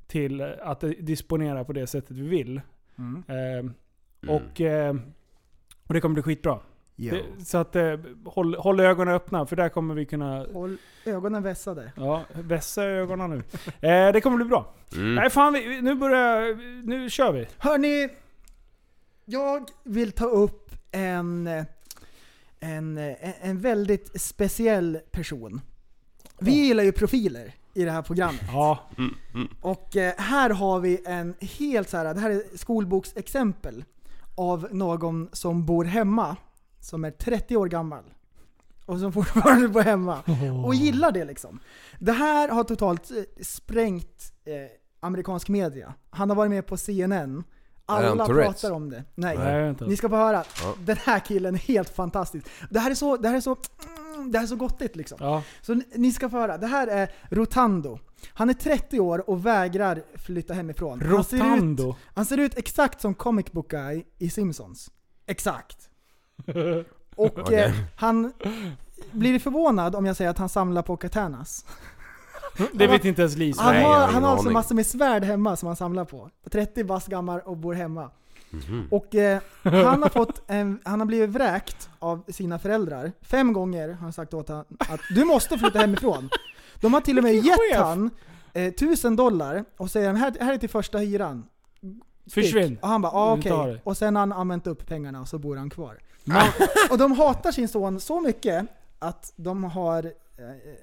[0.08, 2.62] till att disponera på det sättet vi vill.
[2.98, 3.24] Mm.
[3.28, 3.72] Eh,
[4.36, 4.96] och, eh,
[5.88, 6.60] och det kommer bli skitbra.
[6.96, 11.44] Det, så att eh, håll, håll ögonen öppna för där kommer vi kunna Håll ögonen
[11.44, 11.92] vässade.
[11.96, 13.38] ja, vässa ögonen nu.
[13.90, 14.74] Eh, det kommer bli bra.
[14.96, 15.16] Mm.
[15.16, 16.56] Nej fan, vi, nu börjar...
[16.88, 17.48] Nu kör vi.
[17.58, 18.10] Hörni,
[19.30, 21.48] jag vill ta upp en,
[22.60, 22.98] en,
[23.42, 25.62] en, väldigt speciell person.
[26.40, 28.44] Vi gillar ju profiler i det här programmet.
[28.48, 28.90] Ja.
[29.62, 33.86] Och eh, här har vi en helt så här, det här är skolboksexempel
[34.36, 36.38] av någon som bor hemma,
[36.80, 38.04] som är 30 år gammal.
[38.86, 40.24] Och som fortfarande bor hemma.
[40.66, 41.60] Och gillar det liksom.
[42.00, 44.54] Det här har totalt eh, sprängt eh,
[45.00, 45.94] amerikansk media.
[46.10, 47.44] Han har varit med på CNN.
[47.90, 49.04] Alla pratar om det.
[49.16, 49.38] Nej.
[49.38, 49.76] Nej.
[49.82, 50.44] Ni ska få höra.
[50.64, 50.74] Ja.
[50.80, 52.48] Den här killen är helt fantastisk.
[52.70, 53.56] Det här är så, det här är så,
[54.32, 55.18] det här är så gottigt liksom.
[55.22, 55.44] Ja.
[55.62, 56.58] Så ni- ska få höra.
[56.58, 58.00] Det här är Rotando.
[58.34, 61.02] Han är 30 år och vägrar flytta hemifrån.
[61.02, 61.96] Han ser, ut, Rotando.
[62.16, 64.90] han ser ut exakt som Comic Book Guy i Simpsons.
[65.26, 65.90] Exakt.
[67.16, 67.64] Och Okej.
[67.64, 68.34] eh, han
[69.12, 71.66] blir förvånad om jag säger att han samlar på katanas.
[72.72, 73.62] Det vet inte ens Lisa.
[73.62, 74.54] Han har, han har alltså aning.
[74.54, 76.30] massor med svärd hemma som han samlar på.
[76.52, 78.10] 30 bast gammal och bor hemma.
[78.50, 78.88] Mhm.
[78.92, 83.12] Och eh, han har fått en, han har blivit vräkt av sina föräldrar.
[83.22, 86.30] Fem gånger har han sagt åt honom att du måste flytta hemifrån.
[86.82, 87.82] De har till och med gett chef!
[87.82, 88.10] han
[88.54, 91.46] eh, tusen dollar och säger här, här är till första hyran.
[92.28, 92.78] Stick." Försvinn.
[92.82, 93.52] Och han bara ah, okej.
[93.52, 93.80] det.
[93.84, 95.98] Och sen har han använt upp pengarna och så bor han kvar.
[96.92, 98.66] och de hatar sin son så mycket
[99.00, 100.14] att de har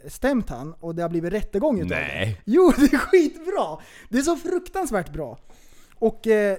[0.09, 1.97] stämt han och det har blivit rättegång utav det.
[1.97, 2.41] Nej.
[2.45, 3.79] Jo, det är skitbra!
[4.09, 5.39] Det är så fruktansvärt bra.
[5.95, 6.59] Och eh,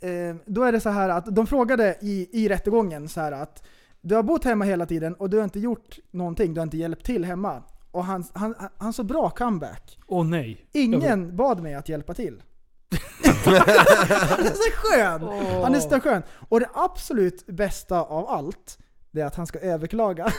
[0.00, 3.62] eh, då är det så här att de frågade i, i rättegången så här att
[4.00, 6.76] du har bott hemma hela tiden och du har inte gjort någonting, du har inte
[6.76, 7.62] hjälpt till hemma.
[7.90, 9.98] Och han, han, han, så bra comeback.
[10.06, 10.66] Åh nej.
[10.72, 12.42] Ingen bad mig att hjälpa till.
[13.44, 15.22] han är så skön!
[15.62, 16.22] Han är så skön.
[16.48, 18.78] Och det absolut bästa av allt,
[19.10, 20.32] det är att han ska överklaga.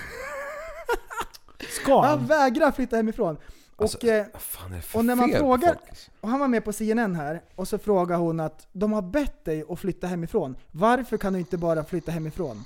[1.69, 2.27] Ska Han han?
[2.27, 3.37] vägrar flytta hemifrån.
[3.75, 6.11] Och, Alltså, eh, fan är och när man frågar- alltså?
[6.21, 9.45] Och han var med på CNN här, och så frågar hon att de har bett
[9.45, 10.55] dig att flytta hemifrån.
[10.71, 12.65] Varför kan du inte bara flytta hemifrån?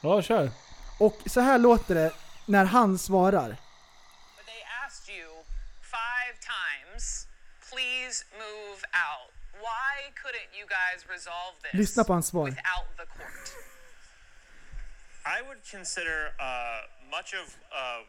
[0.00, 0.50] Ja, kör.
[1.00, 2.12] Och så här låter det
[2.46, 3.48] när han svarar.
[3.48, 5.28] But they asked you
[5.82, 7.26] five times,
[7.70, 9.30] please move out.
[9.66, 12.44] Why couldn't you guys resolve this Lyssna på hans svar.
[12.44, 13.48] without the court?
[15.26, 18.00] I would consider uh, much of uh,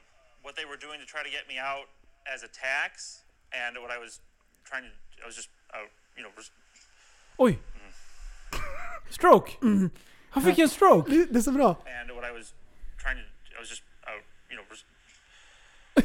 [0.43, 1.87] what they were doing to try to get me out
[2.33, 4.19] as a tax, and what I was
[4.65, 4.89] trying to,
[5.23, 5.77] I was just, uh,
[6.17, 6.51] you know, res-
[7.39, 7.57] Oj.
[9.09, 9.49] Stroke.
[10.31, 11.09] Han fick en stroke.
[11.11, 11.75] Det det är så bra.
[12.01, 12.53] and what I was
[12.97, 13.23] trying to,
[13.57, 14.11] I was just, uh,
[14.49, 14.85] you know, res-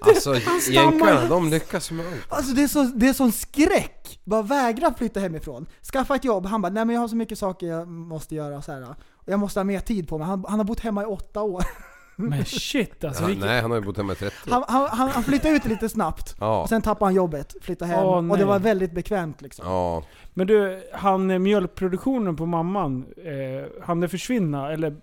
[0.00, 0.60] Alltså stammar.
[0.92, 2.26] jänkarna, de lyckas med allt.
[2.28, 4.20] Alltså det är, så, det är sån skräck!
[4.24, 5.66] Bara vägra flytta hemifrån.
[5.92, 6.46] Skaffa ett jobb.
[6.46, 8.62] Han bara, nej men jag har så mycket saker jag måste göra.
[8.62, 8.82] Så här,
[9.14, 10.26] och jag måste ha mer tid på mig.
[10.26, 11.64] Han, han har bott hemma i åtta år.
[12.16, 13.22] Men shit alltså.
[13.22, 15.54] Ja, vilken- nej, han har ju bott hemma i 30 Han, han, han, han flyttade
[15.56, 16.36] ut lite snabbt.
[16.40, 16.62] Ja.
[16.62, 18.04] Och sen tappade han jobbet, flyttade hem.
[18.06, 19.66] Åh, och det var väldigt bekvämt liksom.
[19.66, 20.02] Ja.
[20.34, 24.72] Men du, han eh, mjölkproduktionen på mamman, eh, han det försvinna?
[24.72, 24.96] Eller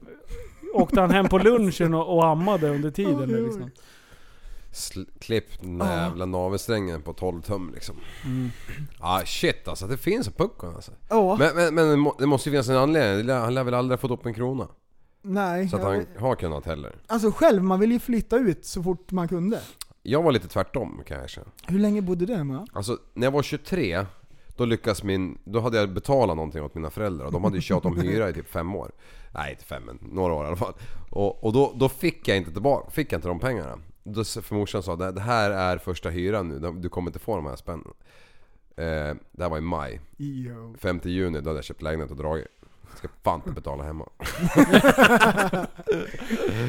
[0.74, 3.36] åkte han hem på lunchen och, och ammade under tiden?
[3.36, 3.42] Oj.
[3.42, 3.72] liksom?
[5.20, 7.96] Klipp den där jävla navelsträngen på 12 tum liksom.
[8.26, 8.50] Mm.
[9.00, 10.92] Ah shit alltså, det finns en puckon alltså.
[11.10, 13.36] Ja, Men, men, men det må- det måste ju finnas en anledning.
[13.36, 14.68] Han lär väl aldrig ha fått upp en krona?
[15.22, 15.70] nej.
[15.70, 16.96] Så att han har kunnat heller.
[17.08, 19.62] Alltså själv, man ville ju flytta ut så fort man kunde.
[20.04, 21.48] Jag var lite tvärtom kan jag erkänna.
[21.68, 22.68] Hur länge bodde du hemma?
[22.74, 24.06] Alltså när jag var 23
[24.58, 25.38] då lyckas min...
[25.44, 28.30] Då hade jag betalat någonting åt mina föräldrar och de hade ju tjatat om hyra
[28.30, 28.92] i typ fem år.
[29.34, 30.74] Nej inte fem men några år i alla fall.
[31.10, 33.80] Och, och då, då fick jag inte tillbaka, fick jag inte de pengarna.
[34.04, 37.36] Då för morsan sa det det här är första hyran nu, du kommer inte få
[37.36, 37.94] de här spännen.
[38.76, 40.00] Eh, det här var i maj.
[40.18, 40.76] Jo.
[40.80, 42.48] 5 juni då hade jag köpt lägenhet och dragit.
[42.96, 44.10] Ska fan inte betala hemma.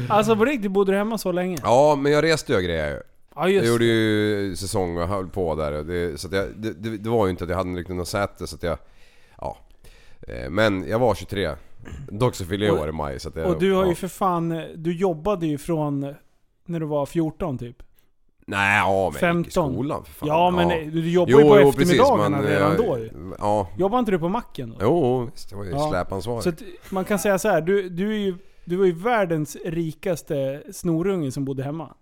[0.09, 1.57] Alltså på riktigt, bodde du hemma så länge?
[1.63, 3.01] Ja men jag reste ju och grejer ju.
[3.35, 5.71] Ja Jag gjorde ju säsong och höll på där.
[5.83, 8.07] Det, så att jag, det, det, det var ju inte att jag hade riktigt något
[8.07, 8.77] säte så att jag...
[9.37, 9.57] Ja.
[10.27, 11.51] Eh, Men jag var 23.
[12.07, 13.95] Dock så fyller jag år i maj så att jag, Och du har ju ja.
[13.95, 16.15] för fan, du jobbade ju från
[16.65, 17.83] när du var 14 typ.
[18.47, 19.73] Nej, ja men jag gick i 15.
[19.73, 20.27] skolan för fan.
[20.29, 23.09] Ja men du jobbar ju på eftermiddagarna redan eh, då ju.
[23.39, 23.67] Ja.
[23.77, 24.75] Jobbar inte du på macken då?
[24.81, 25.51] Jo, visst.
[25.51, 25.89] Jag var ju Ja.
[25.89, 26.43] släpansvarig.
[26.43, 28.35] Så att man kan säga så här, du, du, är ju,
[28.65, 31.93] du var ju världens rikaste snorunge som bodde hemma.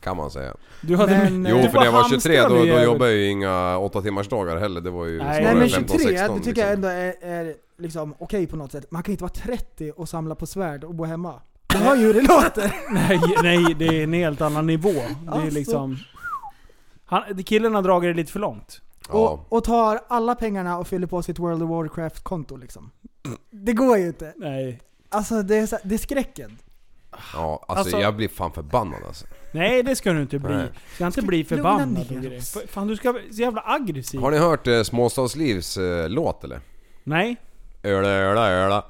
[0.00, 0.54] Kan man säga.
[0.80, 3.20] Du hade Men, Jo du för när jag var hamstrande 23 då, då jobbade jag
[3.20, 4.80] ju inga 8 timmars dagar heller.
[4.80, 6.90] Det var ju Nej, Nej men 15, 23, 16 det tycker jag liksom.
[6.90, 8.90] ändå är, är liksom okej på något sätt.
[8.90, 11.40] Man kan inte vara 30 och samla på svärd och bo hemma.
[11.78, 12.76] Du hör ju hur det låter.
[12.90, 14.92] Nej, nej, det är en helt annan nivå.
[14.92, 15.50] Det är Alltså.
[15.58, 15.98] liksom...
[17.06, 18.80] Han, killen har dragit det lite för långt.
[19.08, 19.14] Ja.
[19.14, 22.90] Och, och tar alla pengarna och fyller på sitt World of Warcraft-konto liksom.
[23.50, 24.32] Det går ju inte.
[24.36, 24.80] Nej.
[25.08, 26.58] Alltså det är, så, det är skräcken.
[27.34, 29.26] Ja, alltså, Alltså- jag blir fan förbannad alltså.
[29.52, 30.54] Nej, det ska du inte bli.
[30.54, 30.66] Nej.
[30.88, 32.38] Du ska inte Ska bli lugna förbannad ner och grejer.
[32.38, 32.56] oss?
[32.56, 34.20] F- Fan, du ska vara så jävla aggressiv.
[34.20, 36.60] Har ni hört eh, Småstadslivs eh, låt eller?
[37.04, 37.36] Nej?
[37.82, 38.84] Öla, öla, öla.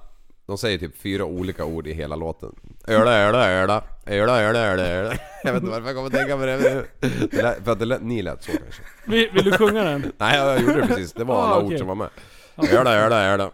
[0.46, 2.54] De säger typ fyra olika ord i hela låten.
[2.86, 3.84] Öla, öla, öla.
[4.06, 5.14] Öla, öla, öla, öla.
[5.44, 6.56] Jag vet inte varför jag kommer att tänka på det.
[6.56, 6.84] men
[7.30, 8.82] det lät, för att det lät, ni lät så kanske.
[9.06, 10.12] Vill, vill du sjunga den?
[10.18, 11.12] Nej, jag gjorde det precis.
[11.12, 11.66] Det var Ah, alla okej.
[11.74, 12.08] ord som var med.
[12.56, 13.50] Öla, öla, öla.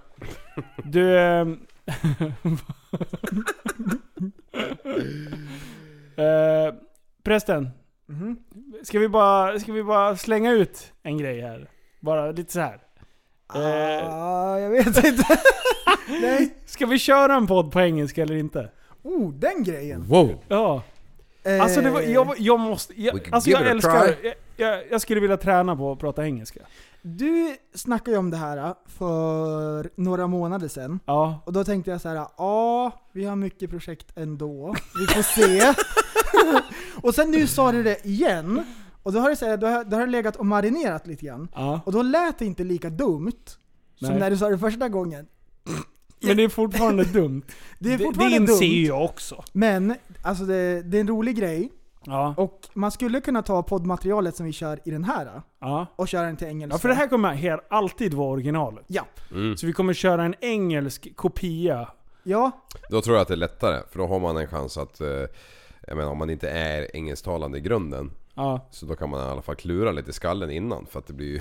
[0.84, 1.18] Du...
[1.18, 1.59] ehm,
[6.16, 6.74] eh,
[7.22, 7.68] prästen.
[8.07, 8.36] Mhm.
[8.82, 11.68] Ska vi, bara, ska vi bara slänga ut en grej här?
[12.01, 12.78] Bara lite så här.
[13.55, 15.24] Eh, Ah, jag vet inte.
[16.09, 16.55] Nej.
[16.66, 18.68] Ska vi köra en podd på engelska eller inte?
[19.03, 20.05] Oh, den grejen.
[20.09, 20.34] Wow!
[20.48, 20.82] Ja.
[21.61, 23.03] Alltså det var, Eh, jag, jag måste...
[23.03, 24.14] Jag, alltså jag älskar...
[24.22, 26.61] Jag, jag, jag skulle vilja träna på att prata engelska.
[27.03, 31.01] Du snackade ju om det här för några månader sedan.
[31.05, 31.42] Ja.
[31.46, 34.74] Och då tänkte jag så här: ja, vi har mycket projekt ändå.
[34.98, 35.74] Vi får se.
[37.03, 38.62] och sen nu sa du det igen.
[39.03, 41.26] Och då har det, så här, då har, då har det legat och marinerat lite
[41.26, 41.48] grann.
[41.55, 41.80] ja.
[41.86, 43.32] Och då lät det inte lika dumt
[43.98, 44.18] som Nej.
[44.18, 45.26] när du sa det första gången.
[46.22, 47.42] Men det är fortfarande dumt.
[47.78, 48.86] Det är det, fortfarande det inser dumt.
[48.86, 49.44] jag också.
[49.53, 51.70] Men, alltså det, det är en rolig grej.
[52.05, 52.34] Ja.
[52.36, 55.86] Och man skulle kunna ta poddmaterialet som vi kör i den här Ja.
[55.96, 56.74] och köra den till engelska.
[56.74, 58.84] ja, för det här kommer här alltid vara originalet.
[58.86, 59.07] Ja.
[59.32, 59.57] Mm.
[59.57, 61.88] Så vi kommer köra en engelsk kopia.
[62.22, 62.51] Ja,
[62.90, 65.01] Då tror jag att det är lättare, för då har man en chans att...
[65.01, 65.07] eh,
[65.86, 68.11] Jag menar om man inte är engelsktalande i grunden.
[68.35, 68.66] Ja.
[68.70, 71.12] Så då kan man i alla fall klura lite i skallen innan för att det
[71.12, 71.41] blir ju...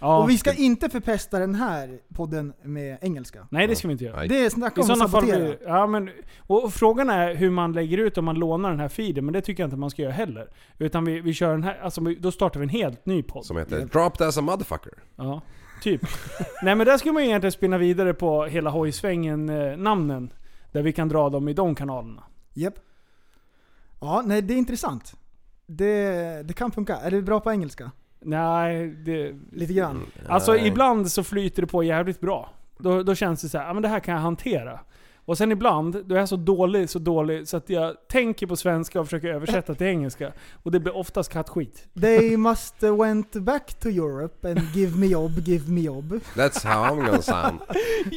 [0.00, 0.22] ja.
[0.22, 3.46] och vi ska inte förpesta den här podden med engelska.
[3.50, 4.16] Nej det ska vi inte göra.
[4.16, 4.28] Nej.
[4.28, 5.44] Det är snacka I om sådana att fall sabotera.
[5.44, 8.80] blir, ja, men, och och frågan är hur man lägger ut om man lånar den
[8.80, 10.48] här feeden, men det tycker jag inte man ska göra heller.
[10.78, 13.44] Utan vi, vi kör den här, alltså vi- då startar vi en helt ny podd.
[13.46, 15.40] Som heter 'Dropped as a motherfucker' Ja,
[15.82, 16.00] typ.
[16.62, 20.32] Nej men där ska man ju egentligen spinna vidare på hela hojsvängen eh, namnen.
[20.72, 22.22] Där vi kan dra dem i de kanalerna.
[22.54, 22.74] Japp.
[24.00, 25.14] Ja, nej det är intressant.
[25.76, 26.96] Det, det kan funka.
[26.96, 27.90] Är du bra på engelska?
[28.20, 29.34] Nej, det...
[29.52, 30.02] Lite grann.
[30.28, 30.66] Alltså Nej.
[30.66, 32.50] ibland så flyter det på jävligt bra.
[32.78, 34.80] Då, då känns det så här, ja men det här kan jag hantera.
[35.24, 38.56] Och sen ibland, då är jag så dålig, så dålig, så att jag tänker på
[38.56, 40.32] svenska och försöker översätta till engelska.
[40.62, 41.88] Och det blir oftast kattskit.
[42.00, 46.12] They must went back to Europe and give me job, give me job.
[46.34, 47.58] That's how I'm gonna sound.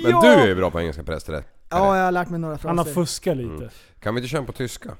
[0.03, 0.21] Men Ja!
[0.21, 1.43] du är ju bra på engelska präster.
[1.69, 3.01] Ja, jag har lärt mig några Han har fraser.
[3.01, 3.49] fuskat lite.
[3.53, 3.69] Mm.
[3.99, 4.95] Kan vi inte köra på tyska?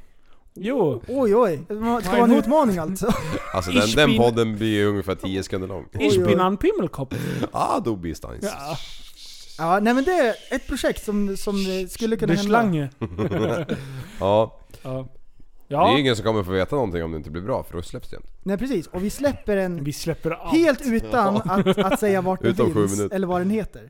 [0.56, 1.02] Jo.
[1.08, 3.14] Oj oj, det ska vara en utmaning alltså.
[3.54, 5.86] Alltså den, Ich den bin- podden blir ju ungefär 10 sekunder lång.
[6.00, 7.16] Ich bin ein Pimmelkopf.
[7.52, 8.44] Ah, du bist eins.
[8.44, 8.78] Ja.
[9.58, 12.50] Ja, nej men det är ett projekt som, som eh, skulle kunna Der hända.
[12.50, 12.90] Schlange.
[14.20, 14.90] Ja, Ja.
[15.68, 17.78] det är Ja, ingen som kommer få veta någonting om det inte blir bra för
[17.78, 18.30] då släpps det inte.
[18.44, 20.54] Nej precis, och vi släpper den vi släpper allt.
[20.54, 23.16] helt utan att, att säga vart den Utom sju finns minuter.
[23.16, 23.90] eller vad den heter.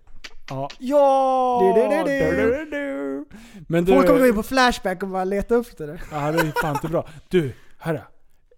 [0.50, 0.70] Ja.
[0.80, 1.74] Ja!
[1.76, 2.36] Du, du, du, du.
[2.36, 3.26] Du, du, du.
[3.68, 3.94] Men du...
[3.94, 6.02] Folk kommer gå in på Flashback och bara leta upp det där.
[6.12, 7.08] Ja, det är fan inte bra.
[7.30, 8.00] Du, hörru.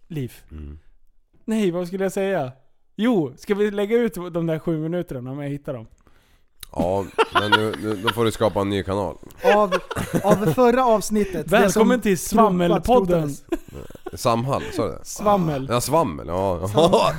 [0.07, 0.33] Liv.
[0.51, 0.79] Mm.
[1.45, 2.51] Nej, vad skulle jag säga?
[2.95, 5.87] Jo, ska vi lägga ut de där sju minuterna om jag hittar dem?
[6.75, 9.17] Ja, men nu, nu, då får du skapa en ny kanal.
[9.55, 9.73] Av,
[10.23, 11.49] av förra avsnittet.
[11.49, 13.29] det Välkommen till Svammelpodden.
[13.33, 14.21] skrotades.
[14.21, 15.05] Samhall, sa du det?
[15.05, 15.67] Svammel.
[15.69, 16.27] Ja, svammel.
[16.27, 16.69] Ja,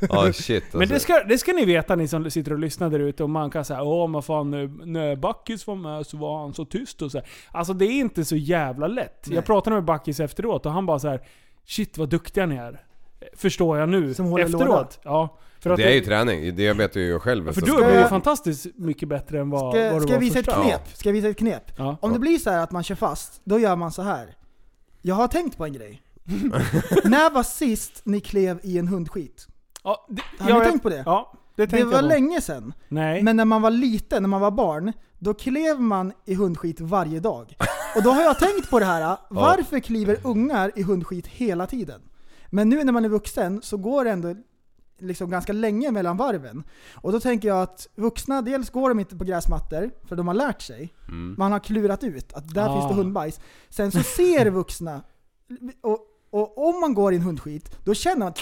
[0.00, 0.78] ja shit alltså.
[0.78, 3.30] Men det ska, det ska ni veta ni som sitter och lyssnar där ute och
[3.30, 6.64] man kan säga åh men fan när- när Backis var med så var han så
[6.64, 7.26] tyst och så här.
[7.50, 9.24] Alltså det är inte så jävla lätt.
[9.26, 9.34] Nej.
[9.34, 11.20] Jag pratade med Backis efteråt och han bara så här:
[11.66, 12.80] Shit vad duktiga ni är.
[13.36, 14.14] Förstår jag nu.
[14.14, 14.66] Som håller efteråt.
[14.68, 14.88] låda.
[15.02, 15.38] Ja.
[15.64, 17.52] För att Det är ju träning, det vet jag ju själv.
[17.52, 20.12] För Så- du blivit jag- fantastiskt mycket bättre än vad, vad Ska, du ska var
[20.12, 20.96] jag visa ett knep?
[20.96, 21.62] Ska jag visa ett knep?
[21.78, 21.96] Ja.
[22.00, 24.36] Om det blir så här att man kör fast, då gör man så här.
[25.02, 26.02] Jag har tänkt på en grej.
[27.04, 29.46] När var sist ni klev i en hundskit?
[29.84, 31.02] Ja, det, Har ja, ni jag- tänkt på det?
[31.06, 32.72] Ja, det Det var jag länge sedan.
[32.88, 33.22] Nej.
[33.22, 37.20] Men när man var liten, när man var barn, då klev man i hundskit varje
[37.20, 37.56] dag.
[37.96, 42.00] Och då har jag tänkt på det här, varför kliver ungar i hundskit hela tiden?
[42.50, 44.34] Men nu när man är vuxen så går det ändå
[44.98, 46.64] liksom ganska länge mellan varven.
[46.94, 50.34] Och då tänker jag att vuxna, dels går de inte på gräsmattor, för de har
[50.34, 50.94] lärt sig.
[51.08, 51.34] Mm.
[51.38, 52.72] Man har klurat ut att där Ah.
[52.80, 53.40] finns det hundbajs.
[53.68, 55.00] Sen så ser vuxna,
[55.82, 55.98] och,
[56.30, 58.32] och om man går i en hundskit, då känner man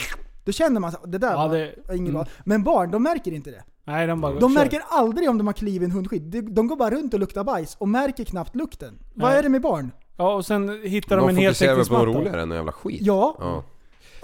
[0.45, 2.13] då känner man att det där Ja, var det- inget mm.
[2.13, 2.27] bra.
[2.45, 3.65] Men barn, de märker inte det.
[3.85, 6.33] Nej, de bara De märker aldrig om de har klivit i en hundskit.
[6.33, 8.99] De, de går bara runt och luktar bajs och märker knappt lukten.
[9.15, 9.39] Vad Nej.
[9.39, 9.91] är det med barn?
[10.17, 12.05] Ja, och sen hittar de, De en fokuserar väl på något heltäckningsmatta.
[12.19, 12.99] roligare än en jävla skit.
[13.03, 13.37] Ja.
[13.39, 13.65] Ja.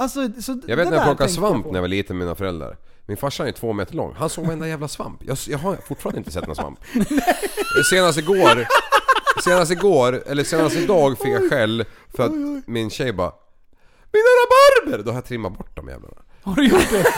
[0.01, 2.35] Alltså, så Jag vet när jag plockade svamp när jag jag var liten med mina
[2.35, 2.77] föräldrar.
[3.07, 4.15] Min farsa är två meter lång.
[4.19, 5.21] Han såg varenda jävla svamp.
[5.25, 6.79] Jag, jag har fortfarande inte sett någon svamp.
[7.91, 8.67] senast igår,
[9.45, 11.85] senast igår, eller senast idag fick jag skäll
[12.17, 12.33] för att
[12.67, 13.33] min tjej bara
[14.13, 15.05] Mina rabarber!
[15.05, 16.23] Då har jag trimmat bort de jävlarna.
[16.43, 17.05] Har du gjort det?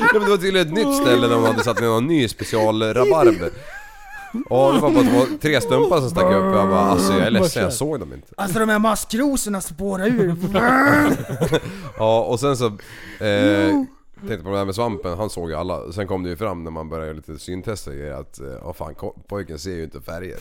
[0.00, 2.28] Ja, men det var tydligen ett nytt ställe där de hade satt ner någon ny
[2.28, 3.50] specialrabarber.
[4.50, 7.26] Ja, det var bara två, tre stumpar som stack upp och jag bara alltså jag
[7.26, 8.28] är ledsen, jag såg dem inte.
[8.36, 10.34] Alltså de här maskrosorna spårar ur.
[11.98, 12.66] Ja, och sen så...
[13.24, 13.70] Eh,
[14.28, 15.92] tänkte på det här med svampen, han såg ju alla.
[15.92, 18.40] Sen kom det ju fram när man började göra lite syntester att...
[18.62, 20.38] Ja fan, ko- pojken ser ju inte färger.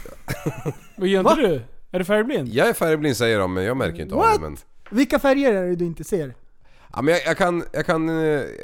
[0.98, 1.62] Vad gör inte du?
[1.92, 2.50] Är du färgblind?
[2.50, 4.36] Jag är färgblind säger de, men jag märker inte av What?
[4.36, 4.42] det.
[4.42, 4.58] Men,
[4.90, 6.34] Vilka färger är det du inte ser?
[6.94, 7.64] ja, men jag, jag kan...
[7.72, 8.10] Jag kan...
[8.10, 8.16] eh,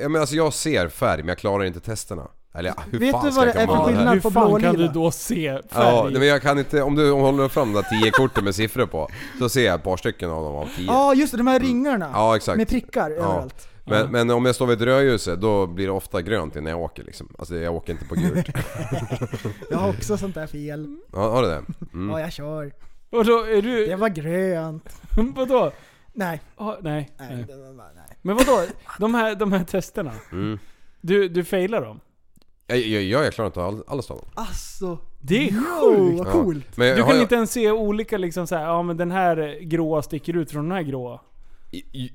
[0.01, 2.27] Jag menar alltså jag ser färg, men jag klarar inte testerna.
[2.53, 4.13] Eller ja, hur Vet fan du ska vad jag det är för skillnad?
[4.13, 5.85] Hur på fan blå och kan du då se färg?
[5.85, 6.81] Ja, nej, men jag kan inte...
[6.81, 9.09] Om du håller fram de där 10 korten med siffror på,
[9.39, 10.85] så ser jag ett par stycken av dem av 10.
[10.87, 12.09] Ja just det, de här ringarna.
[12.13, 12.57] Ja, exakt.
[12.57, 13.15] Med prickar Ja.
[13.15, 13.67] överallt.
[13.85, 16.81] Men, men om jag står vid ett rödljus då blir det ofta grönt innan jag
[16.81, 17.27] åker liksom.
[17.39, 18.47] Alltså jag åker inte på gult.
[19.69, 20.97] Jag har också sånt där fel.
[21.13, 21.61] Ja, har du det?
[21.93, 22.09] Mm.
[22.09, 22.71] Ja jag kör.
[23.09, 23.85] Och då är du...
[23.85, 25.01] Det var grönt.
[25.35, 25.71] vadå?
[26.13, 26.41] Nej.
[26.55, 27.45] Ah, nej, Nej, nej.
[27.47, 28.17] det var bara, nej.
[28.21, 28.65] Men vadå?
[28.99, 30.11] De här, de här testerna.
[30.31, 30.59] Mm.
[31.01, 31.99] Du, du failar dem?
[32.69, 34.23] Jag, jag, jag, klarar inte all, alla stavar.
[34.33, 34.97] Alltså.
[35.21, 36.19] Det är sjukt!
[36.19, 36.31] vad Ja.
[36.31, 36.77] coolt.
[36.77, 39.59] Men Du kan jag, inte ens se olika liksom så här, ja men den här
[39.61, 41.19] gråa sticker ut från den här gråa.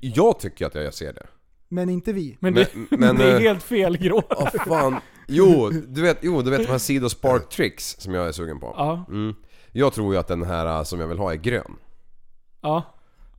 [0.01, 1.27] Jag tycker att jag ser det.
[1.69, 2.37] Men inte vi.
[2.41, 4.23] Men, Men- det, men, det är eh, helt fel grå.
[4.31, 4.97] Åh fan.
[5.29, 8.61] Jo, du vet, jo, du vet de här Sido Spark Tricks som jag är sugen
[8.61, 8.75] på.
[8.77, 9.35] Ja, Mm.
[9.73, 11.77] Jag tror ju att den här äh, som jag vill ha är grön.
[12.61, 12.83] ja.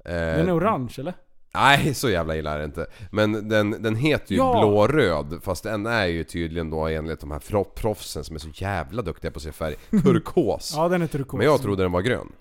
[0.06, 1.14] Eh, Den är orange eller?
[1.56, 2.88] Nej, så jävla illa är det inte.
[3.12, 4.60] Men den, den heter ju Ja.
[4.60, 8.50] blå-röd, fast den är ju tydligen då enligt de här pro- proffsen som är så
[8.54, 10.74] jävla duktiga på att se färg, turkos.
[10.76, 11.38] Ja den är turkos.
[11.38, 12.32] Men jag trodde den var grön.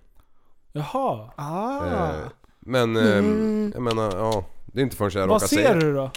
[0.73, 1.31] Jaha.
[1.37, 1.87] Ah.
[1.87, 2.15] Eh,
[2.61, 4.45] men, eh, jag menar, ja.
[4.67, 5.75] Det är inte förrän jag Vad råkar ser säga.
[5.75, 6.11] du då?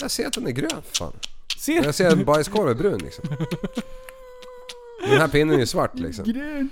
[0.00, 1.12] Jag ser att den är grön, fan.
[1.58, 3.24] Ser Jag ser en bajskorv är brun liksom.
[5.10, 6.24] Den här pinnen är ju svart liksom.
[6.24, 6.70] Grön.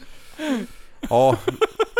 [1.08, 1.36] Ja.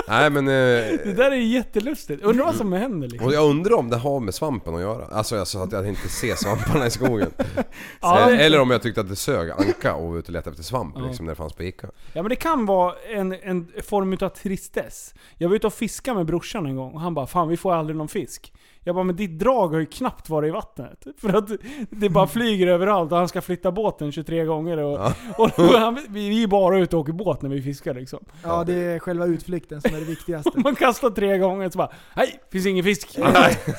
[0.08, 0.44] Nej men...
[0.44, 2.22] Det Eh, där är jättelustigt.
[2.22, 3.26] Undrar vad som händer liksom.
[3.28, 5.04] och jag undrar om det har med svampen att göra.
[5.06, 7.30] Alltså jag sa att jag inte ser svamparna i skogen.
[8.00, 10.32] Ja, Eh, det- Eller om jag tyckte att det sög anka och var ute och
[10.32, 11.88] letade efter svamp liksom när det fanns på Ica.
[12.12, 15.14] Ja men det kan vara en, en form utav tristess.
[15.38, 17.74] Jag var ute och fiskade med brorsan en gång och han bara 'Fan vi får
[17.74, 18.52] aldrig någon fisk'
[18.84, 21.50] Jag bara 'Men ditt drag har ju knappt varit i vattnet' För att
[21.90, 25.14] det bara flyger överallt och han ska flytta båten 23 gånger och, Ja.
[25.38, 28.24] och, han, vi är bara ute och åker båt när vi fiskar liksom.
[28.42, 30.50] Ja det är själva utflykten som är det viktigaste.
[30.54, 33.06] Man kastar tre gånger så bara 'Hej, finns ingen fisk'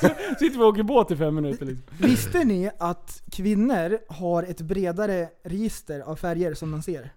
[0.00, 0.08] Så
[0.38, 1.84] sitter vi och åker båt i fem minuter liksom.
[1.98, 7.12] Visste ni att kvinnor har ett bredare register av färger som de ser?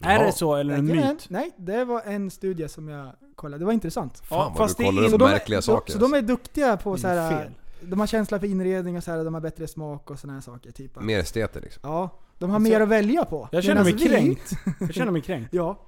[0.00, 1.14] Är det så eller en Jajamän.
[1.14, 1.26] myt?
[1.30, 3.58] Nej, det var en studie som jag kollade.
[3.58, 4.18] Det var intressant.
[4.18, 5.92] Fan vad fast du det är kollar upp Så de är- märkliga så, saker.
[5.92, 7.52] Så de är duktiga på Det så är här, fel.
[7.80, 10.40] De har känsla för inredning och så här, de har bättre smak och såna här
[10.40, 10.70] saker.
[10.70, 10.90] Typ.
[10.96, 11.06] alltså.
[11.06, 11.80] Mer esteter liksom.
[11.84, 13.48] Ja, de har Alltså, mer att välja på.
[13.52, 14.52] Jag känner mig Medans vi- kränkt.
[14.80, 15.54] Jag känner mig kränkt.
[15.54, 15.78] Ja,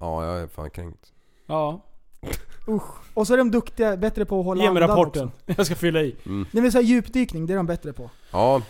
[0.00, 1.12] Ja, jag är fan kränkt.
[1.46, 1.84] Ja.
[2.68, 2.82] usch.
[3.14, 5.24] Och så är de duktiga, bättre på att hålla Ge mig andan rapporten.
[5.26, 5.52] också.
[5.56, 6.16] Jag ska fylla i.
[6.52, 8.10] Det vill säga djupdykning, det är de bättre på.
[8.30, 8.62] Ja,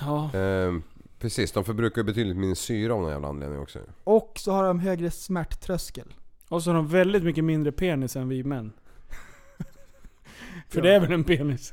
[0.00, 0.24] Ja.
[0.38, 0.72] eh,
[1.18, 1.52] precis.
[1.52, 3.78] De förbrukar ju betydligt mindre syra av någon jävla anledning också.
[4.04, 6.14] Och så har de högre smärttröskel.
[6.48, 8.72] Och så har de väldigt mycket mindre penis än vi män.
[10.68, 10.82] För Ja.
[10.82, 11.72] det är väl en penis?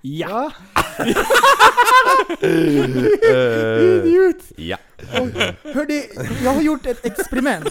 [0.00, 0.52] ja.
[3.80, 4.36] Idiot!
[4.56, 4.76] Ja.
[5.74, 6.04] Hörde,
[6.44, 7.68] jag har gjort ett experiment.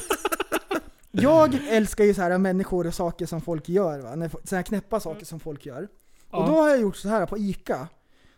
[1.11, 3.99] Jag älskar ju så här människor och saker som folk gör.
[3.99, 4.15] Va?
[4.15, 5.87] När- Så här knäppa saker som folk gör.
[6.29, 7.87] Och då har jag gjort så här på ICA.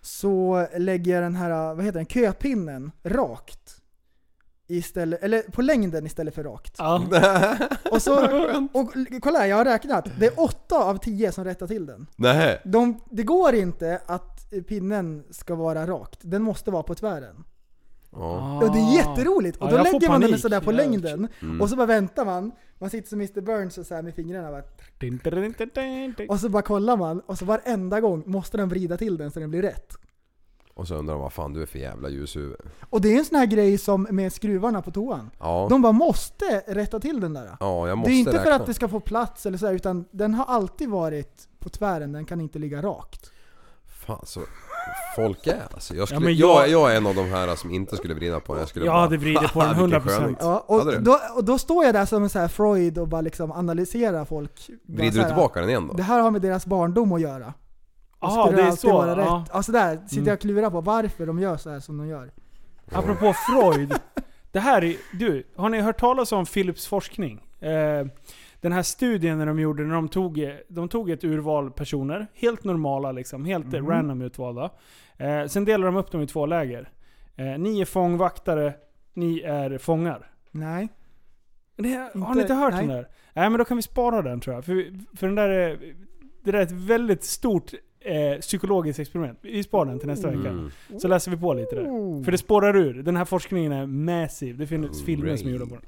[0.01, 3.75] Så lägger jag den här, vad heter den, köpinnen rakt.
[4.67, 6.75] Istället, eller på längden istället för rakt.
[6.77, 7.03] Ja.
[7.91, 8.15] Och så,
[8.73, 10.07] och kolla här, jag har räknat.
[10.19, 12.07] Det är åtta av tio som rättar till den.
[12.15, 12.61] Nej.
[12.65, 16.19] De, det går inte att pinnen ska vara rakt.
[16.21, 17.43] Den måste vara på tvären.
[18.11, 18.57] Ja.
[18.63, 19.57] Och det är jätteroligt!
[19.57, 21.61] Och Ja, då får lägger man den sådär på längden, Mm.
[21.61, 22.51] och så bara väntar man.
[22.79, 24.63] Man sitter som Mr Burns och så här med fingrarna bara.
[26.29, 29.39] Och så bara kollar man, och så varenda gång måste den vrida till den så
[29.39, 29.93] den blir rätt.
[30.73, 32.55] Och så undrar de vad fan du är för jävla ljushuvud.
[32.89, 35.29] Och det är en sån här grej som med skruvarna på toan.
[35.39, 35.67] Ja.
[35.69, 37.57] De bara måste rätta till den där.
[37.59, 38.55] Ja, jag Det måste är inte för räkna.
[38.55, 42.11] att det ska få plats eller så här, utan den har alltid varit på tvären,
[42.11, 43.31] den kan inte ligga rakt.
[44.09, 44.39] Fan så...
[45.15, 45.61] folk är.
[45.73, 46.49] Alltså, jag, skulle, men jag...
[46.49, 48.59] jag- Jag, är en av de här som inte skulle vrida på den.
[48.59, 50.37] Jag skulle Jag bara, hade vridit på den "Haha, vilken 100%." skönhet.
[50.41, 50.99] Ja, och, Hade du?
[51.03, 54.25] då, och då står jag där som en så här Freud och bara liksom analyserar
[54.25, 54.67] folk.
[54.83, 55.93] Bara Vrider så du här, tillbaka den igen då?
[55.93, 57.45] Det här har med deras barndom att göra.
[57.47, 57.53] Och
[58.29, 58.93] Jaha, skulle det är alltid så.
[58.93, 59.43] Vara Ja.
[59.45, 59.51] rätt.
[59.55, 60.27] Alltså där sitter Mm.
[60.27, 62.31] jag och klurar på varför de gör så här som de gör.
[62.91, 63.93] Apropå Freud.
[64.51, 67.41] Det här är, du, har ni hört talas om Philips forskning?
[67.59, 68.07] Eh,
[68.61, 72.63] den här studien när de gjorde, när de tog, de tog ett urval personer, helt
[72.63, 73.87] normala liksom, helt Mhm.
[73.87, 74.69] random utvalda.
[75.17, 76.89] Eh, sen delar de upp dem i två läger.
[77.35, 78.73] Eh, ni är fångvaktare,
[79.13, 80.31] ni är fångar.
[80.51, 80.87] Nej.
[81.75, 82.87] Det, har Inte- ni inte hört nej.
[82.87, 83.07] den där?
[83.33, 84.65] Nej men då kan vi spara den tror jag.
[84.65, 85.77] För, för den där är,
[86.43, 89.39] det där är ett väldigt stort eh, psykologiskt experiment.
[89.41, 90.49] Vi sparar den till nästa vecka.
[90.49, 90.71] Mm.
[90.99, 92.23] Så läser vi på lite där.
[92.23, 93.03] För det spårar ur.
[93.03, 94.57] Den här forskningen är massiv.
[94.57, 95.83] Det finns Mm, filmer som är gjorda på den.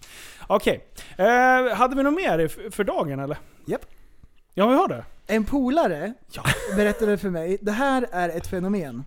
[0.55, 0.87] Okej.
[1.17, 3.37] Eh, hade vi något mer för dagen eller?
[3.65, 3.85] Japp.
[4.53, 5.05] Ja, vi har det.
[5.27, 6.13] En polare
[6.75, 9.03] berättade för mig, det här är ett fenomen.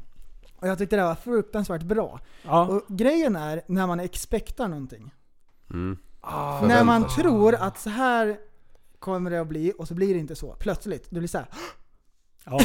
[0.56, 2.20] Och jag tyckte det var fruktansvärt bra.
[2.42, 2.66] Ja.
[2.66, 5.14] Och grejen är när man expectar någonting.
[5.70, 5.98] Mm.
[6.20, 8.36] Ah, När man tror att så här
[8.98, 10.56] kommer det att bli och så blir det inte så.
[10.58, 11.06] Plötsligt.
[11.10, 11.48] Det blir så här.
[12.44, 12.60] ja.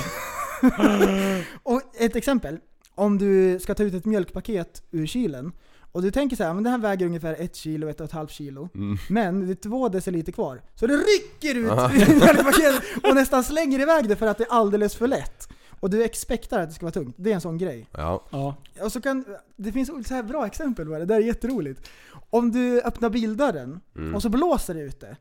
[1.64, 2.60] Och ett exempel.
[2.96, 5.52] Om du ska ta ut ett mjölkpaket ur kylen
[5.91, 8.11] och du tänker så här, men det här väger ungefär ett kilo, ett och ett
[8.11, 8.70] halvt kilo.
[8.76, 8.98] Mm.
[9.10, 10.61] Men det är två deciliter kvar.
[10.76, 11.66] Så du rycker ut
[12.18, 15.49] mjölkpaketet och nästan slänger iväg det för att det är alldeles för lätt.
[15.80, 17.16] Och du expectar att det ska vara tungt.
[17.20, 17.88] Det är en sån grej.
[17.91, 18.24] Ja.
[18.30, 18.56] ja.
[18.82, 19.26] Och så kan,
[19.56, 21.90] det finns så här bra exempel på det, det där är jätteroligt.
[22.30, 24.16] Om du öppnar bildörren Mm.
[24.16, 25.18] och så blåser det ute.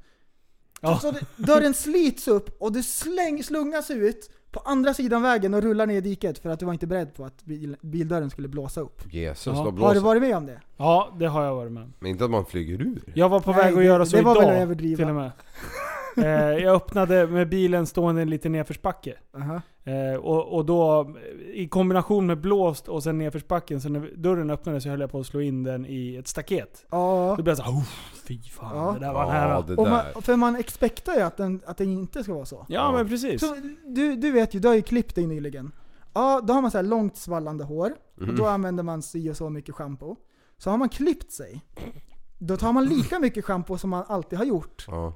[0.81, 0.99] Ja.
[0.99, 5.62] Så det, dörren slits upp och du släng, slungas ut på andra sidan vägen och
[5.62, 8.49] rullar ner i diket för att du var inte beredd på att bil, bildörren skulle
[8.49, 9.03] blåsa upp.
[9.15, 9.53] Jesus, Ja.
[9.53, 10.01] vad Har du blåser.
[10.01, 10.61] varit med om det?
[10.77, 11.93] ja, det har jag varit med om.
[11.99, 13.03] Men inte att man flyger ur.
[13.15, 14.55] Jag var på Nej, väg att det- göra så det var väl idag.
[14.57, 14.97] att överdriva.
[14.97, 15.31] Till och med.
[16.16, 19.15] Eh, jag öppnade med bilen stående i en liten nedförsbacke.
[19.37, 19.62] Aha.
[19.89, 21.15] Eh, och, och då
[21.55, 25.20] i kombination med blåst och sen nedförsbacken, så när dörren öppnades så höll jag på
[25.20, 26.86] att slå in den i ett staket.
[26.90, 27.35] Ja.
[27.36, 27.82] Då blev jag såhär,
[28.27, 28.93] fy fan, Ja.
[28.93, 29.60] det där var Ja, nära.
[29.62, 29.90] det Och där.
[30.15, 32.66] man, för man expectar ju att, den, att det inte ska vara så.
[32.69, 33.40] Ja men precis.
[33.40, 33.56] så
[33.86, 35.73] du, du vet ju, du har ju klippt dig nyligen.
[36.15, 37.93] Ja, då har man så här långt svallande hår.
[38.16, 38.36] Och Mhm.
[38.36, 40.16] då använder man si och så mycket shampoo.
[40.59, 41.60] Så har man klippt sig.
[42.39, 44.85] Då tar man lika mycket shampoo som man alltid har gjort.
[44.89, 45.12] Ja.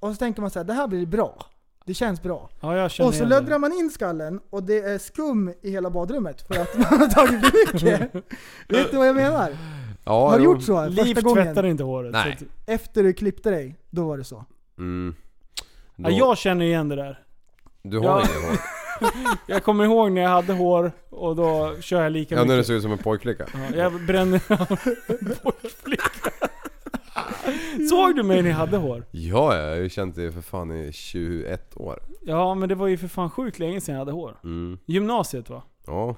[0.00, 1.44] Och så tänker man så här, det här blir bra.
[1.84, 2.48] Det känns bra.
[2.60, 3.58] Ja, Och så löddrar det.
[3.58, 7.40] man in skallen och det är skum i hela badrummet för att man har tagit
[7.46, 8.14] för mycket.
[8.68, 9.56] Vet du vad jag menar?
[10.04, 10.52] Ja, har du jo.
[10.54, 11.44] gjort så Liv första gången?
[11.44, 12.12] tvättar inte håret.
[12.12, 12.38] Nej.
[12.66, 14.44] Efter du klippte dig, då var det så.
[14.78, 15.14] Mm.
[15.96, 17.22] ja, Då- jag känner igen det där.
[17.82, 18.20] Du har Ja.
[18.20, 18.58] ingen hår.
[19.46, 22.52] Jag kommer ihåg när jag hade hår och då kör jag lika Ja, när du
[22.56, 22.66] mycket.
[22.66, 23.46] ser ut som en pojkflicka.
[23.54, 24.38] Ja, jag bränner...
[25.42, 26.30] Pojkflicka.
[27.90, 29.04] Såg du mig när jag hade hår?
[29.10, 31.98] Ja, jag har ju känt det för fan i 21 år.
[32.22, 34.36] Ja, men det var ju för fan sjukt länge sedan jag hade hår.
[34.44, 34.78] Mm.
[34.86, 35.62] Gymnasiet va?
[35.86, 36.16] Ja.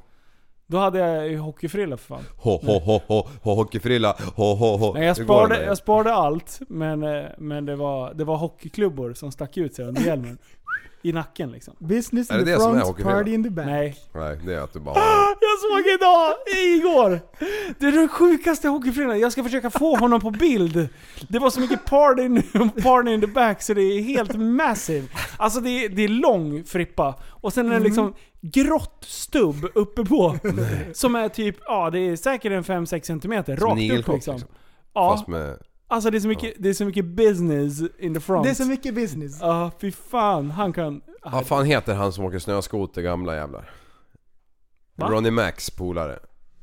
[0.67, 2.25] Då hade jag ju hockeyfrilla för fan.
[2.37, 4.95] Ho, ho, ho, ho, ho, hockeyfrilla, ho, ho, ho.
[4.95, 9.33] Nej, jag, sparade, jag sparade allt, men, eh, men det, var, det var hockeyklubbor som
[9.33, 10.39] stack ut sig under hjälmen.
[11.05, 11.75] I nacken liksom.
[11.79, 13.67] Business Är in det the det som är front, party in the back.
[13.67, 13.97] Nej.
[14.15, 15.37] Nej, det är att du bara har...
[15.41, 16.33] Jag såg idag,
[16.77, 17.21] igår!
[17.79, 19.21] Det är den sjukaste hockeyfrillan.
[19.21, 20.89] Jag ska försöka få honom på bild.
[21.29, 22.43] Det var så mycket party, in-
[22.83, 25.07] party in the back så det är helt massive.
[25.37, 27.15] Alltså det är, det är lång frippa.
[27.29, 30.39] Och sen är det liksom grått stubb uppe på.
[30.93, 33.53] Som är typ, ja det är säkert en 5-6 cm rakt
[33.93, 34.15] upp liksom.
[34.15, 34.41] liksom.
[34.95, 35.59] Ja, Fast med...
[35.93, 38.45] alltså det är, så mycket, det är så mycket business in the front.
[38.45, 39.39] Det är så mycket business.
[39.41, 40.51] Ja, fy fan.
[40.51, 41.01] Han kan...
[41.33, 43.71] Vad fan heter han som åker snöskoter gamla jävlar?
[44.97, 45.09] Va?
[45.11, 46.19] Ronnie Max polare.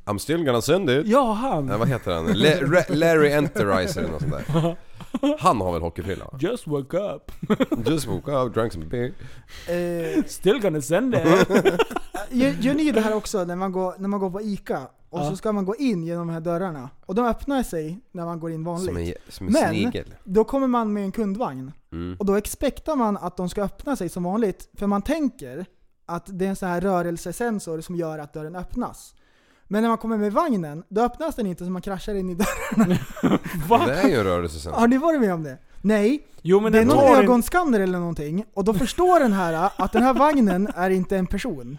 [0.06, 1.08] I'm still gonna send it.
[1.08, 1.66] Ja, han.
[1.66, 2.28] Nej, vad heter han?
[2.36, 4.76] Ra- Larry Enterizer eller något sånt där.
[5.40, 6.38] Han har väl hockeyfrilla va?
[6.42, 7.32] Just woke up.
[7.90, 9.12] Just woke up, drank some beer.
[9.68, 11.22] Eh, Still gonna send it.
[12.30, 14.88] gör, gör ni det här också när man går, när man går på ICA?
[15.10, 15.30] Och Ja.
[15.30, 16.90] så ska man gå in genom de här dörrarna.
[17.06, 18.88] Och de öppnar sig när man går in vanligt.
[18.88, 20.14] Som en, som en Men- snigel.
[20.24, 21.72] Då kommer man med en kundvagn.
[21.92, 22.16] Mm.
[22.20, 24.70] Och då expectar man att de ska öppna sig som vanligt.
[24.74, 25.66] För man tänker
[26.06, 29.16] att det är en sån här rörelsesensor som gör att dörren öppnas.
[29.72, 32.36] Men när man kommer med vagnen, då öppnas den inte så man kraschar in i
[32.36, 32.98] dörren.
[33.70, 33.84] Va?
[33.86, 34.74] Det är ju en rörelse sen.
[34.74, 35.58] Har ni varit med om det?
[35.82, 37.24] Nej, Jo men det är någon tar en...
[37.24, 38.46] ögonskanner eller någonting.
[38.54, 41.78] Och då förstår den här att den här vagnen är inte en person.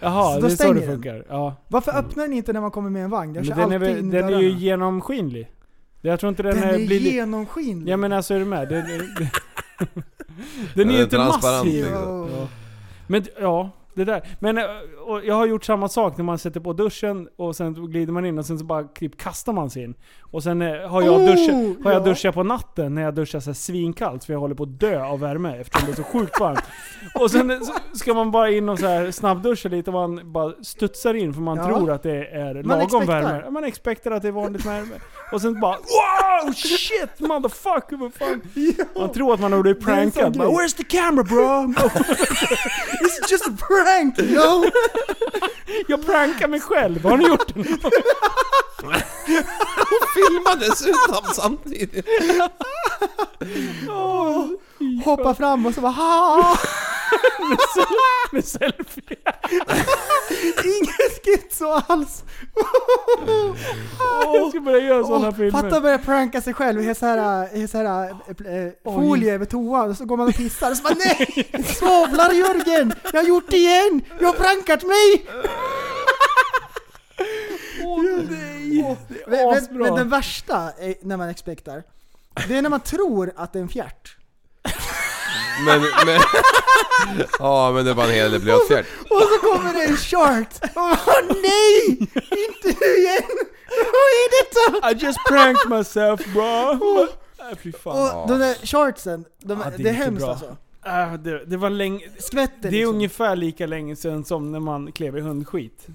[0.00, 1.24] Jaha, Så det då är så det funkar.
[1.28, 1.56] Ja.
[1.68, 3.34] Varför öppnar den inte när man kommer med en vagn?
[3.34, 5.50] Jag Men den är, väl, den är ju genomskinlig.
[6.00, 7.00] Jag tror inte den, Den är, är blir...
[7.00, 7.92] genomskinlig.
[7.92, 8.68] Ja men alltså är du med?
[8.68, 9.00] Den, den,
[10.74, 11.84] den är är ju inte transparent, massiv.
[11.84, 12.28] liksom.
[12.38, 12.48] Ja.
[13.06, 14.22] Men ja, det där.
[14.40, 14.64] Men eh,
[15.24, 18.38] jag har gjort samma sak när man sätter på duschen och sen glider man in
[18.38, 19.94] och sen så bara typ kastar man sig in.
[20.20, 22.04] Och sen eh, har jag, Oh, duschat, har jag ja.
[22.04, 25.20] duschat på natten när jag duschar så svinkallt för jag håller på att dö av
[25.20, 26.62] värme eftersom det är så sjukt varmt.
[27.14, 27.58] Och sen eh,
[27.94, 31.40] ska man bara in och så här snabbduscha lite och man bara studsar in för
[31.40, 31.64] man Ja.
[31.66, 33.22] tror att det är Man lagom expectar.
[33.22, 33.50] värme.
[33.50, 34.94] Man expectar att det är vanligt värme.
[35.32, 38.42] Och sen bara wow shit motherfucker vad fan.
[38.96, 40.36] Man tror att man har blivit prankad.
[40.38, 40.48] Bara.
[40.48, 41.72] Where's the camera bro?
[43.02, 43.81] It's just a prank
[44.22, 44.64] yo!
[45.88, 47.64] Jag prankar mig själv, har ni gjort det?
[50.14, 52.06] Filma dessutom samtidigt.
[55.04, 56.56] Hoppa fram och så bara ha!
[58.32, 59.16] Med selfie.
[60.64, 62.24] Ingen schizo alls!
[64.24, 65.50] Jag ska börja göra sådana Åh, filmer.
[65.50, 69.44] fatta att börja pranka sig själv i så här, i så här äh, folie över
[69.46, 71.50] toan och så går man och pissar och så bara nej!
[71.64, 72.92] Svavlar Jörgen!
[73.12, 74.00] Jag har gjort det igen!
[74.20, 75.26] Jag har prankat mig!
[77.84, 78.96] Åh nej!
[79.08, 81.82] Det Men, är men, den värsta är när man expectar,
[82.48, 84.16] det är när man tror att det är en fjärt.
[85.66, 86.20] Men, men...
[87.38, 88.86] Ja men det var en hel del blötfjärt.
[89.10, 90.48] Och så kommer det en chart!
[90.76, 90.96] Åh
[91.42, 91.98] nej!
[92.48, 93.22] Inte nu igen!
[93.68, 94.90] Vad är detta?
[94.90, 97.02] I just pranked myself bro.
[97.50, 98.22] Äh, Fy fan.
[98.22, 100.30] Och de där chartsen, de, Ja, det är det är inte hemskt bra.
[100.30, 100.56] alltså.
[100.86, 102.00] Äh, det, det var länge...
[102.18, 102.94] Skvätter Det är liksom.
[102.94, 105.86] ungefär lika länge sedan som när man klev i hundskit.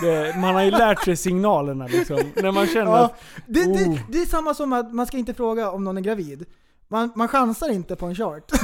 [0.00, 2.20] Det, man har ju lärt sig signalerna liksom.
[2.34, 3.20] När man känner Ja, att...
[3.46, 3.98] det, det, Oh.
[4.08, 6.44] det är samma som att man ska inte fråga om någon är gravid.
[6.88, 8.52] Man, man chansar inte på en chart.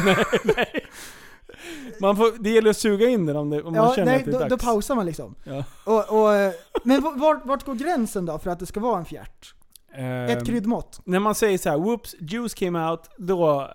[2.00, 4.18] Man får, det gäller att suga in den om, det, om man Ja, känner nej,
[4.18, 4.50] att det är då, dags.
[4.50, 5.34] då pausar man liksom.
[5.44, 5.64] Ja.
[5.84, 6.52] Och, och,
[6.84, 9.54] men vart, vart går gränsen då för att det ska vara en fjärt?
[9.94, 11.00] Ehm, Ett kryddmått?
[11.04, 13.70] När man säger så här, whoops, juice came out, då,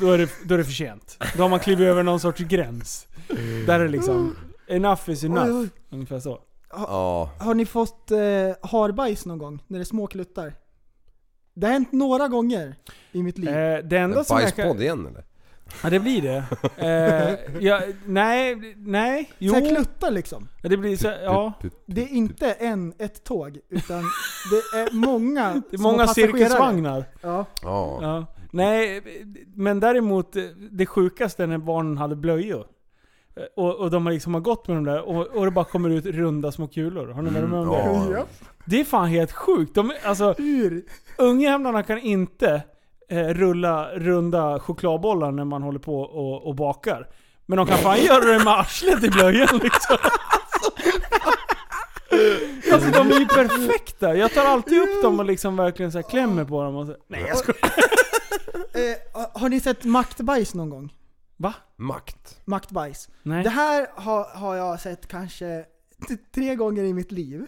[0.00, 1.18] då, är det, då är det för sent.
[1.36, 3.06] Då har man klivit över någon sorts gräns.
[3.66, 4.36] Där är det liksom,
[4.68, 5.46] enough is enough.
[5.46, 5.68] Oj, oj.
[5.90, 6.38] Ungefär så.
[6.70, 7.30] Ja.
[7.40, 8.18] Har ni fått eh,
[8.62, 9.62] harbajs någon gång?
[9.66, 10.54] När det är små kluttar?
[11.54, 12.74] Det har hänt några gånger
[13.12, 13.48] i mitt liv.
[13.48, 14.80] Eh, det enda En som jag kan...
[14.80, 15.24] igen eller?
[15.82, 16.44] Ja det blir det.
[16.76, 19.52] Eh, ja, nej, nej, jo.
[19.52, 20.48] Så här kluttar liksom.
[20.62, 21.52] Ja, Det blir så, ja.
[21.86, 24.02] Det är inte en, ett tåg, utan
[24.50, 27.04] det är många Det är många cirkusvagnar.
[27.22, 27.46] Ja.
[27.62, 27.98] Ja.
[28.02, 28.26] Ja.
[28.50, 29.02] Nej,
[29.54, 30.36] men däremot
[30.70, 32.66] det sjukaste är när barnen hade blöjor.
[33.36, 35.64] Eh, Och, och de har liksom har gått med dem där och, och det bara
[35.64, 37.06] kommer ut runda små kulor.
[37.08, 37.76] Har ni varit med om det?
[37.76, 38.18] Ja.
[38.18, 38.24] Ja.
[38.64, 39.74] Det är fan helt sjukt.
[39.74, 40.84] De, alltså, Hur?
[41.18, 42.62] ungjämlarna kan inte
[43.08, 47.08] eh, rulla runda chokladbollar när man håller på och, och bakar.
[47.46, 49.96] Men de kan fan göra det med arslet i blöjan liksom.
[52.72, 54.16] Alltså de är ju perfekta.
[54.16, 56.96] Jag tar alltid upp dem och liksom verkligen så här klämmer på dem och så,
[57.08, 57.74] Nej jag skojar.
[58.74, 60.92] Eh, har ni sett maktbajs någon gång?
[61.36, 61.54] Va?
[61.76, 62.40] Makt.
[62.44, 63.08] Maktbajs.
[63.22, 63.42] Nej.
[63.44, 65.64] Det här har, har jag sett kanske
[66.08, 67.46] t- tre gånger i mitt liv.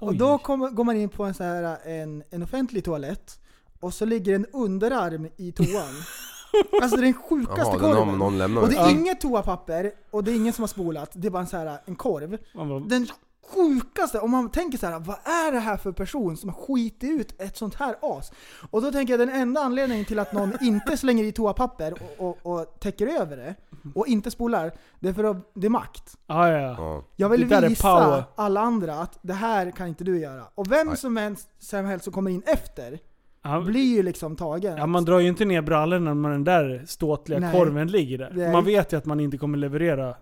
[0.00, 0.16] Och Oj.
[0.16, 3.40] då kommer- går man in på en, så här, en, en offentlig toalett
[3.80, 5.94] och så ligger en underarm i toan.
[6.82, 8.18] alltså det är den sjukaste Jaha, den har korven.
[8.18, 8.62] någon lämnat.
[8.64, 8.90] och det är Ja.
[8.90, 11.10] inget toapapper och det är ingen som har spolat.
[11.14, 12.38] Det är bara en, så här, en korv.
[12.54, 13.06] Man bara, Den
[13.48, 17.10] sjukaste, om man tänker så här, vad är det här för person som har skitit
[17.10, 18.32] ut ett sånt här as?
[18.70, 22.28] Och då tänker jag den enda anledningen till att någon inte slänger i toapapper och,
[22.28, 23.54] och, och täcker över det,
[23.94, 26.16] och inte spolar, det är för att det är makt.
[26.26, 26.74] ja, ja, ja.
[26.78, 27.04] Ja.
[27.16, 30.42] Jag vill Det visa alla andra att det här kan inte du göra.
[30.54, 30.96] Och vem Nej.
[30.96, 32.98] som helst, som helst som kommer in efter,
[33.46, 34.76] Ja, blir ju liksom tagen.
[34.76, 37.52] ja, man drar ju inte ner brallorna när den där ståtliga Nej.
[37.52, 38.32] korven ligger där.
[38.34, 38.52] Nej.
[38.52, 40.14] Man vet ju att man inte kommer leverera.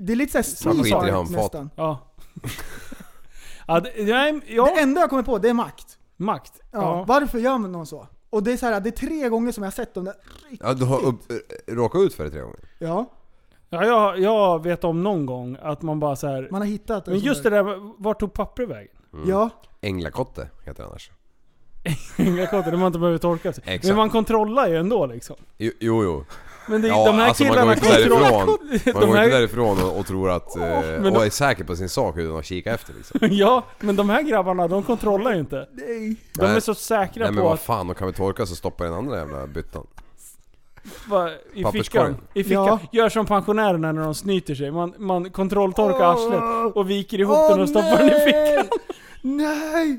[0.00, 1.36] Det är lite såhär Man skiter i Street handfat.
[1.36, 1.70] nästan.
[1.76, 1.98] Ja.
[3.66, 4.64] ja, det, nej, ja.
[4.64, 5.98] Det enda jag kommer på, det är makt.
[6.16, 6.52] Makt.
[6.72, 6.78] Ja.
[6.80, 7.04] Ja.
[7.08, 8.06] Varför gör man någon så?
[8.30, 10.14] Och det är så här, det är tre gånger som jag har sett dem där.
[10.60, 11.20] Ja, du har upp,
[11.66, 12.58] råkat ut för det tre gånger?
[12.78, 13.06] Ja,
[13.70, 16.48] Ja, jag, jag vet om någon gång att man bara så här.
[16.50, 18.92] man har hittat en Men just det där, vart tog pappret vägen?
[19.26, 19.50] Ja,
[19.80, 21.10] Änglakotte heter det annars.
[22.16, 23.64] Änglakotte, där man inte behöver torka sig.
[23.66, 23.86] Exakt.
[23.86, 25.36] Men man kontrollerar ju ändå liksom.
[25.56, 26.04] Jo, jo.
[26.04, 26.24] jo.
[26.68, 29.36] Men det, Ja, de här alltså man killarna går inte därifrån, man de går inte
[29.36, 30.56] därifrån och, och tror att...
[30.56, 33.18] eh, men och de- är säker på sin sak utan att kika efter liksom.
[33.30, 35.68] Ja, men de här grabbarna, de kontrollerar ju inte.
[35.72, 36.16] nej.
[36.34, 36.60] De är Nej.
[36.60, 37.60] så säkra Nej men på vad att...
[37.60, 39.86] fan, då kan vi torka så stoppar den andra jävla byttan.
[41.08, 42.16] Va, I fickan.
[42.34, 42.64] I fickan.
[42.66, 42.78] Ja.
[42.92, 44.70] Gör som pensionärerna när de snyter sig.
[44.70, 46.08] Man, man kontrolltorkar Åh.
[46.10, 48.56] arslet och viker ihop Åh, den och stoppar den i nej!
[48.58, 48.78] fickan.
[49.22, 49.98] Nej!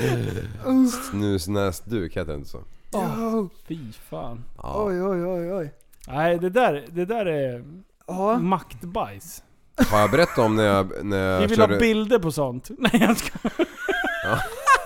[1.10, 2.58] Snusnäsduk heter det inte så?
[2.92, 3.48] Ja.
[3.68, 3.78] Fy
[4.10, 4.44] fan.
[4.56, 4.84] Ja.
[4.86, 5.72] Oj, oj, oj, oj.
[6.08, 7.64] Nej, det där, det där är
[8.06, 8.38] Ja.
[8.38, 9.42] maktbajs.
[9.90, 12.70] Har jag berättat om när jag, när Vi jag vill ha bilder på sånt.
[12.78, 13.38] Nej jag ska.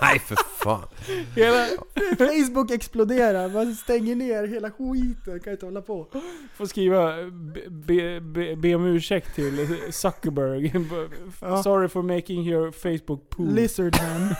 [0.01, 0.83] Nej för fan.
[1.35, 1.67] Hela,
[2.17, 6.07] Facebook exploderar, man stänger ner hela skiten, kan inte hålla på.
[6.55, 10.73] får skriva be, be, be, be om ursäkt till Zuckerberg.
[11.41, 11.63] Ja.
[11.63, 13.53] Sorry for making your Facebook pool.
[13.53, 14.35] Lizard man.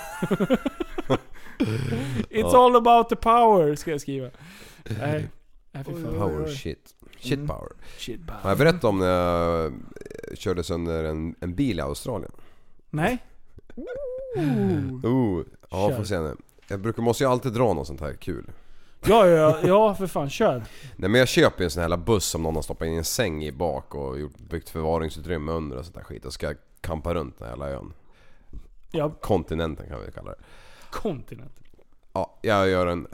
[2.29, 4.29] It's all about the power, ska jag skriva.
[4.99, 5.29] Nej,
[5.73, 6.05] fy fan.
[6.07, 6.95] oj, Power shit.
[7.19, 7.47] Shit Mm.
[7.47, 7.71] power.
[7.97, 8.49] Shit, Har power.
[8.51, 9.71] jag berättat om när jag eh,
[10.35, 12.31] körde sönder en, en bil i Australien?
[12.89, 13.23] Nej?
[15.03, 15.97] Oh, ja Kör.
[15.97, 16.35] får se nu.
[16.67, 18.45] Jag brukar, måste ju alltid dra något sånt här kul.
[19.05, 20.63] Ja, ja, ja för fan, kör.
[20.95, 22.93] Nej men jag köper ju en sån här jävla buss som någon har stoppat in
[22.97, 26.25] en säng i bak och gjort, byggt förvaringsutrymme under och sånt där skit.
[26.25, 27.93] Och ska kampa runt den här jävla ön.
[28.91, 30.37] Ja, Kontinenten kan vi kalla det.
[30.91, 31.59] kontinent.
[32.13, 33.07] Ja, jag gör en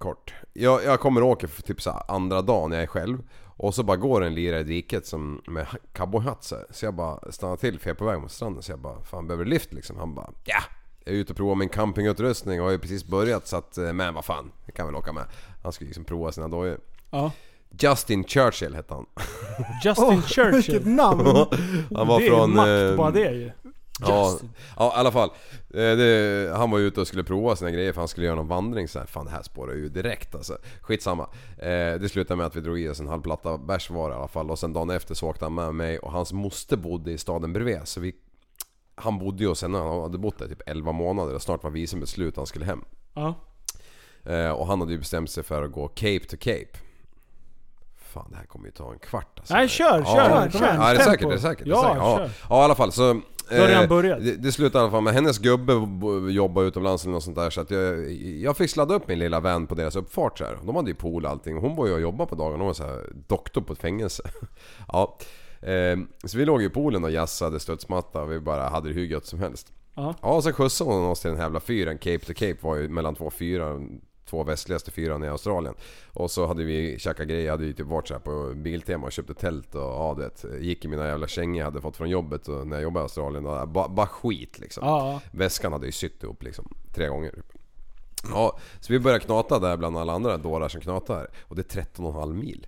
[0.00, 0.34] kort.
[0.52, 3.18] Jag, jag kommer och åker för typ så andra dagen när jag är själv.
[3.56, 6.94] Och så bara går en lirare i diket som med ha- cowboyhatt så, så jag
[6.94, 8.62] bara stannar till för jag är på väg mot stranden.
[8.62, 9.96] Så jag bara, fan behöver du lift liksom?
[9.98, 10.60] Han bara, ja!
[11.04, 13.92] Jag är ute och provar min campingutrustning och har ju precis börjat så att, eh,
[13.92, 15.24] men vad fan, jag kan väl åka med.
[15.62, 16.80] Han skulle liksom prova sina dojor.
[17.10, 17.32] Ja.
[17.78, 19.06] Justin Churchill hette han.
[19.84, 20.86] Justin Vilket Churchill.
[20.88, 21.26] namn!
[21.94, 22.54] Han var det är från...
[22.54, 23.50] makt eh, bara det ju.
[24.08, 24.38] Ja,
[24.76, 25.28] ja i alla fall.
[25.74, 28.48] Eh, Det, han var ute och skulle prova sina grejer för han skulle göra någon
[28.48, 29.06] vandring så här.
[29.06, 30.58] Fan det här spårar ju direkt alltså.
[30.80, 31.22] Skitsamma.
[31.58, 31.68] Eh,
[32.00, 34.28] det slutade med att vi drog i oss en halv platta bärs var i alla
[34.28, 34.50] fall.
[34.50, 37.52] Och sen dagen efter så åkte han med mig och hans moster bodde i staden
[37.52, 37.80] bredvid.
[37.84, 38.14] Så vi,
[38.94, 41.70] han bodde ju hos henne, han hade bott där typ 11 månader och snart var
[41.70, 42.84] visumet slut han skulle hem.
[43.14, 43.34] Ja.
[44.24, 46.78] Eh, och han hade ju bestämt sig för att gå Cape to Cape.
[47.96, 49.54] Fan det här kommer ju ta en kvart alltså.
[49.54, 50.80] Nej, kör, ja, kör, kom Ja, igen.
[50.82, 51.10] är det Tempo.
[51.10, 51.26] säkert?
[51.26, 51.60] Är det säkert?
[51.60, 51.96] Är det Ja, säkert?
[51.98, 52.16] ja.
[52.18, 52.30] kör.
[52.50, 53.20] ja i alla fall så...
[53.50, 54.24] Då har redan eh, börjat.
[54.24, 55.72] Det, det slutade i alla fall med hennes gubbe
[56.32, 59.40] jobbar utomlands eller något sånt där så att jag, jag fick sladda upp min lilla
[59.40, 60.58] vän på deras uppfart så här.
[60.64, 61.56] De hade ju pool och allting.
[61.56, 62.58] Hon var ju och jobbade på dagen.
[62.58, 64.22] Hon var så här doktor på ett fängelse.
[64.88, 65.18] ja.
[65.60, 69.06] Eh, så vi låg i poolen och jassade studsmatta och vi bara hade det hur
[69.06, 69.72] gött som helst.
[69.94, 70.14] Ja.
[70.22, 71.98] Ja, och sen skjutsade hon oss till den här jävla fyren.
[71.98, 73.80] Cape to Cape var ju mellan två fyrar.
[74.30, 75.74] Två västligaste fyran i Australien.
[76.12, 77.44] Och så hade vi käkat grejer.
[77.44, 80.22] Jag hade ju typ varit så här på Biltema och köpte tält och ja, du
[80.22, 83.02] vet, Gick i mina jävla kängor jag hade fått från jobbet och när jag jobbade
[83.02, 83.44] i Australien.
[83.44, 84.86] Bara, bara skit liksom.
[84.86, 85.20] Ja.
[85.30, 86.74] Väskan hade ju sytt ihop liksom.
[86.94, 87.42] Tre gånger.
[88.32, 91.30] Ja, så vi började knata där bland alla andra dårar som knatar.
[91.42, 92.66] Och det är 13,5 mil.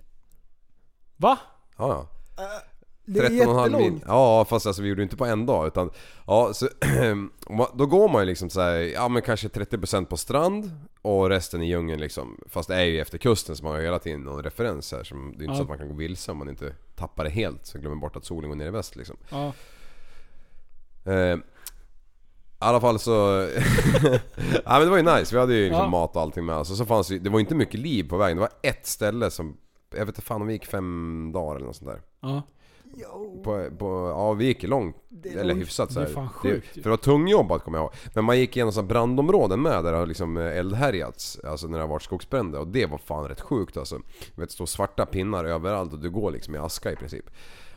[1.17, 1.39] Va?
[1.77, 2.07] Ja,
[2.37, 2.61] ja.
[3.05, 3.99] Det är 13,5 mil.
[4.07, 5.89] Ja fast alltså vi gjorde det inte på en dag utan
[6.27, 6.67] Ja så
[7.73, 10.71] Då går man ju liksom så här, ja men kanske 30% på strand
[11.01, 13.85] Och resten i djungeln liksom Fast det är ju efter kusten så man har ju
[13.85, 15.55] hela tiden någon referens här som, Det är inte Ja.
[15.55, 18.15] så att man kan gå vilse om man inte tappar det helt Så glömmer bort
[18.15, 19.53] att solen går ner i väst liksom Ja.
[21.05, 21.37] eh,
[22.61, 23.11] i alla fall så...
[24.65, 25.89] ja men det var ju nice, vi hade ju liksom Ja.
[25.89, 26.71] mat och allting med oss.
[26.71, 28.37] Och så fanns ju, det var inte mycket liv på vägen.
[28.37, 29.57] Det var ett ställe som...
[29.91, 32.01] Jag vet inte fan om vi gick fem dagar eller något sånt där.
[32.21, 32.41] Ja.
[33.43, 35.61] På, på, ja vi gick långt, är eller långt.
[35.61, 36.13] hyfsat så Det är här.
[36.13, 36.81] fan sjukt ju.
[36.81, 37.93] För det var tungjobbat kommer jag ihåg.
[38.13, 41.39] Men man gick igenom brandområden med där det har liksom eh, eldhärjats.
[41.43, 42.59] Alltså när det har varit skogsbränder.
[42.59, 43.95] Och det var fan rätt sjukt alltså.
[44.35, 47.25] Du vet, det står svarta pinnar överallt och du går liksom i aska i princip.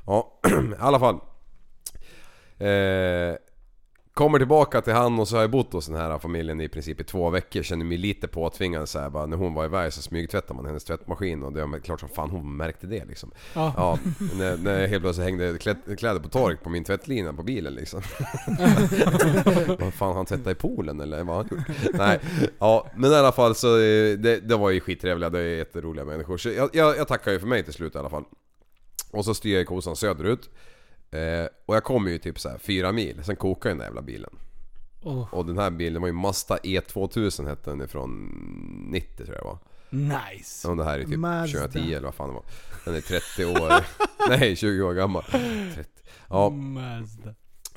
[0.07, 1.15] Ja, i alla fall.
[2.59, 3.37] Eh,
[4.17, 7.01] Kommer tillbaka till han och så har jag bott hos den här familjen i princip
[7.01, 7.63] i två veckor.
[7.63, 10.85] Känner mig lite påtvingad så här, bara När hon var iväg så smygtvättade man hennes
[10.85, 13.31] tvättmaskin och det var klart som fan hon märkte det liksom.
[13.55, 13.73] Ja.
[13.77, 13.99] Ja,
[14.39, 17.75] när, när jag helt plötsligt hängde klä- kläder på tork på min tvättlina på bilen
[17.75, 18.03] liksom.
[19.79, 21.93] vad fan han tvättade i poolen eller vad han gjort?
[21.93, 22.21] Nej,
[22.59, 26.05] ja men i alla fall så eh, det, det var ju skittrevliga, det är jätteroliga
[26.05, 26.37] människor.
[26.37, 28.25] Så jag, jag, jag tackar ju för mig till slut i alla fall.
[29.11, 30.51] Och så styr jag kosan söderut.
[31.11, 33.87] Eh, och jag kommer ju typ så här fyra mil, sen kokar ju den där
[33.87, 34.31] jävla bilen.
[35.03, 35.35] Oh.
[35.35, 38.11] Och den här bilen var ju Mazda E2000 hette den ifrån
[38.91, 39.59] 90 tror jag det var.
[39.91, 40.69] Nice.
[40.69, 41.59] Och det här är typ Mazda.
[41.59, 42.45] 2010 eller vad fan det var.
[42.85, 43.85] Den är 30 år.
[44.29, 45.23] Nej 20 år gammal.
[45.75, 45.91] 30.
[46.29, 47.35] Ja, Mazda.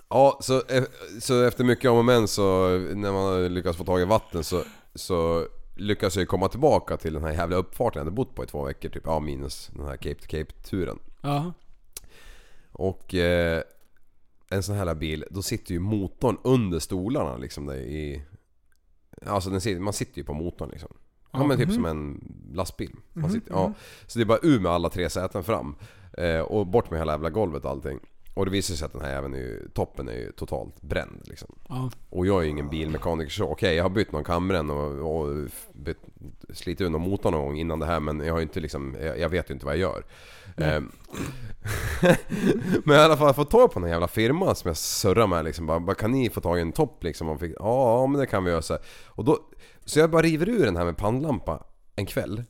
[0.10, 0.84] ja så, eh,
[1.20, 4.64] så efter mycket om och men så när man lyckas få tag i vatten så,
[4.96, 8.48] så lyckas jag komma tillbaka till den här jävla uppfarten jag hade bott på i
[8.48, 9.04] två veckor typ.
[9.06, 11.00] Ja minus den här Cape to Cape turen.
[11.22, 11.54] Ja.
[12.80, 13.64] Och eh,
[14.50, 18.22] en sån här bil, då sitter ju motorn under stolarna liksom där i...
[19.26, 20.94] Alltså den sitter, man sitter ju på motorn liksom.
[21.32, 22.96] Ja men typ som en lastbil.
[23.14, 23.74] Man sitter, ja.
[24.08, 25.76] Så det är bara ur med alla tre säten fram.
[26.18, 28.00] Eh, och bort med hela jävla golvet och allting.
[28.34, 31.22] Och det visar sig att den här även är ju, toppen är ju totalt bränd
[31.24, 31.56] liksom.
[31.70, 31.92] Ja.
[32.10, 35.50] Och jag är ju ingen bilmekaniker så okej jag har bytt någon kamren och, och
[35.74, 36.00] bytt,
[36.50, 38.96] slitit ur någon motor någon gång innan det här men jag har ju inte liksom,
[39.02, 40.04] jag, jag vet ju inte vad jag gör.
[40.62, 40.92] Ehm,
[42.86, 45.66] men i alla fall få tag på den jävla firman som jag surrar med liksom.
[45.66, 47.30] Bara, kan ni få tag i en topp liksom?
[47.30, 48.78] Och fick, ja, men det kan vi göra.
[49.06, 49.38] Och då,
[49.86, 51.64] Så jag bara river ur den här med pannlampa
[51.96, 52.44] en kväll.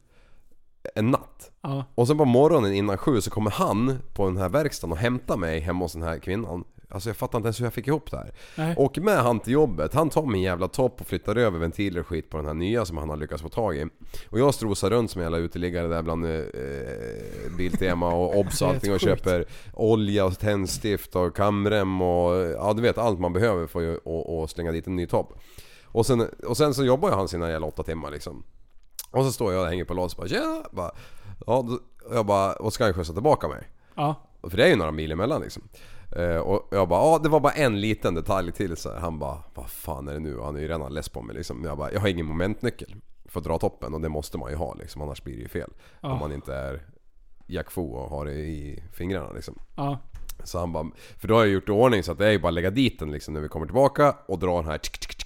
[0.96, 1.52] En natt.
[1.62, 1.86] Ja.
[1.96, 5.38] Och sen på morgonen innan sju så kommer han på den här verkstaden och hämtar
[5.38, 6.64] mig hemma hos den här kvinnan.
[6.92, 8.32] Alltså jag fattar inte ens hur jag fick ihop det här.
[8.58, 8.76] Nej.
[8.78, 12.08] Och med han till jobbet, han tar min jävla topp och flyttar över ventiler och
[12.08, 13.86] skit på den här nya som han har lyckats få tag i.
[14.30, 16.42] Och jag strosar runt som en jävla uteliggare där bland eh,
[17.58, 22.82] Biltema och Obs och allting och köper olja och tändstift och kamrem och ja du
[22.82, 25.40] vet allt man behöver för att och, och slänga dit en ny topp.
[25.86, 28.44] Och sen, och sen så jobbar han sina jävla åtta timmar liksom.
[29.12, 30.64] Och så står jag och hänger på lås och bara tjena!
[30.72, 30.92] Bara,
[31.48, 31.80] ja, då,
[32.12, 33.68] jag bara, och ska han skjutsa tillbaka mig?
[33.96, 34.16] Ja.
[34.50, 35.64] För det är ju några mil emellan liksom.
[36.16, 38.94] Eh, och jag bara, ja det var bara en liten detalj till så.
[39.00, 40.40] Han bara, vad fan är det nu?
[40.42, 41.64] Han är ju redan less på mig liksom.
[41.64, 42.96] Jag bara, jag har ingen momentnyckel
[43.26, 45.02] för att dra toppen och det måste man ju ha liksom.
[45.02, 45.72] Annars blir det ju fel.
[46.02, 46.12] Ja.
[46.12, 46.82] Om man inte är
[47.48, 49.56] Jack Fu och har det i fingrarna liksom.
[49.76, 50.00] Ja.
[50.44, 52.40] Så han bara, för då har jag gjort i ordning så att det är ju
[52.40, 55.00] bara att lägga dit den liksom när vi kommer tillbaka och dra den här tick,
[55.00, 55.19] tick.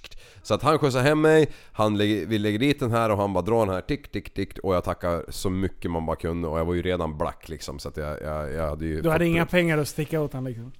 [0.44, 3.32] Så att han skjutsar hem mig, han lägger, vi lägger dit den här och han
[3.32, 6.48] bara drar den här tick, tick, tick och jag tackar så mycket man bara kunde
[6.48, 9.10] och jag var ju redan black liksom så att jag, jag, jag hade ju Du
[9.10, 10.72] hade inga pengar att sticka åt han liksom.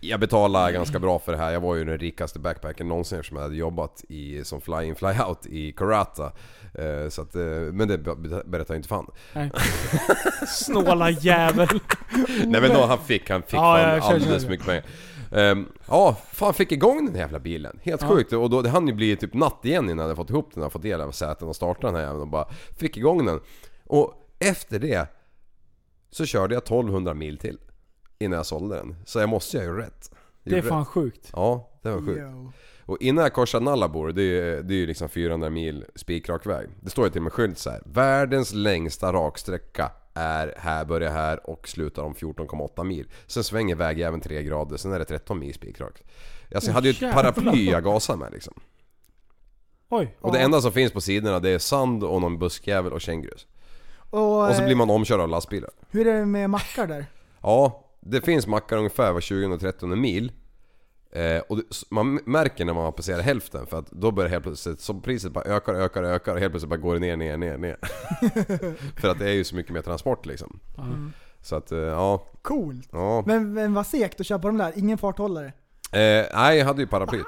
[0.00, 1.52] jag betalade ganska bra för det här.
[1.52, 5.46] Jag var ju den rikaste backpacken någonsin eftersom jag hade jobbat i, som fly-in fly-out
[5.46, 6.32] i Karata.
[6.74, 7.42] Eh, så att, eh,
[7.72, 9.10] men det be- berättar jag inte fan.
[9.32, 9.50] Nej.
[10.48, 11.68] Snåla jävel.
[12.46, 14.84] Nej men då, han fick, han fick Ja, fan alldeles mycket pengar.
[15.32, 17.78] Ehm, ja, fan fick igång den här jävla bilen.
[17.82, 18.08] Helt Ja.
[18.08, 18.32] sjukt.
[18.32, 20.62] Och då, det hann ju bli typ natt igen innan jag hade fått ihop den
[20.62, 22.48] och fått del av säten och starta den här jäveln och bara
[22.78, 23.40] fick igång den.
[23.84, 25.06] Och efter det
[26.10, 27.58] så körde jag 1200 mil till
[28.18, 28.96] innan jag sålde den.
[29.04, 30.10] Så jag måste ju ha gjort rätt.
[30.42, 30.88] Det är fan rätt.
[30.88, 31.30] sjukt.
[31.32, 32.20] Ja, det var sjukt.
[32.20, 32.52] Yo.
[32.84, 36.68] Och innan jag korsar Nallabor, det är, det är ju liksom 400 mil spikrak väg.
[36.80, 37.82] Det står ju till och med skylt så här.
[37.84, 43.08] Världens längsta raksträcka är här, börjar här och slutar om 14,8 mil.
[43.26, 46.02] Sen svänger vägjäveln 3 grader, sen är det 13 mil spikrakt.
[46.54, 48.54] Alltså jag hade ju ett paraply jag gasade med liksom.
[49.88, 50.16] Oj.
[50.20, 53.46] Och det enda som finns på sidorna det är sand och någon buskjävel och kängurus.
[54.10, 55.70] Och, Och så blir man omkörd av lastbilar.
[55.90, 57.06] hur är det med mackar där?
[57.42, 60.32] Ja, det finns mackar ungefär var 20-30 mil.
[61.16, 61.58] Eh, och
[61.90, 65.32] man märker när man har passerat hälften för att då börjar helt plötsligt, så priset
[65.32, 67.76] bara ökar, ökar, ökar och helt plötsligt bara går det ner, ner, ner, ner.
[69.00, 70.60] för att det är ju så mycket mer transport liksom.
[71.40, 72.26] Så att, eh, ja.
[72.42, 72.88] Coolt.
[72.92, 73.22] ja.
[73.26, 75.46] Men, men vad segt att köra på de där, ingen farthållare.
[75.92, 77.26] Eh, nej, jag hade ju paraplyt.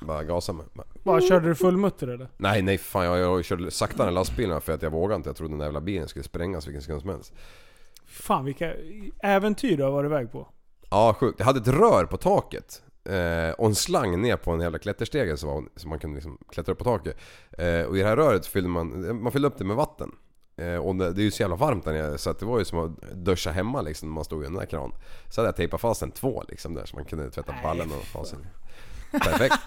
[0.00, 0.66] Bara gasa med.
[1.02, 2.28] Bara, körde du full mutter eller?
[2.36, 5.28] Nej, nej fan jag, jag körde saktare än lastbilarna för att jag vågade inte.
[5.28, 7.32] Jag trodde den där jävla bilen skulle sprängas vilken sekund som helst.
[8.06, 8.72] Fan vilka
[9.22, 10.48] äventyr du har varit iväg på.
[10.90, 11.38] Ja, sjukt.
[11.38, 12.82] Jag hade ett rör på taket.
[13.04, 16.72] Eh, och en slang ner på en jävla klätterstege så, så man kunde liksom klättra
[16.72, 17.16] upp på taket.
[17.58, 20.10] Eh, och i det här röret fyllde man, man fyllde upp det med vatten.
[20.56, 22.58] Eh, och det, det är ju så jävla varmt där nere så att det var
[22.58, 24.92] ju som att duscha hemma liksom när man stod i den där kranen.
[25.30, 28.26] Så hade jag tejpat fast en två liksom där så man kunde tvätta ballen och
[28.26, 28.38] sig.
[29.12, 29.54] Perfekt.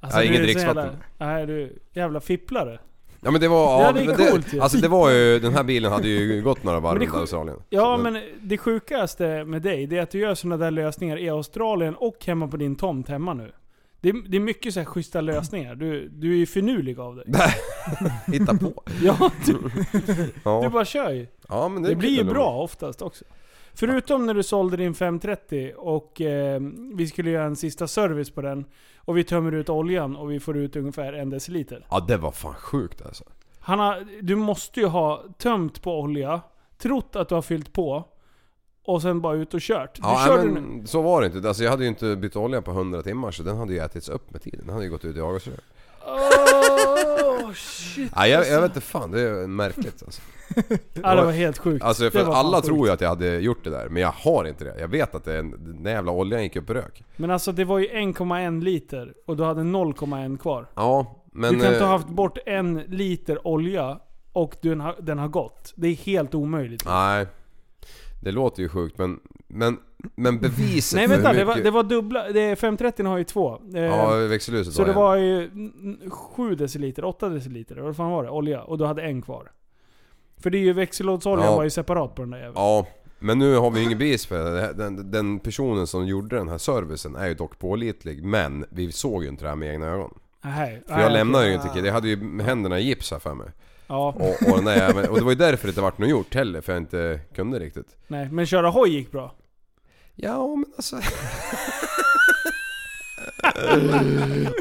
[0.00, 0.84] Alltså, Ja, ingen du är så dricksvatten.
[0.84, 2.78] Jävla, nej du, jävla fipplare.
[3.24, 3.82] Ja men det var...
[3.82, 4.60] Ja, det är men coolt ju.
[4.60, 7.06] Alltså det var ju, den här bilen hade ju gått några varv Men det är
[7.06, 7.20] runt sjukt.
[7.20, 7.56] Australien.
[7.70, 11.28] Ja men det sjukaste med dig, det är att du gör sådana där lösningar i
[11.28, 13.52] Australien och hemma på din tomt hemma nu.
[14.00, 15.74] Det är, det är mycket så här schyssta lösningar.
[15.74, 17.24] Du, du är ju finurlig av dig.
[18.26, 18.82] Hitta på.
[19.02, 19.56] Ja, du,
[20.44, 20.60] Ja.
[20.64, 21.26] du bara kör ju.
[21.48, 22.26] ja men det, Det blir ju kul.
[22.26, 23.24] bra oftast också.
[23.76, 26.60] Förutom när du sålde din 530 och eh,
[26.94, 28.64] vi skulle göra en sista service på den.
[29.04, 31.86] Och vi tömmer ut oljan och vi får ut ungefär en deciliter.
[31.90, 33.24] Ja det var fan sjukt alltså.
[33.60, 36.40] Han har, du måste ju ha tömt på olja,
[36.78, 38.08] trott att du har fyllt på
[38.84, 39.94] och sen bara ut och kört.
[39.94, 40.50] Du Ja körde nu.
[40.50, 41.48] men så var det inte.
[41.48, 44.08] Alltså jag hade ju inte bytt olja på 100 timmar så den hade ju ätits
[44.08, 44.60] upp med tiden.
[44.64, 45.54] Den hade ju gått ut i avgasrör.
[46.06, 48.12] Oh, shit.
[48.16, 50.22] Ja, jag, jag vet inte fan, det är märkligt alltså.
[51.02, 51.84] Ja, det var helt sjukt.
[51.84, 52.66] Alltså för alla sjukt.
[52.66, 54.80] tror ju att jag hade gjort det där, men jag har inte det.
[54.80, 57.02] Jag vet att det den jävla oljan gick upp i rök.
[57.16, 60.66] Men alltså det var ju 1,1 liter och du hade 0,1 kvar.
[60.74, 61.54] Ja, men...
[61.54, 63.98] du kan inte eh, ha haft bort en liter olja
[64.32, 65.72] och den har, den har gått.
[65.76, 66.84] Det är helt omöjligt.
[66.86, 67.26] Nej.
[68.22, 69.20] Det låter ju sjukt men...
[69.48, 69.76] Men,
[70.16, 72.32] men beviset Nej vänta, hur det var, mycket- det var dubbla.
[72.32, 73.58] Det, 530 har ju två.
[73.74, 74.96] Eh, Ja, växelhuset så det en.
[74.96, 75.50] var ju
[76.10, 78.30] 7 deciliter, 8 deciliter, vad fan var det?
[78.30, 78.62] Olja.
[78.62, 79.50] Och du hade en kvar.
[80.44, 81.56] För det är ju växellådsoljan Ja.
[81.56, 82.54] var ju separat på den där jäveln.
[82.56, 82.86] Ja,
[83.18, 84.72] men nu har vi ju ingen bevis för det.
[84.72, 88.24] Den, den personen som gjorde den här servicen är ju dock pålitlig.
[88.24, 90.18] Men vi såg ju inte det här med egna ögon.
[90.44, 91.84] Nej, För jag lämnade ju inte till.
[91.84, 93.46] Jag hade ju händerna i gips här för mig.
[93.86, 96.08] Ja, Och, och, den där jäveln, och det var ju därför det inte vart något
[96.10, 96.60] gjort heller.
[96.60, 97.96] För jag inte kunde riktigt.
[98.06, 98.28] nej.
[98.30, 99.34] Men köra hoj gick bra.
[100.14, 100.96] Ja men alltså...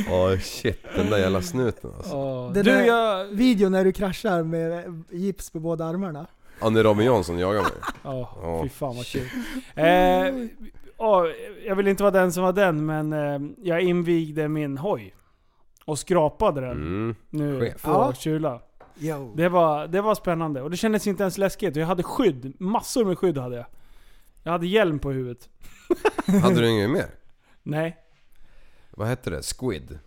[0.10, 2.50] Åh shit, den där jävla snuten alltså.
[2.54, 3.26] Den Du, där jag...
[3.26, 6.28] videon när du kraschar med gips på båda armarna.
[6.62, 7.72] Ja, när Robin Jansson jagar mig.
[8.04, 8.60] Ja, Ja.
[8.64, 9.28] fy fan vad kul.
[9.76, 9.86] Eh,
[10.98, 11.28] ja,
[11.66, 15.16] jag vill inte vara den som var den, men eh, jag invigde min hoj.
[15.86, 17.16] Och skrapade den Mm.
[17.30, 17.82] nu chef.
[17.82, 18.14] på Ja.
[18.14, 18.62] kyla.
[19.00, 19.34] Yo.
[19.36, 20.62] Det var, det var spännande.
[20.62, 21.76] Och det kändes inte ens läskigt.
[21.76, 22.54] Jag hade skydd.
[22.60, 23.66] Massor med skydd hade jag.
[24.44, 25.50] Jag hade hjälm på huvudet.
[26.44, 27.06] Hade du inget mer?
[27.64, 27.98] Nej.
[28.98, 29.42] Vad hette det?
[29.60, 30.00] Squid?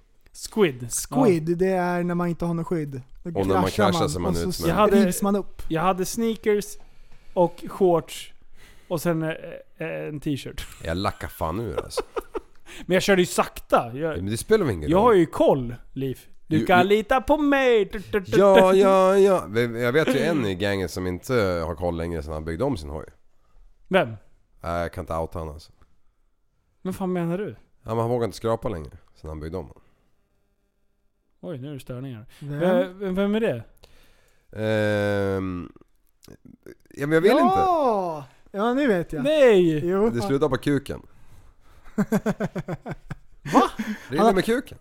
[0.53, 0.89] Squid.
[0.93, 3.03] Squid, det är när man inte har något skydd.
[3.25, 5.23] Då Och när man kraschar så är man och ut så med- Jag hade- rivs
[5.23, 5.63] man upp.
[5.69, 6.65] Jag hade sneakers
[7.35, 8.33] och shorts
[8.89, 9.29] och sen eh,
[9.79, 10.67] eh, en t-shirt.
[10.85, 12.03] Jag lackar fan ur alltså.
[12.87, 13.91] Men jag körde ju sakta.
[13.95, 15.17] Jag, Men det spelar väl ingen jag har roll?
[15.17, 16.21] ju koll, Liv.
[16.47, 17.85] Du kan ju- lita på mig.
[17.85, 18.79] Du, du, du, Ja, du.
[18.79, 19.49] ja, ja.
[19.79, 21.35] Jag vet ju en i gänget som inte
[21.67, 23.05] har koll längre sedan han byggde om sin hoj.
[23.89, 24.09] Vem?
[24.61, 25.73] Nej, jag kan inte outa honom alltså.
[26.83, 27.57] Men fan menar du?
[27.87, 29.83] Ja, men han vågar inte skrapa längre sen han byggde om den.
[31.41, 32.27] Oj, nu är det störningar.
[32.41, 32.99] Vem?
[32.99, 33.65] Vem, vem är det?
[34.53, 35.73] Ehm,
[36.91, 37.43] ja, men jag vill inte.
[37.43, 38.25] ja!
[38.51, 39.25] Ja, nu vet jag.
[39.25, 39.87] Nej!
[39.89, 40.11] Jo.
[40.11, 41.03] Det slutar på kuken.
[43.55, 43.71] Va?
[44.11, 44.79] Det är det med kuken.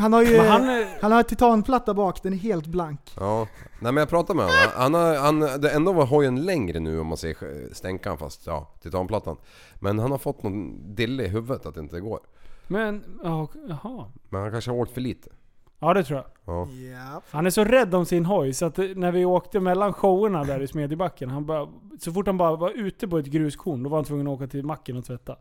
[0.00, 0.36] Han har ju...
[0.36, 3.00] Men Han, han, har en titanplatta bak, den är helt blank.
[3.16, 3.46] Ja.
[3.80, 4.60] Nej men jag pratade med honom.
[4.74, 8.70] Han har, han, det ändå var hojen längre nu om man säger stänkan fast ja,
[8.82, 9.36] titanplattan.
[9.80, 12.20] Men han har fått någon dille i huvudet att det inte går.
[12.66, 14.06] men, ja, jaha.
[14.28, 15.30] Men han kanske har åkt för lite.
[15.78, 16.26] Ja det tror jag.
[16.46, 17.22] Ja.
[17.30, 20.62] Han är så rädd om sin hoj så att när vi åkte mellan showerna där
[20.62, 21.68] i Smedjebacken, han bara,
[22.00, 24.46] så fort han bara var ute på ett gruskorn, då var han tvungen att åka
[24.46, 25.36] till macken och tvätta.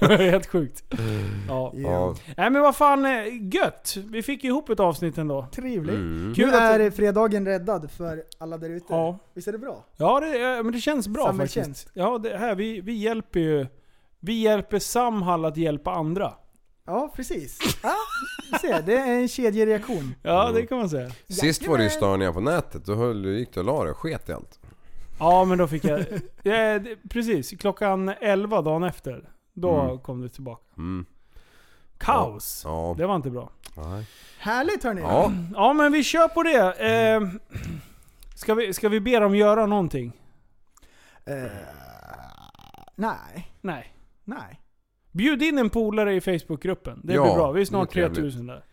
[0.18, 0.84] Helt sjukt.
[1.48, 1.72] Ja.
[1.74, 2.14] Ja.
[2.36, 3.96] Nej men vad fan, eh, gött!
[4.10, 5.46] Vi fick ihop ett avsnitt ändå.
[5.52, 5.94] Trevligt.
[5.94, 6.34] Mm.
[6.34, 8.86] Kul Nu att- är fredagen räddad för alla där ute.
[8.88, 9.18] Ja.
[9.34, 9.84] Visst är det bra?
[9.96, 11.68] Ja, det, eh, men det känns bra Samhällstjänst.
[11.82, 11.96] faktiskt.
[11.96, 13.66] Ja, det här, vi, vi hjälper ju...
[14.20, 16.32] Vi hjälper Samhall att hjälpa andra.
[16.86, 17.58] Ja, precis.
[17.82, 17.94] Ja,
[18.60, 20.14] ser, det är en kedjereaktion.
[20.22, 21.10] Ja, det kan man säga.
[21.28, 22.84] Sist var det ju störningar på nätet.
[22.86, 24.60] Då höll, gick du och la dig och sket i allt.
[25.18, 26.04] Ja, men då fick jag...
[26.42, 29.28] Ja, precis, klockan 11 dagen efter.
[29.60, 29.98] Då Mm.
[29.98, 30.62] kom det tillbaka.
[30.78, 31.06] Mm.
[31.98, 32.62] Kaos!
[32.64, 32.94] Ja.
[32.98, 33.50] Det var inte bra.
[33.76, 34.04] Nej.
[34.38, 35.00] Härligt hörni.
[35.00, 35.32] Ja.
[35.54, 36.72] Ja, men vi kör på det.
[36.72, 37.20] Eh,
[38.34, 40.12] ska, vi, ska vi be dem göra någonting?
[41.24, 41.34] Eh,
[42.94, 43.94] nej, Nej.
[44.24, 44.60] nej.
[45.12, 47.00] Bjud in en polare i Facebookgruppen.
[47.04, 47.50] Det Ja, blir bra.
[47.52, 48.14] Vi är det snart är trevligt.
[48.16, 48.64] 3000 där.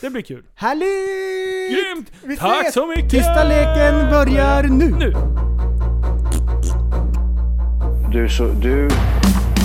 [0.00, 0.44] Det blir kul.
[0.54, 1.72] Härligt!
[1.72, 2.12] Grymt!
[2.24, 2.74] Vi Tack ses!
[2.74, 3.10] så mycket!
[3.10, 4.90] Tysta leken börjar nu.
[4.90, 5.14] Nu!
[8.12, 8.88] Du, så, du